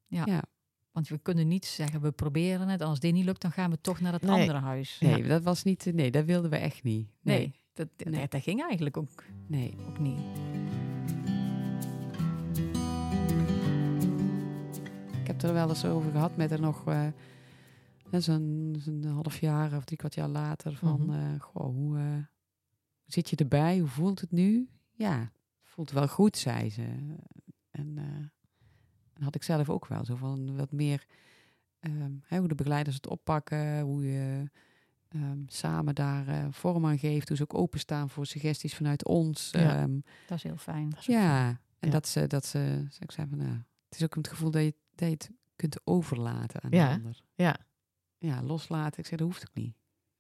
Ja, 0.07 0.25
Ja. 0.27 0.43
Want 0.93 1.09
we 1.09 1.19
kunnen 1.19 1.49
niet 1.49 1.67
zeggen, 1.67 2.01
we 2.01 2.11
proberen 2.13 2.69
het. 2.69 2.83
Als 2.83 3.01
dit 3.01 3.13
niet 3.13 3.25
lukt, 3.25 3.43
dan 3.43 3.53
gaan 3.53 3.71
we 3.71 3.81
toch 3.81 4.01
naar 4.01 4.13
het 4.13 4.23
Nee. 4.23 4.41
andere 4.41 4.59
huis. 4.59 4.99
Nee, 5.01 5.23
dat 5.23 5.43
was 5.43 5.63
niet, 5.63 5.91
nee, 5.95 6.11
dat 6.11 6.25
wilden 6.25 6.51
we 6.51 6.57
echt 6.57 6.83
niet. 6.83 7.09
Nee, 7.21 7.39
Nee, 7.39 7.55
dat, 7.73 7.89
Nee. 8.13 8.29
Dat, 8.29 8.43
ging 8.43 8.63
eigenlijk 8.63 8.97
ook, 8.97 9.25
nee. 9.47 9.77
ook 9.89 9.99
niet. 9.99 10.19
Ik 15.21 15.27
heb 15.27 15.43
er 15.43 15.53
wel 15.53 15.69
eens 15.69 15.85
over 15.85 16.11
gehad 16.11 16.37
met 16.37 16.51
er 16.51 16.61
nog 16.61 16.87
eh, 16.89 17.07
zo'n 18.19 19.05
half 19.15 19.41
jaar 19.41 19.77
of 19.77 19.85
drie 19.85 19.99
kwart 19.99 20.15
jaar 20.15 20.29
later. 20.29 20.75
Van, 20.77 21.15
goh, 21.41 21.65
hoe 21.75 22.29
zit 23.07 23.31
je 23.31 23.37
erbij? 23.37 23.79
Hoe 23.79 23.89
voelt 23.89 24.21
het 24.21 24.31
nu? 24.31 24.69
Ja, 24.93 25.19
het 25.21 25.31
voelt 25.71 25.91
wel 25.91 26.09
goed, 26.09 26.37
zei 26.37 26.71
ze. 26.71 26.87
En 27.71 27.99
dat 29.21 29.25
had 29.25 29.35
ik 29.35 29.43
zelf 29.43 29.69
ook 29.69 29.87
wel. 29.87 30.05
Zo 30.05 30.15
van 30.17 30.57
wat 30.57 30.73
meer 30.73 31.05
ehm, 31.81 32.13
hè, 32.23 32.39
hoe 32.39 32.49
de 32.49 32.55
begeleiders 32.55 32.97
het 32.97 33.09
oppakken, 33.09 33.81
hoe 33.81 34.05
je 34.05 34.51
ehm, 35.09 35.39
samen 35.47 35.95
daar 35.95 36.29
eh, 36.29 36.47
vorm 36.51 36.87
aan 36.87 36.99
geeft, 36.99 37.29
hoe 37.29 37.37
ze 37.37 37.43
ook 37.43 37.55
openstaan 37.55 38.11
voor 38.11 38.27
suggesties 38.27 38.75
vanuit 38.75 39.05
ons. 39.05 39.49
Ja. 39.53 39.77
Ehm, 39.83 39.99
Dat 40.27 40.37
is 40.37 40.43
heel 40.43 40.57
fijn. 40.57 40.93
ja, 41.01 41.49
en 41.49 41.89
Ja. 41.89 41.91
dat 41.91 42.09
ze, 42.09 42.27
dat 42.27 42.45
ze, 42.47 42.87
ik 42.99 43.11
zei 43.11 43.29
van, 43.29 43.39
nou, 43.39 43.51
het 43.89 43.99
is 43.99 44.03
ook 44.05 44.15
het 44.15 44.29
gevoel 44.29 44.51
dat 44.51 44.63
je, 44.63 44.75
dat 44.95 45.09
je 45.09 45.15
het 45.15 45.31
kunt 45.57 45.81
overlaten 45.85 46.61
aan 46.63 46.71
Ja, 46.71 46.89
de 46.89 46.95
ander. 46.95 47.21
Ja. 47.35 47.57
Ja, 48.19 48.43
loslaten, 48.43 48.99
ik 48.99 49.07
zeg, 49.07 49.19
dat 49.19 49.29
hoeft 49.29 49.49
ook 49.49 49.55
niet. 49.55 49.75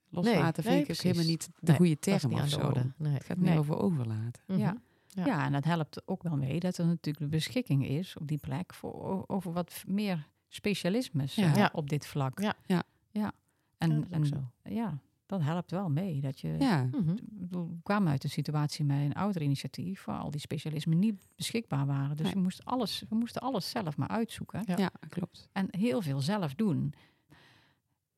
Loslaten 0.08 0.64
nee, 0.64 0.74
vind 0.74 0.88
ik 0.88 0.94
ook 0.96 1.02
helemaal 1.02 1.24
niet 1.30 1.44
de 1.54 1.66
Nee, 1.66 1.76
goede 1.76 1.98
term 1.98 2.32
of 2.32 2.48
zo. 2.48 2.72
Het 3.02 3.24
gaat 3.24 3.36
meer 3.36 3.58
over 3.58 3.76
overlaten. 3.78 4.42
Mhm. 4.46 4.58
Ja. 4.58 4.76
Ja. 5.12 5.26
Ja. 5.26 5.44
en 5.44 5.52
dat 5.52 5.64
helpt 5.64 6.08
ook 6.08 6.22
wel 6.22 6.36
mee 6.36 6.60
dat 6.60 6.76
er 6.78 6.86
natuurlijk 6.86 7.18
de 7.24 7.36
beschikking 7.36 7.86
is 7.86 8.16
op 8.16 8.28
die 8.28 8.38
plek 8.38 8.74
voor, 8.74 9.24
over 9.26 9.52
wat 9.52 9.84
meer 9.86 10.26
specialismes 10.48 11.34
Ja. 11.34 11.54
Ja. 11.56 11.70
op 11.72 11.88
dit 11.88 12.06
vlak. 12.06 12.40
Ja. 12.40 12.54
Ja. 12.66 12.82
ja. 13.10 13.32
En, 13.78 13.90
Ja, 13.90 13.96
dat 13.96 14.04
is 14.04 14.08
ook 14.16 14.20
en 14.22 14.26
zo. 14.26 14.70
ja, 14.74 14.98
dat 15.26 15.40
helpt 15.42 15.70
wel 15.70 15.88
mee. 15.90 16.20
Dat 16.20 16.40
je, 16.40 16.56
Ja, 16.58 16.82
Mhm. 16.84 17.14
We 17.50 17.66
kwamen 17.82 18.10
uit 18.10 18.24
een 18.24 18.30
situatie 18.30 18.84
met 18.84 18.98
een 19.00 19.14
ouder 19.14 19.42
initiatief 19.42 20.04
waar 20.04 20.18
al 20.20 20.30
die 20.30 20.40
specialismen 20.40 20.98
niet 20.98 21.28
beschikbaar 21.36 21.86
waren. 21.86 22.16
Dus 22.16 22.24
Nee. 22.26 22.34
we, 22.34 22.40
moesten 22.40 22.64
alles, 22.64 23.04
we 23.08 23.14
moesten 23.16 23.40
alles 23.42 23.70
zelf 23.70 23.96
maar 23.96 24.08
uitzoeken. 24.08 24.62
Ja. 24.66 24.76
ja. 24.76 24.90
klopt. 25.08 25.48
En 25.52 25.66
heel 25.70 26.02
veel 26.02 26.20
zelf 26.20 26.54
doen. 26.54 26.94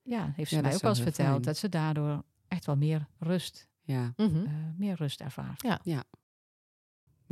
Ja, 0.03 0.33
heeft 0.37 0.49
ze 0.51 0.57
Ja, 0.57 0.63
mij 0.63 0.75
ook 0.75 0.81
wel 0.81 0.91
eens 0.91 1.01
verteld. 1.01 1.29
fijn. 1.29 1.43
Dat 1.43 1.57
ze 1.57 1.69
daardoor 1.69 2.23
echt 2.49 2.65
wel 2.67 2.77
meer 2.77 3.07
rust, 3.19 3.69
Ja. 3.83 4.13
Mhm. 4.17 4.45
eh, 4.45 4.53
meer 4.77 4.95
rust 4.95 5.21
ervaart. 5.21 5.63
Ja. 5.83 6.05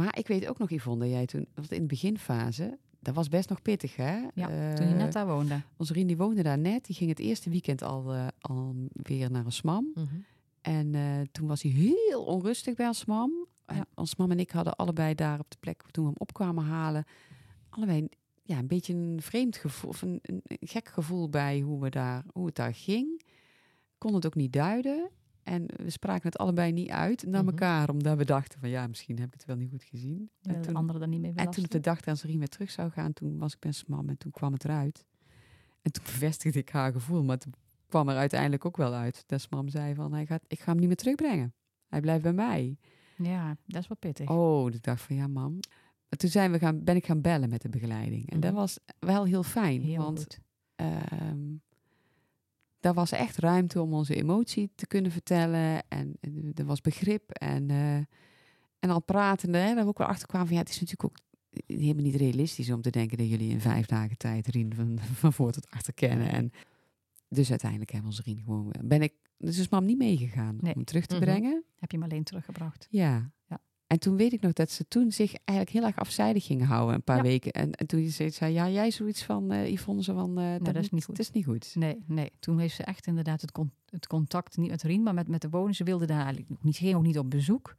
Maar 0.01 0.19
ik 0.19 0.27
weet 0.27 0.49
ook 0.49 0.59
nog, 0.59 0.71
Yvonne, 0.71 1.09
jij 1.09 1.27
toen, 1.27 1.47
want 1.55 1.73
in 1.73 1.81
de 1.81 1.87
beginfase, 1.87 2.79
dat 3.01 3.15
was 3.15 3.29
best 3.29 3.49
nog 3.49 3.63
pittig, 3.63 3.97
hè? 3.97 4.19
Ja, 4.35 4.49
Eh, 4.51 4.73
Toen 4.75 4.89
je 4.89 4.95
net 4.95 5.13
daar 5.13 5.27
woonde. 5.27 5.61
Onze 5.77 5.93
vriend 5.93 6.09
die 6.09 6.17
woonde 6.17 6.43
daar 6.43 6.59
net, 6.59 6.85
die 6.85 6.97
ging 6.97 7.11
het 7.11 7.19
eerste 7.19 7.51
weekend 7.51 7.83
al, 7.83 8.13
eh, 8.13 8.27
al 8.41 8.75
weer 8.93 9.31
naar 9.31 9.45
een 9.45 9.53
smam. 9.53 9.91
Mhm. 9.95 10.05
En 10.61 10.95
eh, 10.95 11.21
toen 11.33 11.47
was 11.47 11.63
hij 11.63 11.71
heel 11.73 12.25
onrustig 12.25 12.75
bij 12.75 12.87
ons 12.87 13.05
mam. 13.05 13.33
En 13.65 13.77
Ja. 13.77 13.85
ons 13.95 14.17
mam 14.17 14.31
en 14.31 14.39
ik 14.39 14.51
hadden 14.51 14.77
allebei 14.77 15.15
daar 15.15 15.39
op 15.39 15.51
de 15.51 15.57
plek 15.61 15.83
toen 15.91 16.05
we 16.05 16.11
hem 16.11 16.19
opkwamen 16.21 16.65
halen, 16.65 17.05
allebei 17.69 18.09
ja, 18.43 18.59
een 18.59 18.67
beetje 18.67 18.95
een 18.95 19.19
vreemd 19.23 19.57
gevoel, 19.57 19.91
of 19.91 20.03
een, 20.03 20.19
een, 20.23 20.41
een 20.45 20.69
gek 20.69 20.89
gevoel 20.89 21.29
bij 21.29 21.61
hoe, 21.61 21.81
we 21.81 21.89
daar, 21.91 22.25
hoe 22.33 22.47
het 22.47 22.55
daar 22.55 22.75
ging. 22.75 23.23
Kon 23.99 24.15
het 24.15 24.27
ook 24.27 24.35
niet 24.35 24.53
duiden. 24.53 25.11
En 25.51 25.65
we 25.77 25.91
spraken 25.91 26.23
het 26.29 26.39
allebei 26.39 26.73
niet 26.73 26.89
uit 26.91 27.23
naar 27.27 27.41
Mhm. 27.43 27.51
elkaar, 27.51 27.91
omdat 27.91 28.17
we 28.17 28.25
dachten 28.25 28.61
van 28.61 28.69
ja, 28.69 28.87
misschien 28.87 29.19
heb 29.19 29.27
ik 29.27 29.33
het 29.33 29.45
wel 29.45 29.57
niet 29.57 29.71
goed 29.71 29.85
gezien. 29.85 30.31
Ja, 30.41 30.53
En 30.55 30.61
de 30.61 30.67
toen, 30.67 30.77
anderen 30.77 31.03
er 31.03 31.09
niet 31.09 31.21
mee 31.21 31.33
en 31.35 31.51
toen 31.51 31.65
op 31.65 31.71
de 31.71 31.81
dag 31.81 32.01
dat 32.01 32.19
Serien 32.19 32.39
weer 32.39 32.49
terug 32.49 32.71
zou 32.71 32.91
gaan, 32.91 33.13
toen 33.13 33.39
was 33.39 33.55
ik 33.55 33.59
zijn 33.61 33.85
mam 33.87 34.09
en 34.09 34.19
toen 34.19 34.31
kwam 34.31 34.53
het 34.53 34.65
eruit. 34.65 35.05
En 35.83 35.93
toen 35.93 36.05
bevestigde 36.13 36.59
ik 36.59 36.69
haar 36.69 36.93
gevoel, 36.93 37.25
maar 37.25 37.39
toen 37.39 37.53
kwam 37.89 38.09
er 38.09 38.17
uiteindelijk 38.17 38.65
ook 38.65 38.77
wel 38.77 38.93
uit. 38.95 39.23
Dat 39.27 39.47
mam 39.51 39.69
zei 39.69 39.95
van, 39.95 40.13
hij 40.13 40.27
gaat, 40.27 40.43
ik 40.47 40.61
ga 40.61 40.71
hem 40.71 40.77
niet 40.79 40.87
meer 40.87 40.97
terugbrengen. 40.97 41.55
Hij 41.89 42.01
blijft 42.01 42.23
bij 42.23 42.33
mij. 42.33 42.77
Ja, 43.17 43.57
dat 43.67 43.83
is 43.83 43.89
wel 43.89 43.97
pittig. 43.97 44.29
Oh, 44.31 44.67
dus 44.67 44.75
ik 44.75 44.83
dacht 44.83 45.03
van 45.03 45.17
ja, 45.17 45.27
mam. 45.29 45.59
Toen 46.09 46.31
zijn 46.31 46.53
we 46.53 46.59
gaan, 46.59 46.85
ben 46.85 46.97
ik 46.97 47.07
gaan 47.07 47.21
bellen 47.21 47.49
met 47.49 47.63
de 47.63 47.69
begeleiding. 47.69 48.31
En 48.31 48.41
dat 48.41 48.51
Mhm. 48.51 48.61
was 48.61 48.79
wel 48.99 49.25
heel 49.25 49.43
fijn. 49.43 49.83
Heel 49.83 50.03
want 50.03 50.19
goed. 50.19 50.41
Daar 52.81 52.95
was 52.95 53.13
echt 53.13 53.37
ruimte 53.39 53.81
om 53.83 53.93
onze 53.93 54.15
emotie 54.15 54.71
te 54.75 54.87
kunnen 54.87 55.11
vertellen. 55.11 55.83
En, 55.89 56.17
en 56.21 56.53
er 56.55 56.65
was 56.65 56.81
begrip. 56.81 57.31
En, 57.31 57.71
eh, 57.71 57.95
en 58.79 58.91
al 58.91 59.03
pratende, 59.03 59.59
hè, 59.59 59.75
dat 59.75 59.83
we 59.83 59.89
ook 59.89 59.99
wel 59.99 60.07
achterkwamen 60.07 60.47
van 60.47 60.57
ja, 60.57 60.63
het 60.63 60.71
is 60.73 60.81
natuurlijk 60.81 61.05
ook 61.05 61.19
helemaal 61.67 62.05
niet 62.05 62.15
realistisch 62.15 62.71
om 62.71 62.83
te 62.83 62.91
denken 62.91 63.19
dat 63.19 63.29
jullie 63.29 63.51
in 63.51 63.61
vijf 63.61 63.87
dagen 63.87 64.17
tijd 64.17 64.47
Rien 64.47 64.75
van, 64.75 64.99
van 65.15 65.33
voor 65.33 65.53
tot 65.53 65.71
achter 65.71 65.95
kennen. 65.95 66.29
En 66.31 66.51
dus 67.29 67.51
uiteindelijk 67.51 67.91
hebben 67.91 68.11
we 68.11 68.17
onze 68.17 68.31
Rien 68.33 68.43
gewoon, 68.45 68.75
ben 68.85 69.03
ik, 69.03 69.15
dus 69.39 69.59
is 69.59 69.69
mam 69.69 69.85
niet 69.85 69.99
meegegaan 69.99 70.53
Nee. 70.61 70.73
om 70.73 70.77
hem 70.77 70.85
terug 70.85 71.07
te 71.07 71.15
Mhm. 71.15 71.25
brengen. 71.25 71.65
Heb 71.79 71.91
je 71.91 71.99
hem 71.99 72.07
alleen 72.11 72.25
teruggebracht. 72.25 72.87
Ja. 72.91 73.31
En 73.91 73.99
toen 73.99 74.17
weet 74.17 74.33
ik 74.33 74.41
nog 74.41 74.53
dat 74.53 74.71
ze 74.71 74.89
toen 74.89 75.13
zich 75.13 75.35
eigenlijk 75.45 75.79
heel 75.79 75.87
erg 75.87 75.99
afzijdig 75.99 76.45
gingen 76.45 76.67
houden, 76.67 76.95
een 76.95 77.03
paar 77.03 77.17
Ja. 77.17 77.23
weken. 77.23 77.53
En, 77.53 77.73
en 77.73 77.87
toen 77.87 78.09
zei 78.09 78.31
zei, 78.31 78.53
ja, 78.53 78.69
jij 78.69 78.91
zoiets 78.91 79.25
van, 79.25 79.51
eh 79.51 79.73
Yvonne, 79.73 80.03
zo 80.03 80.15
van, 80.15 80.39
eh, 80.39 80.55
dat 80.63 80.75
is 80.77 80.91
niet 80.91 81.05
goed. 81.05 81.17
Dat 81.17 81.25
is 81.27 81.33
niet 81.33 81.45
goed. 81.45 81.75
Nee, 81.75 82.03
nee. 82.07 82.33
Toen 82.41 82.59
heeft 82.59 82.75
ze 82.75 82.83
echt 82.85 83.07
inderdaad 83.07 83.41
het, 83.41 83.53
con- 83.53 83.73
het 83.89 84.07
contact, 84.07 84.57
niet 84.57 84.71
met 84.71 84.83
Rien, 84.83 85.03
maar 85.03 85.15
met, 85.15 85.29
met 85.29 85.41
de 85.41 85.49
woning. 85.49 85.77
Ze 85.77 85.85
wilde 85.85 86.07
daar 86.07 86.19
eigenlijk 86.19 86.49
nog 86.49 86.63
niet, 86.63 86.77
ging 86.77 86.95
ook 86.95 87.03
niet 87.03 87.19
op 87.19 87.31
bezoek. 87.31 87.77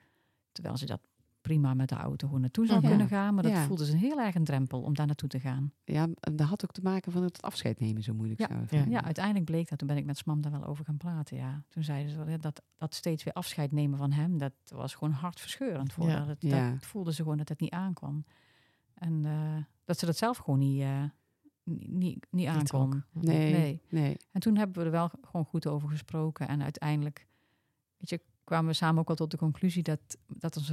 Terwijl 0.52 0.78
ze 0.78 0.86
dat 0.86 1.00
prima 1.42 1.74
met 1.74 1.90
de 1.90 1.96
auto 1.96 2.26
gewoon 2.28 2.42
naartoe 2.42 2.66
zou 2.66 2.80
Mhm. 2.80 2.88
kunnen 2.90 3.08
gaan. 3.08 3.34
Maar 3.34 3.44
dat 3.44 3.52
Ja. 3.52 3.64
voelde 3.66 3.86
ze 3.86 3.92
een 3.92 3.98
heel 3.98 4.20
erg 4.20 4.36
een 4.36 4.44
drempel 4.44 4.82
om 4.82 4.94
daar 4.94 5.06
naartoe 5.06 5.30
te 5.30 5.40
gaan. 5.40 5.74
Ja, 5.84 6.04
en 6.20 6.36
dat 6.36 6.48
had 6.48 6.64
ook 6.64 6.72
te 6.72 6.82
maken 6.82 7.12
van 7.12 7.24
het 7.24 7.42
afscheid 7.42 7.80
nemen 7.80 8.04
zo 8.04 8.14
moeilijk 8.14 8.40
Ja. 8.40 8.48
zou 8.48 8.66
Ja. 8.70 8.90
Ja, 8.90 9.04
uiteindelijk 9.04 9.46
bleek 9.46 9.70
dat. 9.70 9.78
Toen 9.78 9.88
ben 9.88 9.98
ik 9.98 10.06
met 10.06 10.18
Smam 10.18 10.42
daar 10.42 10.52
wel 10.52 10.66
over 10.66 10.86
gaan 10.86 10.98
praten. 10.98 11.38
Ja. 11.38 11.64
Toen 11.70 11.84
zeiden 11.84 12.12
ze 12.12 12.38
dat, 12.40 12.62
dat 12.78 12.96
steeds 12.96 13.24
weer 13.24 13.34
afscheid 13.34 13.72
nemen 13.72 13.98
van 13.98 14.12
hem, 14.12 14.38
dat 14.38 14.54
was 14.68 14.96
gewoon 14.96 15.14
hartverscheurend 15.14 15.94
voor 15.94 16.06
Ja. 16.08 16.18
haar. 16.18 16.28
Dat, 16.28 16.38
Ja. 16.40 16.72
dat 16.72 16.86
voelde 16.86 17.14
ze 17.14 17.22
gewoon 17.22 17.38
dat 17.38 17.50
het 17.50 17.60
niet 17.60 17.72
aankwam. 17.72 18.26
En 18.94 19.26
eh, 19.26 19.56
dat 19.86 20.00
ze 20.00 20.06
dat 20.06 20.18
zelf 20.18 20.38
gewoon 20.38 20.60
niet, 20.60 20.82
eh, 20.82 21.04
niet, 21.64 22.28
niet, 22.32 22.66
trok. 22.66 23.02
Nee, 23.12 23.54
Nee. 23.54 23.82
nee. 23.90 24.18
En 24.32 24.40
toen 24.42 24.56
hebben 24.58 24.78
we 24.80 24.86
er 24.86 24.92
wel 24.92 25.10
gewoon 25.22 25.46
goed 25.46 25.68
over 25.68 25.90
gesproken. 25.90 26.48
En 26.48 26.64
uiteindelijk 26.64 27.28
weet 27.98 28.10
je, 28.10 28.22
kwamen 28.44 28.68
we 28.70 28.74
samen 28.74 29.00
ook 29.00 29.08
wel 29.08 29.16
tot 29.16 29.32
de 29.32 29.38
conclusie 29.38 29.84
dat, 29.84 30.18
dat 30.28 30.58
ons 30.58 30.70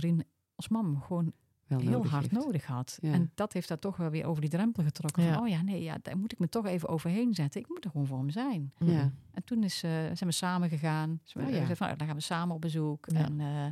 Ons 0.59 0.69
mam 0.69 1.01
gewoon 1.01 1.33
Wel 1.67 1.79
heel 1.81 1.91
nodig 1.91 2.11
hard 2.11 2.23
heeft. 2.31 2.45
nodig 2.45 2.67
had. 2.67 2.99
Ja. 3.01 3.13
En 3.13 3.31
dat 3.35 3.53
heeft 3.53 3.69
daar 3.69 3.79
toch 3.79 3.97
wel 3.97 4.11
weer 4.11 4.27
over 4.27 4.41
die 4.41 4.51
drempel 4.51 4.83
getrokken. 4.83 5.23
Ja. 5.23 5.33
Van, 5.35 5.43
oh 5.43 5.49
ja, 5.49 5.63
nee, 5.63 5.83
ja, 5.83 5.97
daar 6.03 6.19
moet 6.19 6.33
ik 6.33 6.39
me 6.39 6.49
toch 6.49 6.67
even 6.67 6.89
overheen 6.89 7.35
zetten. 7.35 7.61
Ik 7.61 7.69
moet 7.69 7.85
er 7.85 7.91
gewoon 7.91 8.07
voor 8.07 8.19
hem 8.19 8.31
zijn. 8.31 8.73
Ja. 8.79 9.13
En 9.33 9.45
toen 9.45 9.63
is, 9.63 9.83
eh, 9.83 9.91
zijn 9.91 10.17
we 10.19 10.33
samen 10.33 10.69
gegaan. 10.69 11.21
Dus 11.23 11.33
we 11.33 11.43
Oh 11.43 11.51
ja. 11.51 11.67
van, 11.75 11.87
nou, 11.87 11.99
dan 11.99 12.07
gaan 12.07 12.17
we 12.17 12.23
samen 12.23 12.55
op 12.55 12.61
bezoek. 12.61 13.07
Ja. 13.13 13.25
En, 13.25 13.41
eh, 13.41 13.65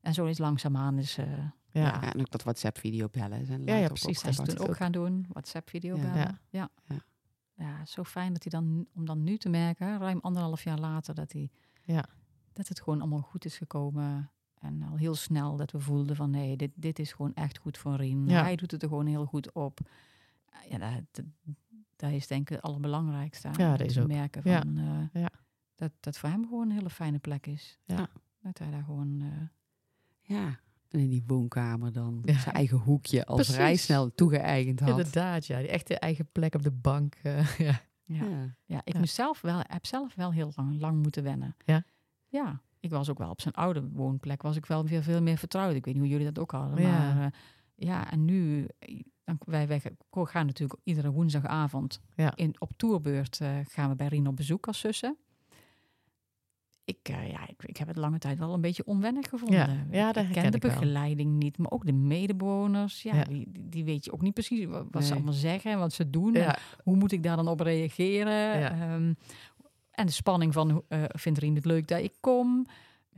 en 0.00 0.14
zo 0.14 0.24
is 0.26 0.38
langzaamaan 0.38 0.98
is... 0.98 1.18
eh 1.18 1.26
Ja. 1.70 1.80
Ja, 1.82 2.12
en 2.12 2.20
ook 2.20 2.30
dat 2.30 2.42
WhatsApp-video 2.42 3.08
bellen. 3.10 3.64
Ja, 3.64 3.76
ja, 3.76 3.86
precies, 3.86 4.22
opgepakt. 4.24 4.56
toen 4.56 4.68
ook 4.68 4.76
gaan 4.76 4.92
doen. 4.92 5.26
WhatsApp-video 5.28 5.96
Ja. 5.96 6.02
bellen. 6.02 6.16
Ja. 6.16 6.38
Ja. 6.50 6.68
Ja. 6.84 6.96
ja, 7.56 7.84
zo 7.84 8.04
fijn 8.04 8.32
dat 8.32 8.42
hij 8.42 8.60
dan, 8.60 8.86
om 8.94 9.04
dan 9.04 9.22
nu 9.24 9.36
te 9.36 9.48
merken, 9.48 9.98
ruim 9.98 10.18
anderhalf 10.20 10.64
jaar 10.64 10.78
later, 10.78 11.14
dat, 11.14 11.32
hij, 11.32 11.50
ja. 11.82 12.04
dat 12.52 12.68
het 12.68 12.80
gewoon 12.80 13.00
allemaal 13.00 13.20
goed 13.20 13.44
is 13.44 13.56
gekomen. 13.56 14.30
En 14.64 14.82
al 14.82 14.96
heel 14.96 15.14
snel 15.14 15.56
dat 15.56 15.70
we 15.70 15.80
voelden 15.80 16.16
van 16.16 16.30
nee, 16.30 16.56
dit, 16.56 16.70
dit 16.74 16.98
is 16.98 17.12
gewoon 17.12 17.34
echt 17.34 17.58
goed 17.58 17.78
voor 17.78 17.96
Rien. 17.96 18.28
Hij 18.28 18.56
doet 18.56 18.70
het 18.70 18.82
er 18.82 18.88
gewoon 18.88 19.06
heel 19.06 19.24
goed 19.24 19.52
op. 19.52 19.80
Ja, 20.70 20.78
dat, 20.78 21.24
dat, 21.96 22.10
is 22.10 22.26
denk 22.26 22.40
ik 22.40 22.48
het 22.48 22.62
allerbelangrijkste. 22.62 23.50
Ja, 23.56 23.76
dat 23.76 23.86
is 23.86 23.98
ook. 23.98 24.06
merken 24.06 24.42
van, 24.42 24.78
uh, 24.78 25.22
ja. 25.22 25.30
dat 25.74 25.92
dat 26.00 26.18
voor 26.18 26.28
hem 26.28 26.44
gewoon 26.44 26.70
een 26.70 26.76
hele 26.76 26.90
fijne 26.90 27.18
plek 27.18 27.46
is. 27.46 27.78
Ja. 27.84 28.08
Dat 28.42 28.58
hij 28.58 28.70
daar 28.70 28.84
gewoon... 28.84 29.20
Uh, 29.20 29.28
ja, 30.20 30.58
en 30.94 31.00
in 31.00 31.08
die 31.08 31.24
woonkamer 31.26 31.92
dan 31.92 32.22
zijn 32.24 32.54
eigen 32.54 32.78
hoekje 32.78 33.26
als 33.26 33.50
vrij 33.50 33.76
snel 33.76 34.14
toegeëigend 34.14 34.80
had. 34.80 34.88
Inderdaad, 34.88 35.46
ja. 35.46 35.58
Die 35.58 35.68
echte 35.68 35.98
eigen 35.98 36.28
plek 36.32 36.54
op 36.54 36.62
de 36.62 36.70
bank. 36.70 37.16
Uh, 37.24 37.58
ja. 37.58 37.80
Ja. 38.04 38.56
ja. 38.64 38.80
ik 38.84 38.98
Mezelf 38.98 39.40
wel, 39.40 39.60
heb 39.66 39.86
zelf 39.86 40.14
wel 40.14 40.32
heel 40.32 40.52
lang, 40.56 40.80
lang 40.80 41.02
moeten 41.02 41.22
wennen. 41.22 41.56
Ja? 41.64 41.84
Ja. 42.26 42.62
Ik 42.84 42.90
was 42.90 43.10
ook 43.10 43.18
wel 43.18 43.30
op 43.30 43.40
zijn 43.40 43.54
oude 43.54 43.88
woonplek, 43.92 44.42
was 44.42 44.56
ik 44.56 44.66
wel 44.66 44.84
weer 44.84 45.02
veel 45.02 45.22
meer 45.22 45.38
vertrouwd. 45.38 45.74
Ik 45.74 45.84
weet 45.84 45.94
niet 45.94 46.02
hoe 46.02 46.12
jullie 46.12 46.32
dat 46.32 46.38
ook 46.38 46.50
hadden. 46.50 46.82
Maar 46.82 47.16
uh, 47.16 47.26
ja, 47.74 48.10
en 48.10 48.24
nu, 48.24 48.66
dan, 49.24 49.38
wij, 49.46 49.66
wij 49.66 49.80
gaan 50.12 50.46
natuurlijk 50.46 50.80
iedere 50.82 51.10
woensdagavond 51.10 52.00
ja. 52.16 52.32
in, 52.36 52.54
op 52.58 52.70
tourbeurt 52.76 53.40
uh, 53.42 53.48
gaan 53.64 53.88
we 53.88 53.96
bij 53.96 54.06
Rien 54.06 54.26
op 54.26 54.36
bezoek 54.36 54.66
als 54.66 54.78
zussen 54.78 55.16
ik, 56.84 57.08
uh, 57.10 57.30
ja, 57.30 57.48
ik, 57.48 57.62
ik, 57.62 57.76
heb 57.76 57.88
het 57.88 57.96
lange 57.96 58.18
tijd 58.18 58.38
wel 58.38 58.54
een 58.54 58.60
beetje 58.60 58.86
onwennig 58.86 59.28
gevonden. 59.28 59.58
Ja, 59.58 59.86
ja 59.90 60.14
ik 60.14 60.32
ken 60.32 60.52
de 60.52 60.58
begeleiding 60.58 61.38
niet, 61.38 61.58
maar 61.58 61.70
ook 61.70 61.86
de 61.86 61.92
medebewoners. 61.92 63.02
Ja, 63.02 63.24
Die, 63.24 63.46
die 63.52 63.84
weet 63.84 64.04
je 64.04 64.12
ook 64.12 64.22
niet 64.22 64.34
precies 64.34 64.66
wat, 64.90 65.04
ze 65.04 65.14
allemaal 65.14 65.32
zeggen, 65.32 65.78
wat 65.78 65.92
ze 65.92 66.10
doen. 66.10 66.36
Hoe 66.82 66.96
moet 66.96 67.12
ik 67.12 67.22
daar 67.22 67.36
dan 67.36 67.48
op 67.48 67.60
reageren? 67.60 68.92
Um, 68.92 69.16
en 69.94 70.06
de 70.06 70.12
spanning 70.12 70.52
van, 70.52 70.84
uh, 70.88 71.04
vindt 71.08 71.38
Rien 71.38 71.54
het 71.54 71.64
leuk 71.64 71.88
dat 71.88 72.00
ik 72.00 72.14
kom? 72.20 72.66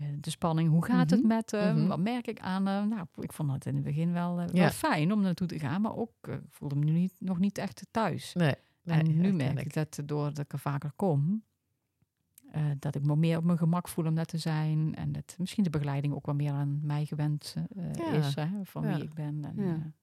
Uh, 0.01 0.07
de 0.21 0.31
spanning, 0.31 0.69
hoe 0.69 0.85
gaat 0.85 1.11
het 1.11 1.19
mhm. 1.19 1.29
met 1.29 1.51
hem? 1.51 1.79
Mm 1.79 1.89
Wat 1.89 1.99
merk 1.99 2.27
ik 2.27 2.41
aan 2.41 2.67
hem? 2.67 2.89
Nou, 2.89 3.07
ik 3.21 3.33
vond 3.33 3.53
het 3.53 3.67
in 3.67 3.75
het 3.75 3.85
begin 3.85 4.13
wel, 4.13 4.37
wel 4.53 4.71
fijn 4.71 5.13
om 5.13 5.21
naartoe 5.21 5.47
te 5.47 5.59
gaan, 5.59 5.81
maar 5.81 5.97
ook 5.97 6.13
voelde 6.51 6.77
me 6.77 6.85
nu 6.85 6.93
niet, 6.93 7.15
nog 7.19 7.39
niet 7.39 7.59
echt 7.59 7.87
thuis. 7.91 8.33
Nee, 8.33 8.55
en 8.85 9.21
nu 9.21 9.33
merk 9.33 9.61
ik 9.61 9.73
dat 9.73 10.01
doordat 10.05 10.39
ik 10.39 10.53
er 10.53 10.59
vaker 10.59 10.93
kom, 10.97 11.43
uh, 12.57 12.71
dat 12.79 12.95
ik 12.95 13.05
me 13.05 13.17
meer 13.17 13.37
op 13.37 13.45
mijn 13.45 13.59
gemak 13.59 13.89
voel 13.89 14.07
om 14.07 14.15
dat 14.15 14.29
te 14.29 14.39
zijn. 14.39 14.95
En 14.95 15.13
dat 15.13 15.37
misschien 15.39 15.65
de 15.65 15.71
begeleiding 15.71 16.15
ook 16.15 16.27
wel 16.27 16.35
meer 16.35 16.53
aan 16.53 16.81
mij 16.83 17.05
gewend 17.05 17.57
uh, 17.77 18.15
is, 18.15 18.35
hè, 18.35 18.49
van 18.63 18.87
wie 18.87 19.03
ik 19.03 19.15
ben. 19.15 19.45
En, 19.45 19.95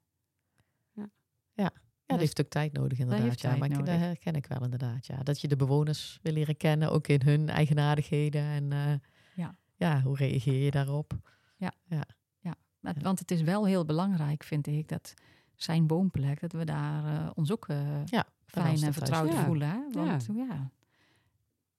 ja. 0.93 1.09
ja. 1.53 1.71
Ja. 2.05 2.13
dat 2.15 2.19
heeft 2.19 2.41
ook 2.41 2.49
tijd 2.49 2.73
nodig 2.73 2.99
inderdaad. 2.99 3.41
Ja, 3.41 3.55
maar 3.55 3.69
nodig. 3.69 3.85
dat 3.85 3.97
herken 3.97 4.35
ik 4.35 4.45
wel 4.45 4.63
inderdaad. 4.63 5.05
Ja. 5.05 5.23
Dat 5.23 5.41
je 5.41 5.47
de 5.47 5.55
bewoners 5.55 6.19
wil 6.21 6.33
leren 6.33 6.57
kennen, 6.57 6.91
ook 6.91 7.07
in 7.07 7.21
hun 7.21 7.49
eigenaardigheden. 7.49 8.41
En 8.41 9.01
ja. 9.35 9.55
ja, 9.75 10.01
hoe 10.01 10.15
reageer 10.15 10.63
je 10.63 10.71
daarop? 10.71 11.13
Ja, 11.57 11.71
ja. 11.83 12.03
ja. 12.39 12.55
want 13.01 13.19
het 13.19 13.31
is 13.31 13.41
wel 13.41 13.65
heel 13.65 13.85
belangrijk, 13.85 14.43
vind 14.43 14.67
ik, 14.67 14.87
dat 14.87 15.13
zijn 15.55 15.87
woonplek, 15.87 16.39
dat 16.39 16.51
we 16.51 16.65
daar 16.65 17.31
ons 17.33 17.51
ook 17.51 17.65
ja, 18.05 18.25
fijn 18.45 18.83
en 18.83 18.93
vertrouwd 18.93 19.33
voelen. 19.33 19.69
Hè? 19.69 19.81
Want 19.91 20.27
ja. 20.33 20.71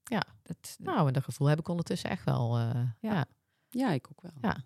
Ja, 0.04 0.24
dat, 0.42 0.76
nou, 0.78 1.06
en 1.06 1.12
dat 1.12 1.24
gevoel 1.24 1.46
heb 1.46 1.58
ik 1.58 1.68
ondertussen 1.68 2.10
echt 2.10 2.24
wel. 2.24 2.60
Uh, 2.60 2.80
ja. 3.00 3.24
ja. 3.68 3.90
ik 3.90 4.06
ook 4.10 4.20
wel. 4.20 4.32
Ja. 4.40 4.62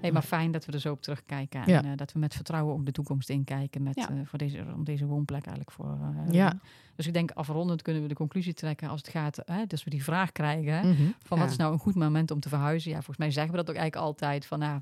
Nee, 0.00 0.12
maar 0.12 0.22
fijn 0.22 0.50
dat 0.50 0.64
we 0.64 0.72
er 0.72 0.80
zo 0.80 0.92
op 0.92 1.02
terugkijken. 1.02 1.64
En 1.64 1.86
uh, 1.86 1.92
dat 1.96 2.12
we 2.12 2.18
met 2.18 2.34
vertrouwen 2.34 2.74
ook 2.74 2.86
de 2.86 2.92
toekomst 2.92 3.28
inkijken 3.28 3.82
met, 3.82 3.94
ja. 3.94 4.10
uh, 4.10 4.20
voor 4.24 4.38
deze, 4.38 4.64
om 4.74 4.84
deze 4.84 5.06
woonplek 5.06 5.46
eigenlijk 5.46 5.70
voor. 5.70 5.98
Uh, 6.26 6.32
ja. 6.32 6.60
Dus 6.94 7.06
ik 7.06 7.12
denk 7.12 7.30
afrondend 7.30 7.82
kunnen 7.82 8.02
we 8.02 8.08
de 8.08 8.14
conclusie 8.14 8.54
trekken 8.54 8.88
als 8.88 9.00
het 9.00 9.10
gaat, 9.10 9.38
hè, 9.44 9.66
dus 9.66 9.84
we 9.84 9.90
die 9.90 10.04
vraag 10.04 10.32
krijgen 10.32 10.86
mm 10.86 10.94
-hmm. 10.94 11.14
van 11.18 11.38
wat 11.38 11.50
is 11.50 11.56
nou 11.56 11.72
een 11.72 11.78
goed 11.78 11.94
moment 11.94 12.30
om 12.30 12.40
te 12.40 12.48
verhuizen. 12.48 12.90
Ja, 12.90 12.96
volgens 12.96 13.16
mij 13.18 13.30
zeggen 13.30 13.50
we 13.50 13.56
dat 13.56 13.70
ook 13.70 13.76
eigenlijk 13.76 14.06
altijd 14.06 14.46
van, 14.46 14.58
nou, 14.58 14.80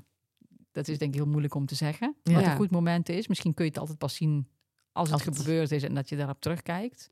dat 0.71 0.87
is 0.87 0.97
denk 0.97 1.11
ik 1.13 1.19
heel 1.19 1.29
moeilijk 1.29 1.55
om 1.55 1.65
te 1.65 1.75
zeggen. 1.75 2.15
Wat 2.23 2.43
een 2.43 2.55
goed 2.55 2.71
moment 2.71 3.09
is. 3.09 3.27
Misschien 3.27 3.53
kun 3.53 3.65
je 3.65 3.71
het 3.71 3.79
altijd 3.79 3.97
pas 3.97 4.15
zien 4.15 4.47
als, 4.91 5.11
als 5.11 5.25
het 5.25 5.37
gebeurd 5.37 5.71
is 5.71 5.83
en 5.83 5.93
dat 5.93 6.09
je 6.09 6.15
daarop 6.15 6.41
terugkijkt. 6.41 7.11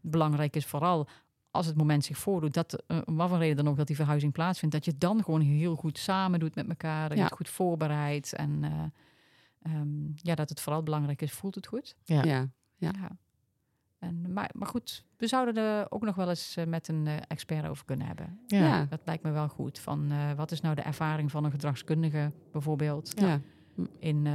Belangrijk 0.00 0.56
is 0.56 0.66
vooral 0.66 1.08
als 1.54 1.66
het 1.66 1.76
moment 1.76 2.04
zich 2.04 2.18
voordoet, 2.18 2.54
dat, 2.54 2.82
uh, 2.88 2.98
wat 3.04 3.28
voor 3.28 3.38
reden 3.38 3.56
dan 3.56 3.68
ook 3.68 3.76
dat 3.76 3.86
die 3.86 3.96
verhuizing 3.96 4.32
plaatsvindt, 4.32 4.74
dat 4.74 4.84
je 4.84 4.90
het 4.90 5.00
dan 5.00 5.24
gewoon 5.24 5.40
heel 5.40 5.76
goed 5.76 5.98
samen 5.98 6.40
doet 6.40 6.54
met 6.54 6.68
elkaar, 6.68 7.08
dat 7.08 7.18
je 7.18 7.24
het 7.24 7.32
goed 7.32 7.48
voorbereidt 7.48 8.32
en 8.32 8.62
uh, 8.62 9.74
um, 9.74 10.12
ja, 10.16 10.34
dat 10.34 10.48
het 10.48 10.60
vooral 10.60 10.82
belangrijk 10.82 11.22
is, 11.22 11.32
voelt 11.32 11.54
het 11.54 11.66
goed? 11.66 11.96
Ja. 12.04 12.22
ja. 12.24 12.48
ja. 12.76 12.92
En, 13.98 14.32
maar, 14.32 14.50
maar 14.54 14.68
goed, 14.68 15.04
we 15.16 15.26
zouden 15.26 15.56
er 15.56 15.86
ook 15.90 16.02
nog 16.02 16.14
wel 16.14 16.28
eens 16.28 16.56
uh, 16.56 16.64
met 16.64 16.88
een 16.88 17.06
expert 17.06 17.66
over 17.66 17.84
kunnen 17.84 18.06
hebben. 18.06 18.38
Ja. 18.46 18.84
Dat 18.84 19.00
lijkt 19.04 19.22
me 19.22 19.30
wel 19.30 19.48
goed. 19.48 19.78
Van 19.78 20.12
wat 20.36 20.50
is 20.50 20.60
nou 20.60 20.74
de 20.74 20.82
ervaring 20.82 21.30
van 21.30 21.44
een 21.44 21.50
gedragskundige 21.50 22.32
bijvoorbeeld? 22.52 23.12
Ja. 23.20 23.40
In 23.98 24.26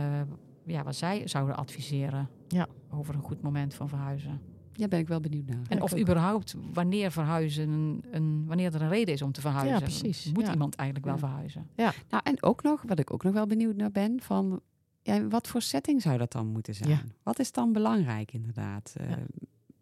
ja, 0.65 0.83
wat 0.83 0.95
zij 0.95 1.27
zouden 1.27 1.55
adviseren 1.55 2.29
ja. 2.47 2.67
over 2.89 3.15
een 3.15 3.21
goed 3.21 3.41
moment 3.41 3.73
van 3.73 3.89
verhuizen. 3.89 4.41
Ja, 4.79 4.87
ben 4.87 4.99
ik 4.99 5.07
wel 5.07 5.19
benieuwd 5.19 5.45
naar. 5.45 5.61
En 5.67 5.81
of 5.81 5.97
überhaupt 5.97 6.55
wanneer 6.73 7.11
verhuizen, 7.11 7.69
een, 7.69 8.03
een, 8.11 8.45
wanneer 8.47 8.75
er 8.75 8.81
een 8.81 8.89
reden 8.89 9.13
is 9.13 9.21
om 9.21 9.31
te 9.31 9.41
verhuizen. 9.41 9.77
Ja, 9.77 9.83
precies. 9.83 10.31
Moet 10.33 10.47
iemand 10.47 10.75
eigenlijk 10.75 11.09
wel 11.09 11.17
verhuizen? 11.17 11.69
Ja. 11.75 11.93
Nou, 12.09 12.23
en 12.25 12.43
ook 12.43 12.63
nog, 12.63 12.83
wat 12.87 12.99
ik 12.99 13.13
ook 13.13 13.23
nog 13.23 13.33
wel 13.33 13.47
benieuwd 13.47 13.75
naar 13.75 13.91
ben, 13.91 14.21
van 14.21 14.61
ja, 15.01 15.27
wat 15.27 15.47
voor 15.47 15.61
setting 15.61 16.01
zou 16.01 16.17
dat 16.17 16.31
dan 16.31 16.47
moeten 16.47 16.75
zijn? 16.75 17.11
Wat 17.23 17.39
is 17.39 17.51
dan 17.51 17.73
belangrijk 17.73 18.33
inderdaad 18.33 18.95
uh, 19.01 19.11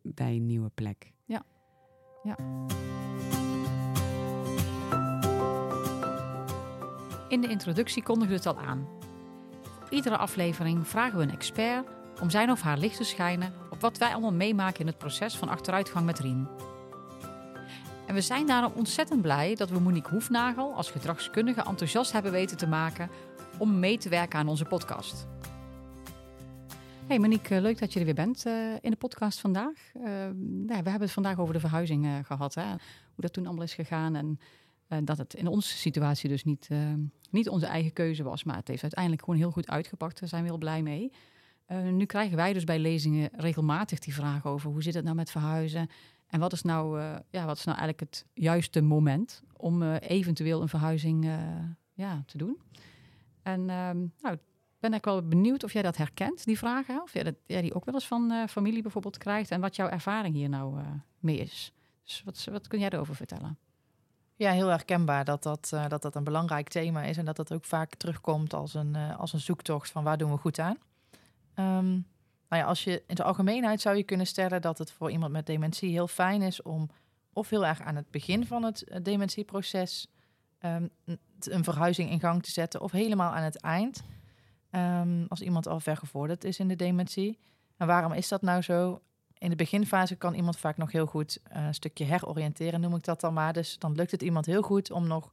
bij 0.02 0.36
een 0.36 0.46
nieuwe 0.46 0.70
plek? 0.70 1.14
Ja. 1.26 1.44
ja. 2.24 2.38
In 7.30 7.42
de 7.42 7.48
introductie 7.48 8.04
kondigde 8.04 8.34
het 8.34 8.46
al 8.46 8.60
aan. 8.60 8.88
Iedere 9.90 10.18
aflevering 10.18 10.88
vragen 10.88 11.18
we 11.18 11.24
een 11.24 11.32
expert 11.32 11.97
om 12.22 12.30
zijn 12.30 12.52
of 12.52 12.62
haar 12.62 12.78
licht 12.78 12.98
te 12.98 13.04
schijnen 13.04 13.54
op 13.70 13.82
wat 13.82 13.98
wij 13.98 14.12
allemaal 14.12 14.34
meemaken 14.34 14.80
in 14.80 14.88
het 14.88 14.98
proces 14.98 15.36
van 15.36 15.50
achteruitgang 15.50 16.06
met 16.06 16.20
Rien. 16.20 16.48
En 18.08 18.14
we 18.14 18.22
zijn 18.22 18.48
daarom 18.48 18.72
ontzettend 18.76 19.22
blij 19.22 19.56
dat 19.56 19.70
we 19.70 19.80
Monique 19.80 20.10
Hoefnagel 20.10 20.74
als 20.74 20.92
gedragskundige 20.92 21.64
enthousiast 21.64 22.12
hebben 22.12 22.32
weten 22.32 22.58
te 22.58 22.68
maken 22.68 23.10
om 23.58 23.80
mee 23.80 23.98
te 23.98 24.10
werken 24.10 24.40
aan 24.40 24.48
onze 24.48 24.66
podcast. 24.66 25.28
Hey 27.08 27.20
Monique, 27.20 27.56
eh, 27.56 27.62
leuk 27.62 27.80
dat 27.80 27.94
je 27.94 28.00
er 28.00 28.06
weer 28.06 28.14
bent 28.14 28.46
uh, 28.46 28.74
in 28.82 28.92
de 28.92 28.98
podcast 28.98 29.40
vandaag. 29.40 29.92
Uh, 29.96 30.04
nou, 30.04 30.66
we 30.66 30.74
hebben 30.74 31.02
het 31.02 31.12
vandaag 31.12 31.40
over 31.40 31.54
de 31.54 31.60
verhuizing 31.60 32.08
gehad, 32.24 32.54
hè? 32.54 32.68
hoe 32.70 32.78
dat 33.16 33.34
toen 33.34 33.46
allemaal 33.46 33.64
is 33.64 33.74
gegaan 33.74 34.16
en 34.16 34.40
dat 35.06 35.18
het 35.18 35.34
in 35.34 35.48
onze 35.48 35.78
situatie 35.78 36.30
dus 36.30 36.44
niet, 36.44 36.70
niet 37.30 37.50
onze 37.50 37.66
eigen 37.66 37.94
keuze 37.94 38.24
was, 38.24 38.44
maar 38.44 38.56
het 38.56 38.68
heeft 38.68 38.82
uiteindelijk 38.82 39.24
gewoon 39.24 39.40
heel 39.40 39.52
goed 39.52 39.70
uitgepakt. 39.70 40.20
Daar 40.20 40.30
zijn 40.30 40.42
we 40.42 40.50
heel 40.50 40.58
blij 40.58 40.82
mee. 40.82 41.12
Uh, 41.72 41.82
nu 41.82 42.06
krijgen 42.06 42.36
wij 42.36 42.54
dus 42.54 42.64
bij 42.64 42.80
lezingen 42.80 43.30
regelmatig 43.34 44.00
die 44.00 44.14
vraag 44.14 44.46
over 44.46 44.72
hoe 44.72 44.84
zit 44.84 44.94
het 44.94 45.04
nou 45.04 45.16
met 45.16 45.32
verhuizen? 45.32 45.90
En 46.28 46.40
wat 46.40 46.54
is 46.54 46.62
nou, 46.62 47.00
uh, 47.00 47.16
ja, 47.30 47.46
wat 47.46 47.58
is 47.58 47.64
nou 47.64 47.78
eigenlijk 47.78 48.00
het 48.00 48.26
juiste 48.34 48.82
moment 48.82 49.44
om 49.54 49.82
uh, 49.82 49.96
eventueel 50.00 50.62
een 50.62 50.70
verhuizing 50.70 51.30
ja, 51.94 52.24
te 52.26 52.38
doen? 52.38 52.58
En 53.42 53.60
um, 53.60 54.14
nou, 54.22 54.38
ben 54.80 54.94
ik 54.94 55.06
wel 55.06 55.28
benieuwd 55.28 55.64
of 55.64 55.74
jij 55.74 55.82
dat 55.82 55.98
herkent, 55.98 56.46
die 56.46 56.58
vragen. 56.58 57.02
Of 57.02 57.14
jij, 57.14 57.24
dat, 57.24 57.36
die 57.46 57.74
ook 57.74 57.86
wel 57.86 57.94
eens 57.94 58.08
van 58.08 58.48
familie 58.50 58.82
bijvoorbeeld 58.82 59.18
krijgt. 59.18 59.52
En 59.52 59.62
wat 59.62 59.76
jouw 59.76 59.90
ervaring 59.90 60.36
hier 60.36 60.50
nou 60.50 60.80
mee 61.20 61.38
is. 61.38 61.74
Dus 62.04 62.22
wat, 62.26 62.48
wat 62.52 62.68
kun 62.68 62.80
jij 62.80 62.90
erover 62.90 63.16
vertellen? 63.16 63.58
Ja, 64.36 64.52
heel 64.52 64.68
herkenbaar 64.68 65.26
dat 65.26 65.44
dat, 65.44 65.70
dat 65.88 66.02
dat 66.02 66.16
een 66.16 66.24
belangrijk 66.24 66.68
thema 66.68 67.04
is. 67.04 67.18
En 67.18 67.26
dat 67.26 67.36
dat 67.36 67.54
ook 67.54 67.66
vaak 67.66 67.96
terugkomt 67.96 68.54
als 68.54 68.74
een, 68.74 68.96
als 68.96 69.34
een 69.34 69.40
zoektocht 69.40 69.92
van 69.92 70.04
waar 70.04 70.18
doen 70.18 70.32
we 70.32 70.38
goed 70.38 70.60
aan. 70.60 70.78
Um, 71.60 72.06
nou 72.50 72.62
ja, 72.62 72.68
als 72.68 72.84
je 72.84 73.04
in 73.08 73.16
de 73.16 73.24
algemeenheid 73.24 73.82
zou 73.82 73.96
je 73.96 74.04
kunnen 74.04 74.28
stellen 74.28 74.62
dat 74.62 74.78
het 74.78 74.92
voor 74.92 75.12
iemand 75.12 75.32
met 75.32 75.46
dementie 75.46 75.90
heel 75.90 76.08
fijn 76.08 76.42
is 76.42 76.62
om 76.62 76.90
of 77.34 77.50
heel 77.50 77.66
erg 77.66 77.82
aan 77.82 77.96
het 77.96 78.12
begin 78.12 78.46
van 78.46 78.64
het 78.64 78.84
eh, 78.84 79.04
dementieproces 79.04 80.08
um, 80.62 80.90
een 81.40 81.64
verhuizing 81.64 82.10
in 82.10 82.20
gang 82.20 82.44
te 82.44 82.52
zetten, 82.52 82.82
of 82.82 82.92
helemaal 82.92 83.32
aan 83.32 83.44
het 83.44 83.62
eind, 83.62 84.04
um, 84.72 85.26
als 85.28 85.42
iemand 85.42 85.68
al 85.68 85.80
vergevorderd 85.80 86.44
is 86.44 86.60
in 86.60 86.68
de 86.68 86.76
dementie. 86.76 87.40
En 87.78 87.88
waarom 87.88 88.14
is 88.14 88.28
dat 88.28 88.42
nou 88.42 88.62
zo? 88.62 89.02
In 89.38 89.50
de 89.50 89.56
beginfase 89.56 90.16
kan 90.16 90.34
iemand 90.34 90.58
vaak 90.58 90.78
nog 90.78 90.92
heel 90.92 91.06
goed 91.06 91.40
uh, 91.56 91.66
een 91.66 91.74
stukje 91.74 92.04
heroriënteren, 92.04 92.82
noem 92.82 92.96
ik 92.96 93.04
dat 93.04 93.22
dan 93.22 93.34
maar. 93.34 93.54
Dus 93.54 93.80
dan 93.80 93.96
lukt 93.96 94.12
het 94.12 94.22
iemand 94.22 94.46
heel 94.46 94.62
goed 94.62 94.92
om 94.92 95.08
nog 95.08 95.32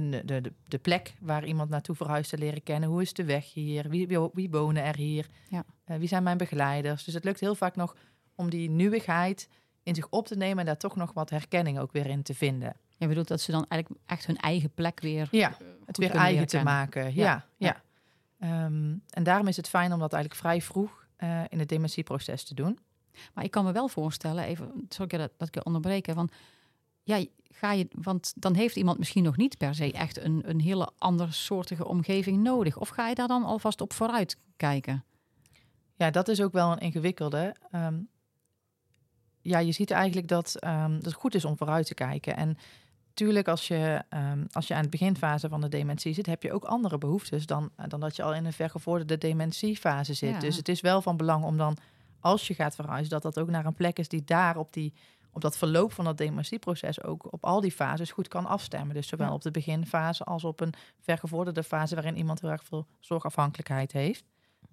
de, 0.00 0.22
de, 0.24 0.52
de, 0.66 0.78
plek 0.78 1.14
waar 1.20 1.44
iemand 1.44 1.70
naartoe 1.70 1.94
verhuist 1.94 2.30
te 2.30 2.38
leren 2.38 2.62
kennen. 2.62 2.88
Hoe 2.88 3.02
is 3.02 3.12
de 3.12 3.24
weg 3.24 3.52
hier? 3.52 3.88
Wie, 3.88 4.06
wie, 4.06 4.28
wie 4.32 4.50
wonen 4.50 4.84
er 4.84 4.96
hier? 4.96 5.26
Ja. 5.48 5.64
Uh, 5.86 5.96
wie 5.96 6.08
zijn 6.08 6.22
mijn 6.22 6.36
begeleiders? 6.36 7.04
Dus 7.04 7.14
het 7.14 7.24
lukt 7.24 7.40
heel 7.40 7.54
vaak 7.54 7.76
nog 7.76 7.96
om 8.34 8.50
die 8.50 8.70
nieuwigheid 8.70 9.48
in 9.82 9.94
zich 9.94 10.08
op 10.10 10.26
te 10.26 10.36
nemen 10.36 10.58
en 10.58 10.64
daar 10.64 10.76
toch 10.76 10.96
nog 10.96 11.12
wat 11.12 11.30
herkenning 11.30 11.78
ook 11.78 11.92
weer 11.92 12.06
in 12.06 12.22
te 12.22 12.34
vinden. 12.34 12.76
Je 12.96 13.06
bedoelt 13.06 13.28
dat 13.28 13.40
ze 13.40 13.50
dan 13.50 13.66
eigenlijk 13.68 14.02
echt 14.06 14.26
hun 14.26 14.36
eigen 14.36 14.70
plek 14.70 15.00
weer. 15.00 15.28
Ja, 15.30 15.56
het 15.86 15.96
weer 15.96 16.10
eigen 16.10 16.46
te 16.46 16.62
maken. 16.62 17.14
Ja, 17.14 17.46
ja. 17.56 17.82
Ehm, 18.38 18.94
en 19.10 19.22
daarom 19.22 19.48
is 19.48 19.56
het 19.56 19.68
fijn 19.68 19.92
om 19.92 19.98
dat 19.98 20.12
eigenlijk 20.12 20.42
vrij 20.42 20.60
vroeg 20.60 21.06
in 21.48 21.58
het 21.58 21.68
dementieproces 21.68 22.44
te 22.44 22.54
doen. 22.54 22.78
Maar 23.34 23.44
ik 23.44 23.50
kan 23.50 23.64
me 23.64 23.72
wel 23.72 23.88
voorstellen, 23.88 24.44
even, 24.44 24.86
sorry 24.88 25.18
dat, 25.18 25.30
dat 25.36 25.48
ik 25.48 25.54
je 25.54 25.64
onderbreken, 25.64 26.14
van 26.14 26.30
ja, 27.04 27.24
ga 27.50 27.72
je, 27.72 27.88
want 27.90 28.32
dan 28.36 28.54
heeft 28.54 28.76
iemand 28.76 28.98
misschien 28.98 29.22
nog 29.22 29.36
niet 29.36 29.58
per 29.58 29.74
se 29.74 29.92
echt 29.92 30.24
een, 30.24 30.42
een 30.46 30.60
hele 30.60 30.90
andersoortige 30.98 31.86
omgeving 31.86 32.42
nodig. 32.42 32.76
Of 32.76 32.88
ga 32.88 33.08
je 33.08 33.14
daar 33.14 33.28
dan 33.28 33.44
alvast 33.44 33.80
op 33.80 33.92
vooruit 33.92 34.36
kijken? 34.56 35.04
Ja, 35.94 36.10
dat 36.10 36.28
is 36.28 36.42
ook 36.42 36.52
wel 36.52 36.72
een 36.72 36.78
ingewikkelde. 36.78 37.54
Ehm, 37.70 37.94
ja, 39.40 39.58
je 39.58 39.72
ziet 39.72 39.90
eigenlijk 39.90 40.28
dat, 40.28 40.64
um, 40.64 40.94
dat 40.94 41.04
het 41.04 41.14
goed 41.14 41.34
is 41.34 41.44
om 41.44 41.56
vooruit 41.56 41.86
te 41.86 41.94
kijken. 41.94 42.36
En 42.36 42.58
tuurlijk, 43.14 43.48
als 43.48 43.68
je, 43.68 44.02
um, 44.10 44.46
als 44.52 44.66
je 44.66 44.74
aan 44.74 44.80
het 44.80 44.90
beginfase 44.90 45.48
van 45.48 45.60
de 45.60 45.68
dementie 45.68 46.14
zit, 46.14 46.26
heb 46.26 46.42
je 46.42 46.52
ook 46.52 46.64
andere 46.64 46.98
behoeftes 46.98 47.46
dan, 47.46 47.70
dan 47.88 48.00
dat 48.00 48.16
je 48.16 48.22
al 48.22 48.34
in 48.34 48.44
een 48.44 48.52
vergevorderde 48.52 49.18
dementiefase 49.18 50.14
zit. 50.14 50.40
Dus 50.40 50.56
het 50.56 50.68
is 50.68 50.80
wel 50.80 51.02
van 51.02 51.16
belang 51.16 51.44
om 51.44 51.56
dan, 51.56 51.76
als 52.20 52.46
je 52.46 52.54
gaat 52.54 52.74
verhuizen, 52.74 53.10
dat 53.10 53.22
dat 53.22 53.38
ook 53.38 53.50
naar 53.50 53.66
een 53.66 53.74
plek 53.74 53.98
is 53.98 54.08
die 54.08 54.24
daar 54.24 54.56
op 54.56 54.72
die 54.72 54.92
op 55.34 55.40
dat 55.40 55.56
verloop 55.56 55.92
van 55.92 56.04
dat 56.04 56.18
dementieproces 56.18 57.02
ook 57.02 57.32
op 57.32 57.44
al 57.44 57.60
die 57.60 57.72
fases 57.72 58.10
goed 58.10 58.28
kan 58.28 58.46
afstemmen. 58.46 58.94
Dus 58.94 59.08
zowel 59.08 59.32
op 59.32 59.42
de 59.42 59.50
beginfase 59.50 60.24
als 60.24 60.44
op 60.44 60.60
een 60.60 60.74
vergevorderde 61.00 61.62
fase 61.62 61.94
waarin 61.94 62.16
iemand 62.16 62.40
heel 62.40 62.50
erg 62.50 62.64
veel 62.64 62.86
zorgafhankelijkheid 63.00 63.92
heeft. 63.92 64.24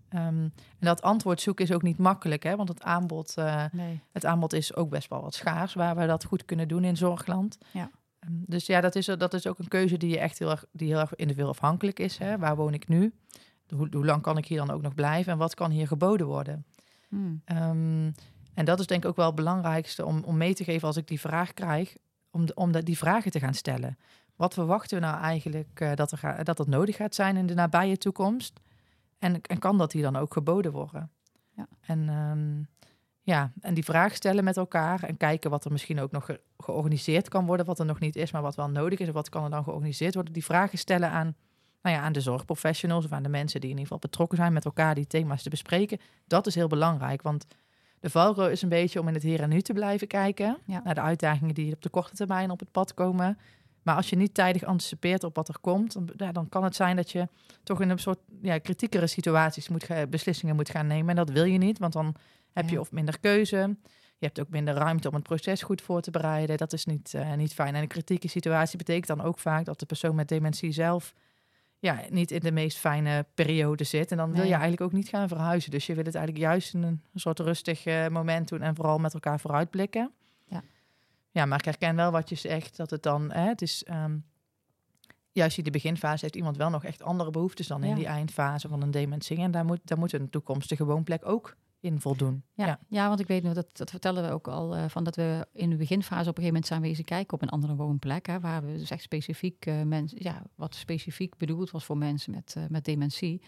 Ehm, 0.10 0.44
en 0.44 0.52
dat 0.80 1.02
antwoord 1.02 1.42
zoeken 1.42 1.66
is 1.66 1.72
ook 1.72 1.82
niet 1.82 1.98
makkelijk, 1.98 2.44
hè? 2.44 2.56
want 2.56 2.70
het 2.70 2.84
aanbod, 2.84 3.36
uh, 3.40 3.66
het 4.12 4.26
aanbod 4.26 4.54
is 4.54 4.76
ook 4.76 4.90
best 4.90 5.10
wel 5.10 5.22
wat 5.22 5.34
schaars 5.34 5.74
waar 5.74 5.96
we 5.96 6.06
dat 6.06 6.24
goed 6.24 6.46
kunnen 6.46 6.68
doen 6.68 6.84
in 6.84 6.98
zorgland. 6.98 7.58
Ja. 7.72 7.90
Ehm, 8.20 8.34
dus 8.34 8.66
ja, 8.66 8.82
dat 8.82 8.96
is, 8.96 9.06
dat 9.06 9.34
is 9.34 9.48
ook 9.48 9.60
een 9.60 9.68
keuze 9.68 9.98
die 9.98 10.10
je 10.10 10.20
echt 10.20 10.40
heel 10.40 10.50
erg, 10.50 10.66
die 10.72 10.88
heel 10.88 11.00
erg 11.00 11.16
individueel 11.16 11.50
afhankelijk 11.50 12.00
is. 12.00 12.18
Hè? 12.18 12.38
Waar 12.38 12.56
woon 12.56 12.74
ik 12.74 12.88
nu? 12.88 13.14
Hoe, 13.76 13.88
hoe 13.92 14.06
lang 14.06 14.22
kan 14.22 14.38
ik 14.38 14.46
hier 14.46 14.58
dan 14.58 14.72
ook 14.72 14.82
nog 14.82 14.96
blijven 14.96 15.32
en 15.32 15.38
wat 15.38 15.54
kan 15.54 15.72
hier 15.72 15.88
geboden 15.88 16.28
worden? 16.28 16.66
Hmm. 17.10 17.42
Ehm, 17.46 18.12
en 18.54 18.66
dat 18.66 18.80
is 18.80 18.88
denk 18.88 19.04
ik 19.04 19.10
ook 19.10 19.16
wel 19.16 19.26
het 19.26 19.36
belangrijkste 19.36 20.06
om, 20.06 20.24
om 20.24 20.38
mee 20.38 20.54
te 20.54 20.64
geven 20.64 20.88
als 20.88 20.98
ik 20.98 21.08
die 21.08 21.20
vraag 21.20 21.54
krijg, 21.54 21.96
om, 22.32 22.46
de, 22.46 22.54
om 22.54 22.72
de, 22.72 22.84
die 22.84 22.98
vragen 22.98 23.32
te 23.32 23.40
gaan 23.40 23.54
stellen. 23.54 23.98
Wat 24.36 24.54
verwachten 24.54 25.00
we 25.00 25.06
nou 25.06 25.22
eigenlijk 25.22 25.80
uh, 25.80 25.94
dat, 25.96 26.12
er 26.12 26.18
ga, 26.18 26.44
dat 26.44 26.58
het 26.58 26.68
nodig 26.68 26.96
gaat 26.96 27.16
zijn 27.16 27.38
in 27.38 27.46
de 27.46 27.54
nabije 27.54 27.98
toekomst? 27.98 28.60
En, 29.20 29.42
en 29.42 29.60
kan 29.60 29.78
dat 29.78 29.92
hier 29.92 30.02
dan 30.02 30.16
ook 30.16 30.34
geboden 30.34 30.72
worden? 30.72 31.12
Ja. 31.56 31.68
En, 31.82 32.10
um, 32.10 32.68
ja, 33.22 33.52
en 33.60 33.74
die 33.74 33.84
vraag 33.84 34.16
stellen 34.16 34.44
met 34.44 34.58
elkaar 34.58 35.04
en 35.04 35.18
kijken 35.18 35.50
wat 35.50 35.66
er 35.66 35.72
misschien 35.72 36.00
ook 36.00 36.12
nog 36.12 36.30
georganiseerd 36.58 37.30
kan 37.30 37.46
worden, 37.46 37.66
wat 37.66 37.80
er 37.80 37.86
nog 37.86 38.00
niet 38.00 38.16
is, 38.16 38.32
maar 38.32 38.42
wat 38.42 38.56
wel 38.56 38.70
nodig 38.70 39.00
is 39.00 39.10
wat 39.10 39.30
kan 39.30 39.44
er 39.44 39.50
dan 39.50 39.64
georganiseerd 39.64 40.14
worden. 40.14 40.34
Die 40.34 40.44
vragen 40.44 40.78
stellen 40.78 41.10
aan, 41.10 41.36
nou 41.82 41.96
ja, 41.96 42.02
aan 42.02 42.14
de 42.14 42.22
zorgprofessionals 42.22 43.06
of 43.06 43.12
aan 43.12 43.24
de 43.24 43.30
mensen 43.30 43.62
die 43.62 43.70
in 43.70 43.76
ieder 43.78 43.92
geval 43.92 44.10
betrokken 44.10 44.38
zijn 44.38 44.54
met 44.54 44.66
elkaar 44.66 44.96
die 44.96 45.08
thema's 45.08 45.44
te 45.44 45.50
bespreken. 45.50 46.00
Dat 46.28 46.48
is 46.48 46.56
heel 46.56 46.68
belangrijk, 46.68 47.22
want 47.22 47.46
de 48.02 48.10
valro 48.10 48.48
is 48.48 48.62
een 48.62 48.70
beetje 48.70 49.00
om 49.00 49.08
in 49.08 49.14
het 49.14 49.24
hier 49.24 49.42
en 49.42 49.50
nu 49.50 49.62
te 49.62 49.74
blijven 49.74 50.08
kijken 50.08 50.58
naar 50.66 50.96
de 50.96 51.02
uitdagingen 51.02 51.56
die 51.56 51.74
op 51.74 51.82
de 51.82 51.90
korte 51.90 52.16
termijn 52.16 52.52
op 52.52 52.60
het 52.60 52.72
pad 52.72 52.94
komen. 52.94 53.38
Maar 53.82 53.96
als 53.96 54.10
je 54.10 54.16
niet 54.16 54.34
tijdig 54.34 54.64
anticipeert 54.64 55.24
op 55.24 55.36
wat 55.36 55.48
er 55.48 55.60
komt, 55.62 55.94
dan, 55.94 56.10
ja, 56.18 56.32
dan 56.32 56.50
kan 56.50 56.64
het 56.64 56.76
zijn 56.76 56.96
dat 56.96 57.12
je 57.12 57.28
toch 57.64 57.82
in 57.82 57.90
een 57.90 58.00
soort 58.00 58.20
ja, 58.42 58.58
kritiekere 58.58 59.08
situaties 59.08 59.70
moet 59.70 59.88
beslissingen 60.10 60.56
moet 60.56 60.70
gaan 60.70 60.88
nemen. 60.88 61.10
En 61.10 61.16
dat 61.16 61.30
wil 61.30 61.44
je 61.44 61.58
niet, 61.58 61.80
want 61.80 61.94
dan 61.94 62.16
heb 62.52 62.70
je 62.70 62.80
of 62.80 62.92
minder 62.92 63.20
keuze. 63.20 63.76
Je 64.18 64.28
hebt 64.28 64.40
ook 64.40 64.50
minder 64.50 64.74
ruimte 64.74 65.08
om 65.08 65.14
het 65.14 65.24
proces 65.24 65.62
goed 65.62 65.82
voor 65.82 66.02
te 66.02 66.12
bereiden. 66.12 66.58
Dat 66.58 66.74
is 66.74 66.86
niet, 66.86 67.14
uh, 67.16 67.34
niet 67.34 67.54
fijn. 67.54 67.76
En 67.76 67.82
een 67.82 67.88
kritieke 67.88 68.28
situatie 68.28 68.78
betekent 68.78 69.08
dan 69.08 69.22
ook 69.22 69.40
vaak 69.40 69.66
dat 69.66 69.80
de 69.80 69.86
persoon 69.86 70.16
met 70.16 70.28
dementie 70.28 70.72
zelf 70.72 71.14
ja, 71.82 72.02
niet 72.10 72.32
in 72.32 72.40
de 72.40 72.52
meest 72.52 72.78
fijne 72.78 73.26
periode 73.34 73.84
zit. 73.84 74.12
En 74.12 74.18
dan 74.18 74.32
wil 74.32 74.44
je 74.44 74.52
eigenlijk 74.52 74.82
ook 74.82 74.92
niet 74.92 75.10
gaan 75.10 75.28
verhuizen. 75.28 75.72
Dus 75.72 75.86
je 75.86 75.94
wil 75.94 76.04
het 76.04 76.16
eigenlijk 76.16 76.46
juist 76.46 76.74
in 76.74 76.84
een 76.84 77.02
soort 77.16 77.40
rustig 77.40 77.86
uh, 77.86 78.08
moment 78.08 78.48
doen 78.48 78.62
en 78.62 78.76
vooral 78.76 78.98
met 78.98 79.14
elkaar 79.14 79.40
vooruitblikken. 79.40 80.12
Ja. 80.46 80.64
ja, 81.32 81.46
maar 81.46 81.60
ik 81.60 81.66
herken 81.66 81.96
wel 81.96 82.12
wat 82.12 82.30
je 82.30 82.36
zegt, 82.36 82.78
dat 82.78 82.90
het 82.90 83.04
dan, 83.04 83.32
hè, 83.32 83.48
het 83.48 83.62
is 83.62 83.86
um, 83.90 84.26
juist 85.32 85.58
in 85.58 85.64
de 85.64 85.72
beginfase 85.72 86.24
heeft 86.24 86.36
iemand 86.36 86.58
wel 86.58 86.70
nog 86.70 86.84
echt 86.84 87.04
andere 87.04 87.32
behoeftes 87.32 87.68
dan 87.68 87.84
in 87.84 87.96
die 87.96 88.06
eindfase 88.06 88.68
van 88.68 88.82
een 88.82 88.92
dementie. 88.92 89.38
En 89.38 89.52
daar 89.52 89.66
moet, 89.66 89.80
daar 89.84 89.98
moet 89.98 90.14
een 90.14 90.30
toekomstige 90.30 90.86
woonplek 90.86 91.26
ook 91.26 91.56
in 91.82 92.00
voldoen. 92.00 92.44
Ja, 92.54 92.80
ja. 92.88 93.08
want 93.08 93.20
ik 93.20 93.28
weet 93.28 93.44
nog, 93.44 93.54
dat, 93.54 93.78
dat 93.78 93.90
vertellen 93.90 94.24
we 94.24 94.32
ook 94.32 94.48
al, 94.48 94.78
uh, 94.78 94.86
van 94.88 95.04
dat 95.04 95.16
we 95.16 95.48
in 95.54 95.70
de 95.70 95.76
beginfase 95.76 96.30
op 96.30 96.38
een 96.38 96.44
gegeven 96.44 96.46
moment 96.46 96.68
zijn 96.68 96.82
wezen 96.82 97.04
kijken 97.04 97.34
op 97.34 97.42
een 97.42 97.50
andere 97.50 97.76
woonplek, 97.76 98.26
hè, 98.26 98.40
waar 98.40 98.66
we 98.66 98.78
dus 98.78 98.90
echt 98.90 99.02
specifiek 99.02 99.66
uh, 99.66 99.82
mensen, 99.82 100.18
ja, 100.22 100.44
wat 100.56 100.76
specifiek 100.76 101.38
bedoeld 101.38 101.72
was 101.72 101.86
voor 101.86 101.98
mensen 101.98 102.32
met, 102.32 102.56
uh, 102.58 102.64
met 102.70 102.86
dementie. 102.86 103.42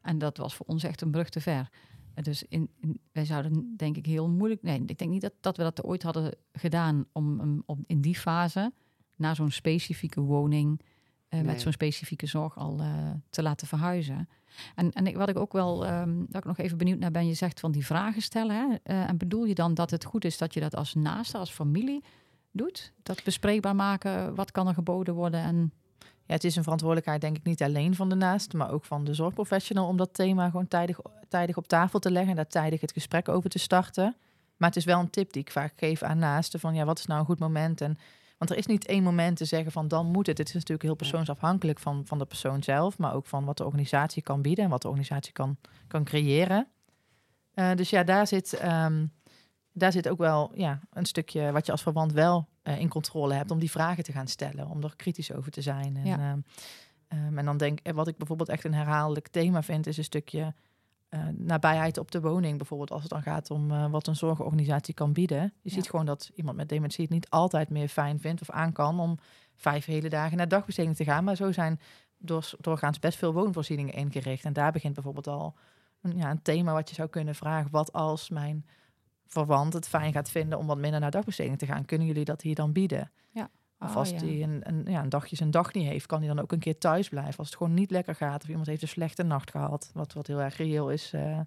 En 0.00 0.18
dat 0.18 0.36
was 0.36 0.54
voor 0.54 0.66
ons 0.66 0.82
echt 0.82 1.00
een 1.00 1.10
brug 1.10 1.28
te 1.28 1.40
ver. 1.40 1.68
Dus 2.14 2.42
in, 2.42 2.70
in, 2.80 3.00
wij 3.12 3.24
zouden 3.24 3.74
denk 3.76 3.96
ik 3.96 4.06
heel 4.06 4.28
moeilijk, 4.28 4.62
nee, 4.62 4.82
ik 4.86 4.98
denk 4.98 5.10
niet 5.10 5.20
dat, 5.20 5.32
dat 5.40 5.56
we 5.56 5.62
dat 5.62 5.84
ooit 5.84 6.02
hadden 6.02 6.34
gedaan 6.52 7.06
om, 7.12 7.62
om 7.66 7.84
in 7.86 8.00
die 8.00 8.16
fase 8.16 8.72
naar 9.16 9.34
zo'n 9.34 9.50
specifieke 9.50 10.20
woning 10.20 10.80
nee. 11.28 11.42
met 11.42 11.60
zo'n 11.60 11.72
specifieke 11.72 12.26
zorg 12.26 12.58
al 12.58 12.80
te 13.30 13.42
laten 13.42 13.66
verhuizen. 13.66 14.28
En, 14.74 14.92
en 14.92 15.16
wat 15.16 15.28
ik 15.28 15.38
ook 15.38 15.52
wel, 15.52 15.88
um, 15.88 16.26
dat 16.28 16.36
ik 16.36 16.44
nog 16.44 16.58
even 16.58 16.78
benieuwd 16.78 16.98
naar 16.98 17.10
ben, 17.10 17.26
je 17.26 17.34
zegt 17.34 17.60
van 17.60 17.72
die 17.72 17.86
vragen 17.86 18.22
stellen. 18.22 18.56
Hè? 18.56 18.94
Uh, 18.94 19.08
en 19.08 19.16
bedoel 19.16 19.44
je 19.44 19.54
dan 19.54 19.74
dat 19.74 19.90
het 19.90 20.04
goed 20.04 20.24
is 20.24 20.38
dat 20.38 20.54
je 20.54 20.60
dat 20.60 20.76
als 20.76 20.94
naaste, 20.94 21.38
als 21.38 21.50
familie 21.50 22.04
doet? 22.50 22.92
Dat 23.02 23.24
bespreekbaar 23.24 23.76
maken, 23.76 24.34
wat 24.34 24.50
kan 24.50 24.68
er 24.68 24.74
geboden 24.74 25.14
worden 25.14 25.40
en... 25.40 25.72
Ja, 26.28 26.34
het 26.34 26.44
is 26.44 26.56
een 26.56 26.62
verantwoordelijkheid, 26.62 27.20
denk 27.20 27.36
ik, 27.36 27.44
niet 27.44 27.62
alleen 27.62 27.94
van 27.94 28.08
de 28.08 28.14
naaste, 28.14 28.56
maar 28.56 28.70
ook 28.70 28.84
van 28.84 29.04
de 29.04 29.14
zorgprofessional 29.14 29.88
om 29.88 29.96
dat 29.96 30.14
thema 30.14 30.50
gewoon 30.50 30.68
tijdig, 30.68 30.98
tijdig 31.28 31.56
op 31.56 31.68
tafel 31.68 31.98
te 31.98 32.10
leggen 32.10 32.30
en 32.30 32.36
daar 32.36 32.46
tijdig 32.46 32.80
het 32.80 32.92
gesprek 32.92 33.28
over 33.28 33.50
te 33.50 33.58
starten. 33.58 34.16
Maar 34.56 34.68
het 34.68 34.78
is 34.78 34.84
wel 34.84 35.00
een 35.00 35.10
tip 35.10 35.32
die 35.32 35.42
ik 35.42 35.50
vaak 35.50 35.72
geef 35.76 36.02
aan 36.02 36.18
naasten 36.18 36.60
van 36.60 36.74
ja, 36.74 36.84
wat 36.84 36.98
is 36.98 37.06
nou 37.06 37.20
een 37.20 37.26
goed 37.26 37.38
moment 37.38 37.80
en 37.80 37.98
want 38.38 38.50
er 38.50 38.56
is 38.56 38.66
niet 38.66 38.86
één 38.86 39.02
moment 39.02 39.36
te 39.36 39.44
zeggen 39.44 39.72
van 39.72 39.88
dan 39.88 40.06
moet 40.06 40.26
het. 40.26 40.38
Het 40.38 40.48
is 40.48 40.54
natuurlijk 40.54 40.82
heel 40.82 40.94
persoonsafhankelijk 40.94 41.78
van, 41.78 42.06
van 42.06 42.18
de 42.18 42.24
persoon 42.24 42.62
zelf, 42.62 42.98
maar 42.98 43.14
ook 43.14 43.26
van 43.26 43.44
wat 43.44 43.56
de 43.56 43.64
organisatie 43.64 44.22
kan 44.22 44.42
bieden 44.42 44.64
en 44.64 44.70
wat 44.70 44.82
de 44.82 44.88
organisatie 44.88 45.32
kan, 45.32 45.56
kan 45.86 46.04
creëren. 46.04 46.68
Uh, 47.54 47.74
dus 47.74 47.90
ja, 47.90 48.04
daar 48.04 48.26
zit, 48.26 48.64
um, 48.64 49.12
daar 49.72 49.92
zit 49.92 50.08
ook 50.08 50.18
wel 50.18 50.52
ja, 50.54 50.80
een 50.92 51.06
stukje 51.06 51.52
wat 51.52 51.66
je 51.66 51.72
als 51.72 51.82
verband 51.82 52.12
wel 52.12 52.48
uh, 52.62 52.80
in 52.80 52.88
controle 52.88 53.34
hebt 53.34 53.50
om 53.50 53.58
die 53.58 53.70
vragen 53.70 54.04
te 54.04 54.12
gaan 54.12 54.28
stellen, 54.28 54.68
om 54.68 54.82
er 54.82 54.96
kritisch 54.96 55.32
over 55.32 55.50
te 55.50 55.62
zijn. 55.62 55.96
En, 55.96 56.06
ja. 56.06 56.32
um, 57.08 57.38
en 57.38 57.44
dan 57.44 57.56
denk 57.56 57.80
ik, 57.82 57.94
wat 57.94 58.08
ik 58.08 58.16
bijvoorbeeld 58.16 58.48
echt 58.48 58.64
een 58.64 58.74
herhaaldelijk 58.74 59.28
thema 59.28 59.62
vind, 59.62 59.86
is 59.86 59.96
een 59.96 60.04
stukje 60.04 60.54
nabijheid 61.36 61.98
op 61.98 62.10
de 62.10 62.20
woning. 62.20 62.56
Bijvoorbeeld 62.56 62.90
als 62.90 63.02
het 63.02 63.10
dan 63.10 63.22
gaat 63.22 63.50
om 63.50 63.70
uh, 63.70 63.90
wat 63.90 64.06
een 64.06 64.16
zorgorganisatie 64.16 64.94
kan 64.94 65.12
bieden. 65.12 65.52
Je 65.62 65.70
ziet 65.70 65.90
gewoon 65.90 66.06
dat 66.06 66.30
iemand 66.34 66.56
met 66.56 66.68
dementie 66.68 67.04
het 67.04 67.12
niet 67.12 67.30
altijd 67.30 67.70
meer 67.70 67.88
fijn 67.88 68.20
vindt 68.20 68.40
of 68.40 68.50
aan 68.50 68.72
kan 68.72 69.00
om 69.00 69.18
vijf 69.54 69.84
hele 69.84 70.08
dagen 70.08 70.36
naar 70.36 70.48
dagbesteding 70.48 70.96
te 70.96 71.04
gaan. 71.04 71.24
Maar 71.24 71.36
zo 71.36 71.52
zijn 71.52 71.80
door, 72.18 72.50
doorgaans 72.60 72.98
best 72.98 73.18
veel 73.18 73.32
woonvoorzieningen 73.32 73.94
ingericht. 73.94 74.44
En 74.44 74.52
daar 74.52 74.72
begint 74.72 74.94
bijvoorbeeld 74.94 75.26
al 75.26 75.54
een, 76.00 76.16
ja, 76.16 76.30
een 76.30 76.42
thema 76.42 76.72
wat 76.72 76.88
je 76.88 76.94
zou 76.94 77.08
kunnen 77.08 77.34
vragen. 77.34 77.70
Wat 77.70 77.92
als 77.92 78.28
mijn 78.28 78.66
verwant 79.26 79.72
het 79.72 79.88
fijn 79.88 80.12
gaat 80.12 80.30
vinden 80.30 80.58
om 80.58 80.66
wat 80.66 80.78
minder 80.78 81.00
naar 81.00 81.10
dagbesteding 81.10 81.58
te 81.58 81.66
gaan? 81.66 81.84
Kunnen 81.84 82.06
jullie 82.06 82.24
dat 82.24 82.42
hier 82.42 82.54
dan 82.54 82.72
bieden? 82.72 83.10
Ja. 83.30 83.50
Of 83.78 83.90
oh, 83.90 83.96
als 83.96 84.10
hij 84.10 84.42
een, 84.42 84.60
een, 84.62 84.84
ja, 84.88 85.02
een 85.02 85.08
dagje 85.08 85.36
zijn 85.36 85.50
dag 85.50 85.72
niet 85.72 85.88
heeft, 85.88 86.06
kan 86.06 86.18
hij 86.18 86.28
dan 86.28 86.38
ook 86.38 86.52
een 86.52 86.58
keer 86.58 86.78
thuis 86.78 87.08
blijven. 87.08 87.38
Als 87.38 87.46
het 87.46 87.56
gewoon 87.56 87.74
niet 87.74 87.90
lekker 87.90 88.14
gaat 88.14 88.42
of 88.42 88.48
iemand 88.48 88.66
heeft 88.66 88.82
een 88.82 88.88
slechte 88.88 89.22
nacht 89.22 89.50
gehad, 89.50 89.90
wat, 89.94 90.12
wat 90.12 90.26
heel 90.26 90.40
erg 90.40 90.56
reëel 90.56 90.90
is 90.90 91.12
uh, 91.14 91.40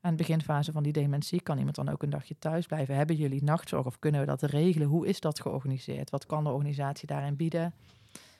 aan 0.00 0.10
de 0.10 0.16
beginfase 0.16 0.72
van 0.72 0.82
die 0.82 0.92
dementie, 0.92 1.40
kan 1.40 1.58
iemand 1.58 1.76
dan 1.76 1.88
ook 1.88 2.02
een 2.02 2.10
dagje 2.10 2.38
thuis 2.38 2.66
blijven. 2.66 2.96
Hebben 2.96 3.16
jullie 3.16 3.44
nachtzorg 3.44 3.86
of 3.86 3.98
kunnen 3.98 4.20
we 4.20 4.26
dat 4.26 4.42
regelen? 4.42 4.88
Hoe 4.88 5.06
is 5.06 5.20
dat 5.20 5.40
georganiseerd? 5.40 6.10
Wat 6.10 6.26
kan 6.26 6.44
de 6.44 6.50
organisatie 6.50 7.06
daarin 7.06 7.36
bieden? 7.36 7.74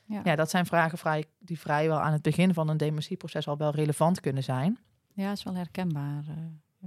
Ja, 0.05 0.21
ja 0.25 0.37
dat 0.37 0.51
zijn 0.51 0.67
vragen 0.67 0.99
vrij, 0.99 1.25
die 1.39 1.59
vrijwel 1.59 2.01
aan 2.01 2.13
het 2.13 2.23
begin 2.23 2.55
van 2.55 2.69
een 2.69 2.77
dementieproces 2.77 3.49
al 3.49 3.57
wel 3.57 3.71
relevant 3.71 4.21
kunnen 4.21 4.43
zijn. 4.43 4.79
Ja, 5.13 5.33
is 5.33 5.43
wel 5.43 5.55
herkenbaar. 5.55 6.25
Uh 6.29 6.35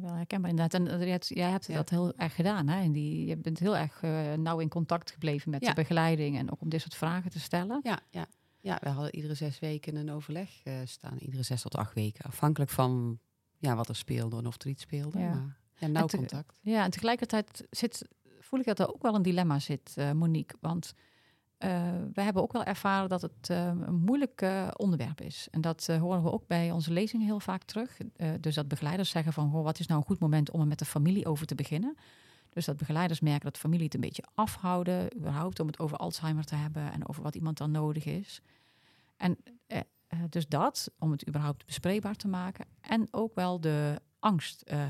wel 0.02 0.14
herkenbaar 0.14 0.50
inderdaad. 0.50 0.82
En 0.82 1.02
uh, 1.02 1.18
jij 1.20 1.50
hebt 1.50 1.74
dat 1.74 1.90
heel 1.90 2.14
erg 2.16 2.36
gedaan. 2.36 2.68
Hè? 2.68 2.82
En 2.82 2.92
die, 2.92 3.26
je 3.26 3.38
bent 3.38 3.60
heel 3.60 3.78
erg 3.78 4.02
uh, 4.04 4.34
nauw 4.34 4.60
in 4.60 4.70
contact 4.70 5.12
gebleven 5.12 5.52
met 5.52 5.62
de 5.62 5.74
begeleiding 5.74 6.38
en 6.38 6.52
ook 6.52 6.62
om 6.62 6.70
dit 6.70 6.82
soort 6.82 6.96
vragen 6.96 7.32
te 7.32 7.40
stellen. 7.40 7.80
Ja, 7.84 8.00
ja. 8.10 8.28
ja 8.62 8.78
we 8.82 8.90
hadden 8.90 9.16
iedere 9.16 9.34
zes 9.34 9.60
weken 9.60 9.96
een 9.96 10.12
overleg 10.12 10.50
uh, 10.64 10.74
staan. 10.86 11.18
Iedere 11.18 11.44
zes 11.44 11.62
tot 11.62 11.76
acht 11.76 11.94
weken. 11.94 12.26
Afhankelijk 12.26 12.72
van 12.72 13.20
ja, 13.58 13.76
wat 13.76 13.90
er 13.90 13.96
speelde 13.96 14.38
en 14.38 14.48
of 14.48 14.56
er 14.62 14.68
iets 14.68 14.82
speelde. 14.82 15.20
Ja. 15.20 15.30
Maar 15.30 15.58
ja, 15.76 15.88
nauw 15.88 16.08
contact. 16.08 16.60
Ja, 16.62 16.84
en 16.84 16.92
tegelijkertijd 16.92 17.68
zit, 17.70 18.08
voel 18.40 18.60
ik 18.60 18.66
dat 18.66 18.80
er 18.80 18.94
ook 18.94 19.02
wel 19.02 19.16
een 19.16 19.22
dilemma 19.22 19.60
zit, 19.60 19.96
Monique. 20.14 20.58
Want 20.62 20.94
uh, 21.60 21.92
we 22.14 22.22
hebben 22.22 22.42
ook 22.42 22.52
wel 22.52 22.64
ervaren 22.64 23.10
dat 23.10 23.22
het 23.22 23.50
uh, 23.52 23.66
een 23.66 23.96
moeilijk 23.96 24.42
uh, 24.42 24.68
onderwerp 24.76 25.22
is. 25.22 25.48
En 25.52 25.62
dat 25.62 25.88
horen 25.88 26.24
we 26.24 26.32
ook 26.32 26.48
bij 26.48 26.72
onze 26.72 26.94
lezingen 26.94 27.26
heel 27.26 27.40
vaak 27.40 27.64
terug. 27.64 27.98
dus 28.40 28.56
dat 28.56 28.68
begeleiders 28.68 29.10
zeggen 29.10 29.34
van, 29.34 29.52
wat 29.52 29.80
is 29.80 29.88
nou 29.88 30.00
een 30.00 30.06
goed 30.06 30.20
moment 30.20 30.52
om 30.52 30.60
er 30.62 30.68
met 30.68 30.80
de 30.80 30.86
familie 30.86 31.26
over 31.26 31.46
te 31.46 31.56
beginnen? 31.56 31.98
Dus 32.58 32.66
dat 32.66 32.78
begeleiders 32.78 33.20
merken 33.20 33.46
dat 33.46 33.58
familie 33.58 33.86
het 33.86 33.94
een 33.94 34.02
beetje 34.02 34.24
afhouden, 34.34 35.16
überhaupt 35.18 35.60
om 35.60 35.68
het 35.68 35.80
over 35.80 35.98
Alzheimer 35.98 36.46
te 36.46 36.56
hebben 36.56 36.92
en 36.92 37.08
over 37.08 37.24
wat 37.24 37.36
iemand 37.36 37.58
dan 37.58 37.72
nodig 37.72 38.06
is. 38.06 38.42
En 39.18 39.38
eh, 39.68 39.80
eh 40.08 40.20
dus 40.30 40.48
dat, 40.48 40.92
om 41.00 41.12
het 41.12 41.28
überhaupt 41.28 41.66
bespreekbaar 41.66 42.16
te 42.16 42.28
maken. 42.28 42.66
En 42.82 43.08
ook 43.12 43.36
wel 43.36 43.60
de 43.60 44.02
angst 44.20 44.64
uh, 44.72 44.90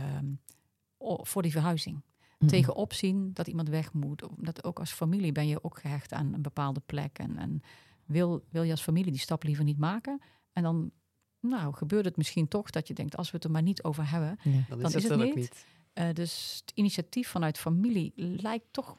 voor 1.00 1.42
die 1.42 1.52
verhuizing. 1.52 2.02
Mm 2.38 2.48
Tegenop 2.48 2.94
zien 2.94 3.34
dat 3.34 3.48
iemand 3.48 3.70
weg 3.70 3.94
moet. 3.94 4.28
Omdat 4.28 4.64
ook 4.64 4.80
als 4.80 4.92
familie 4.92 5.32
ben 5.32 5.48
je 5.48 5.64
ook 5.64 5.80
gehecht 5.80 6.14
aan 6.14 6.34
een 6.34 6.42
bepaalde 6.42 6.82
plek. 6.86 7.20
En, 7.20 7.38
en 7.38 7.62
wil, 8.06 8.44
wil 8.50 8.64
je 8.64 8.72
als 8.72 8.82
familie 8.82 9.12
die 9.12 9.20
stap 9.20 9.44
liever 9.44 9.64
niet 9.64 9.78
maken. 9.78 10.22
En 10.54 10.64
dan 10.64 10.92
nou, 11.40 11.74
gebeurt 11.74 12.06
het 12.06 12.18
misschien 12.18 12.48
toch 12.48 12.70
dat 12.70 12.88
je 12.88 12.94
denkt, 12.94 13.18
als 13.18 13.32
we 13.32 13.36
het 13.36 13.46
er 13.46 13.52
maar 13.52 13.62
niet 13.62 13.84
over 13.84 14.10
hebben, 14.10 14.40
dan, 14.70 14.94
is 14.94 15.04
het, 15.04 15.18
niet. 15.18 15.36
niet. 15.36 15.66
Uh, 15.94 16.14
dus 16.14 16.62
het 16.66 16.76
initiatief 16.76 17.28
vanuit 17.30 17.58
familie 17.58 18.12
lijkt 18.16 18.66
toch 18.72 18.98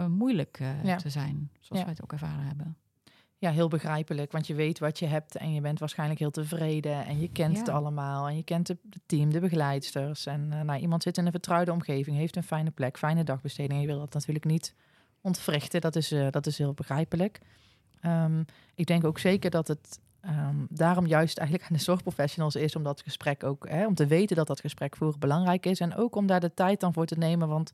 uh, 0.00 0.06
moeilijk 0.06 0.60
uh, 0.60 0.96
te 0.96 1.10
zijn, 1.10 1.50
zoals 1.60 1.80
ja. 1.80 1.86
wij 1.86 1.94
het 1.94 2.02
ook 2.02 2.12
ervaren 2.12 2.44
hebben. 2.46 2.76
Ja, 3.44 3.50
heel 3.50 3.68
begrijpelijk, 3.68 4.32
want 4.32 4.46
je 4.46 4.54
weet 4.54 4.78
wat 4.78 4.98
je 4.98 5.06
hebt 5.06 5.36
en 5.36 5.52
je 5.52 5.60
bent 5.60 5.78
waarschijnlijk 5.78 6.20
heel 6.20 6.30
tevreden 6.30 7.06
en 7.06 7.20
je 7.20 7.28
kent 7.28 7.58
het 7.58 7.68
allemaal 7.68 8.28
en 8.28 8.36
je 8.36 8.42
kent 8.42 8.68
het 8.68 8.78
team, 9.06 9.32
de 9.32 9.40
begeleidsters 9.40 10.26
en 10.26 10.48
nou, 10.48 10.80
iemand 10.80 11.02
zit 11.02 11.18
in 11.18 11.26
een 11.26 11.30
vertrouwde 11.30 11.72
omgeving, 11.72 12.16
heeft 12.16 12.36
een 12.36 12.42
fijne 12.42 12.70
plek, 12.70 12.98
fijne 12.98 13.24
dagbesteding 13.24 13.80
je 13.80 13.86
wil 13.86 13.98
dat 13.98 14.14
natuurlijk 14.14 14.44
niet 14.44 14.74
ontwrichten, 15.20 15.80
dat 15.80 15.96
is, 15.96 16.14
dat 16.30 16.46
is 16.46 16.58
heel 16.58 16.74
begrijpelijk. 16.74 17.40
Um, 18.06 18.44
ik 18.74 18.86
denk 18.86 19.04
ook 19.04 19.18
zeker 19.18 19.50
dat 19.50 19.68
het 19.68 19.98
Um, 20.28 20.66
daarom 20.70 21.06
juist 21.06 21.38
eigenlijk 21.38 21.70
aan 21.70 21.76
de 21.76 21.82
zorgprofessionals 21.82 22.56
is 22.56 22.76
om 22.76 22.82
dat 22.82 23.02
gesprek 23.02 23.44
ook, 23.44 23.68
hè, 23.68 23.86
om 23.86 23.94
te 23.94 24.06
weten 24.06 24.36
dat 24.36 24.46
dat 24.46 24.60
gesprek 24.60 24.96
voeren 24.96 25.20
belangrijk 25.20 25.66
is. 25.66 25.80
En 25.80 25.96
ook 25.96 26.16
om 26.16 26.26
daar 26.26 26.40
de 26.40 26.54
tijd 26.54 26.80
dan 26.80 26.92
voor 26.92 27.06
te 27.06 27.18
nemen. 27.18 27.48
Want 27.48 27.72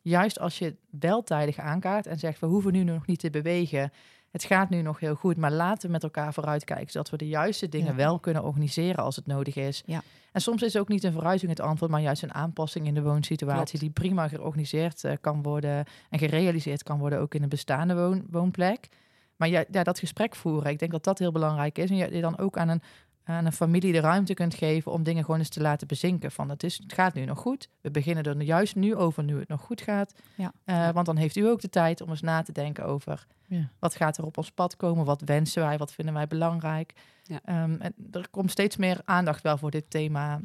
juist 0.00 0.38
als 0.38 0.58
je 0.58 0.76
wel 0.90 1.22
tijdig 1.22 1.58
aankaart 1.58 2.06
en 2.06 2.18
zegt, 2.18 2.40
we 2.40 2.46
hoeven 2.46 2.72
nu 2.72 2.84
nog 2.84 3.06
niet 3.06 3.18
te 3.18 3.30
bewegen. 3.30 3.92
Het 4.30 4.44
gaat 4.44 4.70
nu 4.70 4.82
nog 4.82 5.00
heel 5.00 5.14
goed, 5.14 5.36
maar 5.36 5.52
laten 5.52 5.86
we 5.86 5.92
met 5.92 6.02
elkaar 6.02 6.34
vooruitkijken. 6.34 6.90
Zodat 6.90 7.10
we 7.10 7.16
de 7.16 7.28
juiste 7.28 7.68
dingen 7.68 7.96
wel 7.96 8.18
kunnen 8.18 8.44
organiseren 8.44 9.04
als 9.04 9.16
het 9.16 9.26
nodig 9.26 9.56
is. 9.56 9.82
Ja. 9.86 10.02
En 10.32 10.40
soms 10.40 10.62
is 10.62 10.76
ook 10.76 10.88
niet 10.88 11.04
een 11.04 11.12
verhuizing 11.12 11.50
het 11.50 11.60
antwoord, 11.60 11.90
maar 11.90 12.00
juist 12.00 12.22
een 12.22 12.34
aanpassing 12.34 12.86
in 12.86 12.94
de 12.94 13.02
woonsituatie. 13.02 13.78
Die 13.78 13.90
prima 13.90 14.28
georganiseerd 14.28 15.04
uh, 15.04 15.12
kan 15.20 15.42
worden 15.42 15.84
en 16.10 16.18
gerealiseerd 16.18 16.82
kan 16.82 16.98
worden 16.98 17.20
ook 17.20 17.34
in 17.34 17.42
een 17.42 17.48
bestaande 17.48 17.94
woon, 17.94 18.24
woonplek. 18.30 18.88
Maar 19.36 19.48
ja, 19.48 19.64
ja, 19.70 19.82
dat 19.82 19.98
gesprek 19.98 20.36
voeren, 20.36 20.70
ik 20.70 20.78
denk 20.78 20.90
dat 20.90 21.04
dat 21.04 21.18
heel 21.18 21.32
belangrijk 21.32 21.78
is. 21.78 21.90
En 21.90 21.96
je 21.96 22.20
dan 22.20 22.38
ook 22.38 22.58
aan 22.58 22.68
een, 22.68 22.82
aan 23.30 23.46
een 23.46 23.52
familie 23.52 23.92
de 23.92 24.00
ruimte 24.00 24.34
kunt 24.34 24.54
geven 24.54 24.92
om 24.92 25.02
dingen 25.02 25.24
gewoon 25.24 25.40
eens 25.40 25.48
te 25.48 25.60
laten 25.60 25.86
bezinken. 25.86 26.32
Van 26.32 26.48
het, 26.48 26.62
is, 26.62 26.78
het 26.82 26.92
gaat 26.92 27.14
nu 27.14 27.24
nog 27.24 27.38
goed. 27.38 27.68
We 27.80 27.90
beginnen 27.90 28.24
er 28.24 28.42
juist 28.42 28.74
nu 28.74 28.96
over 28.96 29.24
nu 29.24 29.38
het 29.38 29.48
nog 29.48 29.60
goed 29.60 29.80
gaat. 29.80 30.14
Ja. 30.34 30.52
Uh, 30.64 30.90
want 30.90 31.06
dan 31.06 31.16
heeft 31.16 31.36
u 31.36 31.46
ook 31.46 31.60
de 31.60 31.68
tijd 31.68 32.00
om 32.00 32.08
eens 32.08 32.20
na 32.20 32.42
te 32.42 32.52
denken 32.52 32.84
over 32.84 33.26
ja. 33.46 33.70
wat 33.78 33.94
gaat 33.94 34.18
er 34.18 34.24
op 34.24 34.36
ons 34.36 34.50
pad 34.50 34.76
komen. 34.76 35.04
Wat 35.04 35.22
wensen 35.24 35.62
wij? 35.62 35.78
Wat 35.78 35.92
vinden 35.92 36.14
wij 36.14 36.26
belangrijk? 36.26 36.92
Ja. 37.22 37.62
Um, 37.62 37.80
en 37.80 37.94
er 38.10 38.28
komt 38.30 38.50
steeds 38.50 38.76
meer 38.76 39.00
aandacht 39.04 39.42
wel 39.42 39.58
voor 39.58 39.70
dit 39.70 39.90
thema 39.90 40.40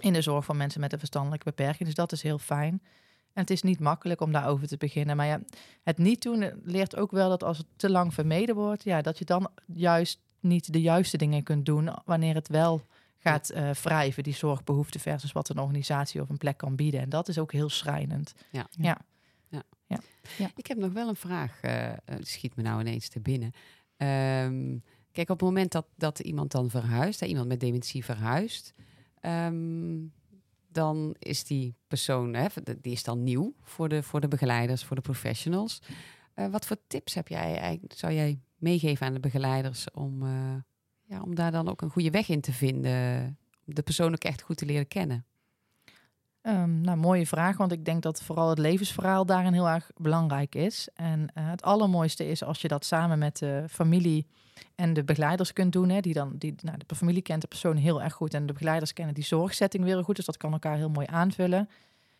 in 0.00 0.12
de 0.12 0.22
zorg 0.22 0.44
van 0.44 0.56
mensen 0.56 0.80
met 0.80 0.92
een 0.92 0.98
verstandelijke 0.98 1.44
beperking. 1.44 1.84
Dus 1.84 1.94
dat 1.94 2.12
is 2.12 2.22
heel 2.22 2.38
fijn. 2.38 2.82
En 3.32 3.42
het 3.42 3.50
is 3.50 3.62
niet 3.62 3.80
makkelijk 3.80 4.20
om 4.20 4.32
daarover 4.32 4.66
te 4.66 4.76
beginnen. 4.76 5.16
Maar 5.16 5.26
ja, 5.26 5.40
het 5.82 5.98
niet 5.98 6.22
doen 6.22 6.52
leert 6.64 6.96
ook 6.96 7.10
wel 7.10 7.28
dat 7.28 7.42
als 7.42 7.58
het 7.58 7.66
te 7.76 7.90
lang 7.90 8.14
vermeden 8.14 8.54
wordt, 8.54 8.84
ja, 8.84 9.02
dat 9.02 9.18
je 9.18 9.24
dan 9.24 9.48
juist 9.66 10.20
niet 10.46 10.72
de 10.72 10.80
juiste 10.80 11.16
dingen 11.16 11.42
kunt 11.42 11.66
doen 11.66 11.88
wanneer 12.04 12.34
het 12.34 12.48
wel 12.48 12.86
gaat 13.18 13.52
uh, 13.54 13.70
wrijven, 13.70 14.22
die 14.22 14.34
zorgbehoefte 14.34 14.98
versus 14.98 15.32
wat 15.32 15.48
een 15.48 15.58
organisatie 15.58 16.20
of 16.20 16.28
een 16.28 16.38
plek 16.38 16.56
kan 16.56 16.76
bieden. 16.76 17.00
En 17.00 17.08
dat 17.08 17.28
is 17.28 17.38
ook 17.38 17.52
heel 17.52 17.68
schrijnend. 17.68 18.34
Ja. 18.50 18.66
ja. 18.70 18.98
ja. 19.48 19.62
ja. 19.86 19.98
ja. 20.38 20.50
Ik 20.56 20.66
heb 20.66 20.78
nog 20.78 20.92
wel 20.92 21.08
een 21.08 21.16
vraag, 21.16 21.62
uh, 21.64 21.92
schiet 22.20 22.56
me 22.56 22.62
nou 22.62 22.80
ineens 22.80 23.08
te 23.08 23.20
binnen. 23.20 23.52
Um, 23.96 24.82
kijk, 25.12 25.30
op 25.30 25.38
het 25.38 25.48
moment 25.48 25.72
dat, 25.72 25.86
dat 25.96 26.18
iemand 26.18 26.50
dan 26.50 26.70
verhuist, 26.70 27.20
hè, 27.20 27.26
iemand 27.26 27.48
met 27.48 27.60
dementie 27.60 28.04
verhuist, 28.04 28.74
um, 29.20 30.12
dan 30.68 31.16
is 31.18 31.44
die 31.44 31.74
persoon, 31.88 32.34
hè, 32.34 32.46
die 32.80 32.92
is 32.92 33.02
dan 33.02 33.22
nieuw 33.22 33.54
voor 33.62 33.88
de, 33.88 34.02
voor 34.02 34.20
de 34.20 34.28
begeleiders, 34.28 34.84
voor 34.84 34.96
de 34.96 35.02
professionals. 35.02 35.82
Uh, 36.34 36.46
wat 36.46 36.66
voor 36.66 36.76
tips 36.86 37.14
heb 37.14 37.28
jij, 37.28 37.80
zou 37.88 38.12
jij 38.12 38.38
meegeven 38.56 39.06
aan 39.06 39.14
de 39.14 39.20
begeleiders 39.20 39.90
om, 39.90 40.22
uh, 40.22 40.30
ja, 41.02 41.22
om 41.22 41.34
daar 41.34 41.50
dan 41.50 41.68
ook 41.68 41.82
een 41.82 41.90
goede 41.90 42.10
weg 42.10 42.28
in 42.28 42.40
te 42.40 42.52
vinden, 42.52 43.38
de 43.64 43.82
persoon 43.82 44.12
ook 44.12 44.24
echt 44.24 44.42
goed 44.42 44.56
te 44.56 44.66
leren 44.66 44.88
kennen? 44.88 45.24
Um, 46.42 46.80
nou, 46.80 46.96
mooie 46.96 47.26
vraag, 47.26 47.56
want 47.56 47.72
ik 47.72 47.84
denk 47.84 48.02
dat 48.02 48.22
vooral 48.22 48.48
het 48.48 48.58
levensverhaal 48.58 49.26
daarin 49.26 49.52
heel 49.52 49.68
erg 49.68 49.90
belangrijk 49.96 50.54
is. 50.54 50.88
En 50.94 51.20
uh, 51.20 51.50
het 51.50 51.62
allermooiste 51.62 52.28
is 52.28 52.42
als 52.42 52.60
je 52.60 52.68
dat 52.68 52.84
samen 52.84 53.18
met 53.18 53.38
de 53.38 53.64
familie 53.68 54.26
en 54.74 54.92
de 54.92 55.04
begeleiders 55.04 55.52
kunt 55.52 55.72
doen. 55.72 55.88
Hè, 55.88 56.00
die 56.00 56.12
dan, 56.12 56.32
die, 56.38 56.54
nou, 56.62 56.78
de 56.86 56.94
familie 56.94 57.22
kent 57.22 57.40
de 57.40 57.46
persoon 57.46 57.76
heel 57.76 58.02
erg 58.02 58.12
goed 58.12 58.34
en 58.34 58.46
de 58.46 58.52
begeleiders 58.52 58.92
kennen 58.92 59.14
die 59.14 59.24
zorgzetting 59.24 59.84
weer 59.84 60.04
goed. 60.04 60.16
Dus 60.16 60.24
dat 60.24 60.36
kan 60.36 60.52
elkaar 60.52 60.76
heel 60.76 60.90
mooi 60.90 61.06
aanvullen. 61.10 61.68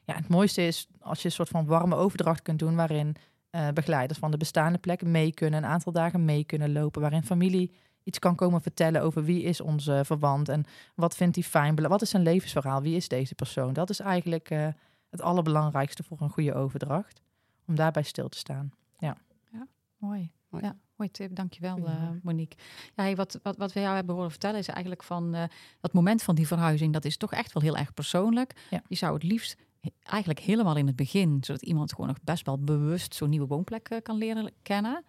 Ja, 0.05 0.15
het 0.15 0.29
mooiste 0.29 0.67
is 0.67 0.89
als 1.01 1.19
je 1.19 1.25
een 1.25 1.35
soort 1.35 1.49
van 1.49 1.67
warme 1.67 1.95
overdracht 1.95 2.43
kunt 2.43 2.59
doen, 2.59 2.75
waarin 2.75 3.17
uh, 3.57 3.69
begeleiders 3.69 4.19
van 4.19 4.31
de 4.31 4.37
bestaande 4.37 4.79
plek 4.79 5.03
mee 5.03 5.33
kunnen, 5.33 5.63
een 5.63 5.71
aantal 5.71 5.93
dagen 5.93 6.25
mee 6.25 6.45
kunnen 6.45 6.73
lopen, 6.73 7.01
waarin 7.01 7.23
familie 7.23 7.73
iets 8.03 8.19
kan 8.19 8.35
komen 8.35 8.61
vertellen 8.61 9.03
over 9.03 9.25
wie 9.25 9.43
is 9.43 9.61
onze 9.61 10.01
verwant 10.05 10.49
en 10.49 10.65
wat 10.95 11.17
vindt 11.17 11.37
hij 11.37 11.45
fijn, 11.45 11.89
wat 11.89 12.03
is 12.03 12.11
zijn 12.11 12.23
levensverhaal, 12.23 12.83
wie 12.83 12.97
is 12.97 13.09
deze 13.09 13.35
persoon. 13.35 13.73
Dat 13.73 13.91
is 13.91 14.01
eigenlijk 14.01 14.51
uh, 14.51 14.67
het 15.11 15.21
allerbelangrijkste 15.21 16.03
voor 16.03 16.21
een 16.21 16.31
goede 16.31 16.55
overdracht, 16.55 17.21
om 17.67 17.75
daarbij 17.75 18.03
stil 18.03 18.29
te 18.29 18.39
staan. 18.39 18.73
Ja, 18.99 19.17
ja 19.53 19.67
mooi. 19.99 20.31
mooi. 20.49 20.65
Ja. 20.65 20.77
Mooi 20.97 21.11
tip, 21.11 21.37
dankjewel 21.37 21.79
uh, 21.79 22.09
Monique. 22.23 22.59
Ja, 22.95 23.15
wat, 23.15 23.41
wat, 23.43 23.57
wat 23.57 23.73
we 23.73 23.81
jou 23.81 23.95
hebben 23.95 24.15
horen 24.15 24.31
vertellen 24.31 24.59
is 24.59 24.69
eigenlijk 24.69 25.03
van 25.03 25.35
uh, 25.35 25.43
dat 25.81 25.93
moment 25.93 26.23
van 26.23 26.35
die 26.35 26.47
verhuizing, 26.47 26.93
dat 26.93 27.05
is 27.05 27.17
toch 27.17 27.33
echt 27.33 27.53
wel 27.53 27.63
heel 27.63 27.77
erg 27.77 27.95
persoonlijk. 27.95 28.69
Je 28.89 28.97
zou 28.97 29.15
het 29.15 29.23
liefst 29.23 29.57
eigenlijk 30.03 30.41
helemaal 30.41 30.77
in 30.77 30.87
het 30.87 30.97
begin, 30.97 31.39
zodat 31.41 31.63
iemand 31.63 31.91
gewoon 31.91 32.07
nog 32.07 32.19
best 32.23 32.47
wel 32.47 32.59
bewust 32.59 33.15
zo'n 33.15 33.31
nieuwe 33.31 33.47
woonplek 33.47 34.01
kan 34.03 34.17
leren 34.17 34.53
kennen. 34.63 35.05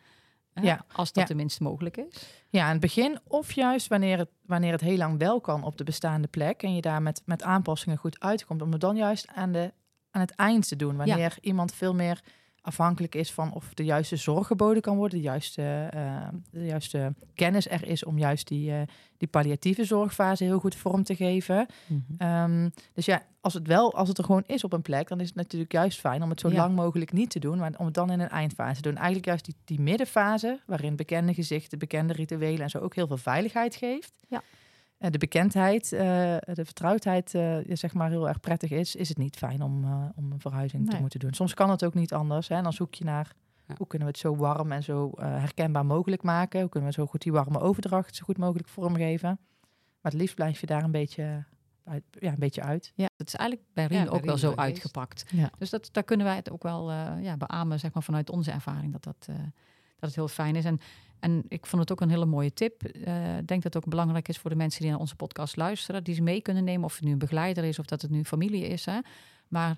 Ja. 0.61 0.85
Als 0.91 1.11
dat 1.11 1.27
tenminste 1.27 1.63
mogelijk 1.63 1.97
is. 1.97 2.43
Ja, 2.49 2.63
aan 2.65 2.71
het 2.71 2.79
begin 2.79 3.19
of 3.23 3.51
juist 3.51 3.87
wanneer 3.87 4.17
het, 4.17 4.29
wanneer 4.45 4.71
het 4.71 4.81
heel 4.81 4.97
lang 4.97 5.19
wel 5.19 5.41
kan 5.41 5.63
op 5.63 5.77
de 5.77 5.83
bestaande 5.83 6.27
plek 6.27 6.63
en 6.63 6.75
je 6.75 6.81
daar 6.81 7.01
met, 7.01 7.21
met 7.25 7.43
aanpassingen 7.43 7.97
goed 7.97 8.19
uitkomt, 8.19 8.61
om 8.61 8.71
het 8.71 8.81
dan 8.81 8.95
juist 8.95 9.27
aan, 9.27 9.51
de, 9.51 9.73
aan 10.11 10.21
het 10.21 10.31
eind 10.31 10.67
te 10.67 10.75
doen. 10.75 10.95
Wanneer 10.95 11.37
iemand 11.41 11.73
veel 11.73 11.93
meer 11.93 12.23
afhankelijk 12.67 13.15
is 13.15 13.31
van 13.31 13.53
of 13.53 13.73
de 13.73 13.83
juiste 13.83 14.15
zorg 14.15 14.47
geboden 14.47 14.81
kan 14.81 14.97
worden, 14.97 15.17
de 15.17 15.23
juiste, 15.23 15.91
uh, 15.95 16.27
de 16.51 16.65
juiste 16.65 17.13
kennis 17.35 17.69
er 17.69 17.87
is 17.87 18.03
om 18.03 18.17
juist 18.17 18.47
die, 18.47 18.71
uh, 18.71 18.81
die 19.17 19.27
palliatieve 19.27 19.85
zorgfase 19.85 20.43
heel 20.43 20.59
goed 20.59 20.75
vorm 20.75 21.03
te 21.03 21.15
geven. 21.15 21.67
Mm 21.87 22.05
-hmm. 22.17 22.43
um, 22.43 22.71
dus 22.93 23.05
ja, 23.05 23.25
als 23.41 23.53
het 23.53 23.67
wel, 23.67 23.93
als 23.93 24.07
het 24.07 24.17
er 24.17 24.23
gewoon 24.23 24.43
is 24.45 24.63
op 24.63 24.73
een 24.73 24.81
plek, 24.81 25.07
dan 25.07 25.19
is 25.19 25.27
het 25.27 25.35
natuurlijk 25.35 25.71
juist 25.71 25.99
fijn 25.99 26.23
om 26.23 26.29
het 26.29 26.39
zo 26.39 26.51
lang 26.51 26.75
mogelijk 26.75 27.11
niet 27.11 27.29
te 27.29 27.39
doen, 27.39 27.57
maar 27.57 27.73
om 27.77 27.85
het 27.85 27.93
dan 27.93 28.11
in 28.11 28.19
een 28.19 28.29
eindfase 28.29 28.81
te 28.81 28.87
doen. 28.87 28.97
Eigenlijk 28.97 29.25
juist 29.25 29.45
die, 29.45 29.55
die 29.65 29.79
middenfase, 29.79 30.59
waarin 30.65 30.95
bekende 30.95 31.33
gezichten, 31.33 31.79
bekende 31.79 32.13
rituelen 32.13 32.61
en 32.61 32.69
zo 32.69 32.79
ook 32.79 32.95
heel 32.95 33.07
veel 33.07 33.17
veiligheid 33.17 33.75
geeft. 33.75 34.13
Ja. 34.27 34.41
Eh, 34.97 35.11
de 35.11 35.17
bekendheid, 35.17 35.91
uh, 35.91 35.99
de 36.53 36.65
vertrouwdheid, 36.65 37.33
uh, 37.33 37.57
zeg 37.67 37.93
maar 37.93 38.09
heel 38.09 38.27
erg 38.27 38.39
prettig 38.39 38.71
is, 38.71 38.95
is 38.95 39.09
het 39.09 39.17
niet 39.17 39.37
fijn 39.37 39.61
om, 39.61 39.85
om 40.15 40.31
een 40.31 40.39
verhuizing 40.39 40.89
te 40.89 40.97
moeten 40.99 41.19
doen. 41.19 41.33
Soms 41.33 41.53
kan 41.53 41.69
het 41.69 41.85
ook 41.85 41.93
niet 41.93 42.13
anders. 42.13 42.47
Hè? 42.47 42.55
En 42.55 42.63
dan 42.63 42.73
zoek 42.73 42.93
je 42.93 43.03
naar 43.03 43.31
hoe 43.77 43.87
kunnen 43.87 44.07
we 44.07 44.13
het 44.13 44.21
zo 44.21 44.35
warm 44.35 44.71
en 44.71 44.83
zo 44.83 45.11
herkenbaar 45.19 45.85
mogelijk 45.85 46.23
maken. 46.23 46.61
Hoe 46.61 46.69
kunnen 46.69 46.89
we 46.89 46.95
zo 46.95 47.05
goed 47.05 47.21
die 47.21 47.31
warme 47.31 47.59
overdracht 47.59 48.15
zo 48.15 48.23
goed 48.25 48.37
mogelijk 48.37 48.67
vormgeven. 48.67 49.39
Maar 50.01 50.11
het 50.11 50.21
liefst 50.21 50.35
blijf 50.35 50.59
je 50.59 50.65
daar 50.65 50.83
een 50.83 50.91
beetje 50.91 51.43
uit, 51.83 52.03
ja, 52.11 52.31
een 52.31 52.39
beetje 52.39 52.61
uit. 52.61 52.91
Ja, 52.95 53.09
het 53.17 53.27
is 53.27 53.35
eigenlijk 53.35 53.69
bij 53.73 53.85
Rien 53.85 54.09
ook 54.09 54.25
wel 54.25 54.37
zo 54.37 54.53
uitgepakt. 54.55 55.25
Ja. 55.31 55.51
Dus 55.57 55.69
dat, 55.69 55.89
daar 55.91 56.03
kunnen 56.03 56.25
wij 56.25 56.35
het 56.35 56.51
ook 56.51 56.63
wel 56.63 56.91
ja, 57.21 57.37
beamen, 57.37 57.79
zeg 57.79 57.93
maar, 57.93 58.03
vanuit 58.03 58.29
onze 58.29 58.51
ervaring, 58.51 58.91
dat, 58.91 59.03
dat, 59.03 59.25
dat 59.25 59.35
het 59.99 60.15
heel 60.15 60.27
fijn 60.27 60.55
is. 60.55 60.65
En 60.65 60.79
en 61.19 61.43
ik 61.47 61.65
vond 61.65 61.81
het 61.81 61.91
ook 61.91 62.01
een 62.01 62.09
hele 62.09 62.25
mooie 62.25 62.53
tip. 62.53 62.83
Eh, 62.83 63.37
ik 63.37 63.47
denk 63.47 63.63
dat 63.63 63.73
het 63.73 63.83
ook 63.83 63.89
belangrijk 63.89 64.27
is 64.27 64.37
voor 64.37 64.49
de 64.49 64.55
mensen 64.55 64.81
die 64.81 64.89
naar 64.89 64.99
onze 64.99 65.15
podcast 65.15 65.55
luisteren, 65.55 66.03
die 66.03 66.15
ze 66.15 66.21
mee 66.21 66.41
kunnen 66.41 66.63
nemen, 66.63 66.85
of 66.85 66.95
het 66.95 67.03
nu 67.03 67.11
een 67.11 67.17
begeleider 67.17 67.63
is 67.63 67.79
of 67.79 67.85
dat 67.85 68.01
het 68.01 68.11
nu 68.11 68.23
familie 68.23 68.67
is. 68.67 68.85
Hè. 68.85 68.99
Maar 69.47 69.77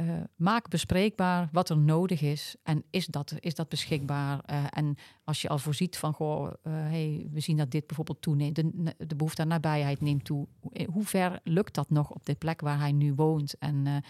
uh, 0.00 0.20
maak 0.36 0.68
bespreekbaar 0.68 1.48
wat 1.52 1.70
er 1.70 1.78
nodig 1.78 2.22
is 2.22 2.56
en 2.62 2.84
is 2.90 3.06
dat, 3.06 3.34
is 3.40 3.54
dat 3.54 3.68
beschikbaar? 3.68 4.40
Uh, 4.50 4.64
en 4.70 4.96
als 5.24 5.42
je 5.42 5.48
al 5.48 5.58
voorziet 5.58 5.96
van, 5.96 6.12
goh, 6.12 6.52
hey, 6.62 7.28
we 7.32 7.40
zien 7.40 7.56
dat 7.56 7.70
dit 7.70 7.86
bijvoorbeeld 7.86 8.22
toeneemt, 8.22 8.56
de, 8.56 8.94
de 9.06 9.16
behoefte 9.16 9.42
aan 9.42 9.48
nabijheid 9.48 10.00
neemt 10.00 10.24
toe. 10.24 10.46
Hoe 10.92 11.04
ver 11.04 11.40
lukt 11.44 11.74
dat 11.74 11.90
nog 11.90 12.10
op 12.10 12.26
de 12.26 12.34
plek 12.34 12.60
waar 12.60 12.78
hij 12.78 12.92
nu 12.92 13.14
woont? 13.14 13.58
En 13.58 14.02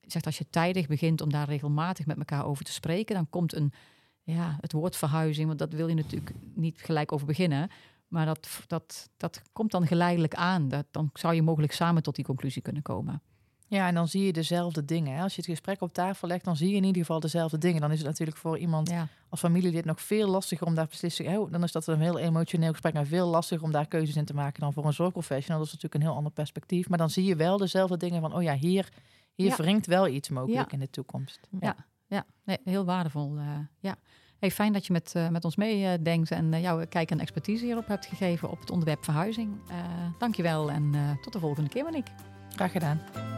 zegt 0.00 0.26
als 0.26 0.38
je 0.38 0.50
tijdig 0.50 0.86
begint 0.86 1.20
om 1.20 1.30
daar 1.30 1.48
regelmatig 1.48 2.06
met 2.06 2.18
elkaar 2.18 2.46
over 2.46 2.64
te 2.64 2.72
spreken, 2.72 3.14
dan 3.14 3.30
komt 3.30 3.54
een 3.54 3.72
ja, 4.22 4.58
het 4.60 4.72
woord 4.72 4.96
verhuizing, 4.96 5.46
want 5.46 5.58
dat 5.58 5.72
wil 5.72 5.88
je 5.88 5.94
natuurlijk 5.94 6.32
niet 6.54 6.80
gelijk 6.80 7.12
over 7.12 7.26
beginnen. 7.26 7.70
Maar 8.08 8.26
dat, 8.26 8.48
dat, 8.66 9.08
dat 9.16 9.42
komt 9.52 9.70
dan 9.70 9.86
geleidelijk 9.86 10.34
aan. 10.34 10.68
Dat, 10.68 10.86
dan 10.90 11.10
zou 11.12 11.34
je 11.34 11.42
mogelijk 11.42 11.72
samen 11.72 12.02
tot 12.02 12.14
die 12.14 12.24
conclusie 12.24 12.62
kunnen 12.62 12.82
komen. 12.82 13.22
Ja, 13.66 13.86
en 13.86 13.94
dan 13.94 14.08
zie 14.08 14.24
je 14.24 14.32
dezelfde 14.32 14.84
dingen. 14.84 15.14
Hè? 15.16 15.22
Als 15.22 15.34
je 15.34 15.40
het 15.40 15.50
gesprek 15.50 15.80
op 15.80 15.92
tafel 15.92 16.28
legt, 16.28 16.44
dan 16.44 16.56
zie 16.56 16.68
je 16.68 16.76
in 16.76 16.84
ieder 16.84 17.00
geval 17.00 17.20
dezelfde 17.20 17.58
dingen. 17.58 17.80
Dan 17.80 17.90
is 17.90 17.98
het 17.98 18.06
natuurlijk 18.06 18.38
voor 18.38 18.58
iemand 18.58 18.92
als 19.28 19.40
familielid 19.40 19.84
nog 19.84 20.00
veel 20.00 20.28
lastiger 20.28 20.66
om 20.66 20.74
daar 20.74 20.86
beslissingen... 20.86 21.40
Oh, 21.40 21.52
dan 21.52 21.62
is 21.62 21.72
dat 21.72 21.86
een 21.86 22.00
heel 22.00 22.18
emotioneel 22.18 22.70
gesprek 22.70 22.94
en 22.94 23.06
veel 23.06 23.26
lastiger 23.26 23.64
om 23.64 23.72
daar 23.72 23.86
keuzes 23.86 24.16
in 24.16 24.24
te 24.24 24.34
maken 24.34 24.60
dan 24.60 24.72
voor 24.72 24.86
een 24.86 24.92
zorgprofessional. 24.92 25.58
Dat 25.58 25.66
is 25.66 25.72
natuurlijk 25.72 26.02
een 26.02 26.08
heel 26.08 26.18
ander 26.18 26.32
perspectief. 26.32 26.88
Maar 26.88 26.98
dan 26.98 27.10
zie 27.10 27.24
je 27.24 27.36
wel 27.36 27.56
dezelfde 27.56 27.96
dingen 27.96 28.20
van, 28.20 28.34
oh 28.34 28.42
ja, 28.42 28.54
hier, 28.54 28.88
hier 29.34 29.48
ja. 29.48 29.56
wringt 29.56 29.86
wel 29.86 30.08
iets 30.08 30.28
mogelijk 30.28 30.72
in 30.72 30.80
de 30.80 30.90
toekomst. 30.90 31.40
Ja, 31.60 31.76
ja. 32.12 32.24
Nee, 32.44 32.58
heel 32.64 32.84
waardevol. 32.84 33.36
Uh, 33.36 33.44
ja. 33.80 33.96
Hey, 34.38 34.50
fijn 34.50 34.72
dat 34.72 34.86
je 34.86 34.92
met, 34.92 35.12
uh, 35.16 35.28
met 35.28 35.44
ons 35.44 35.56
meedenkt 35.56 36.30
uh, 36.30 36.38
en 36.38 36.60
jouw 36.60 36.86
kijk 36.86 37.10
en 37.10 37.20
expertise 37.20 37.64
hierop 37.64 37.86
hebt 37.86 38.06
gegeven 38.06 38.50
op 38.50 38.60
het 38.60 38.70
onderwerp 38.70 39.04
verhuizing. 39.04 39.70
Uh, 39.70 39.76
dankjewel 40.18 40.70
en 40.70 41.18
tot 41.20 41.32
de 41.32 41.38
volgende 41.38 41.68
keer, 41.70 41.84
Monique. 41.84 42.12
Graag 42.48 42.72
gedaan. 42.72 43.31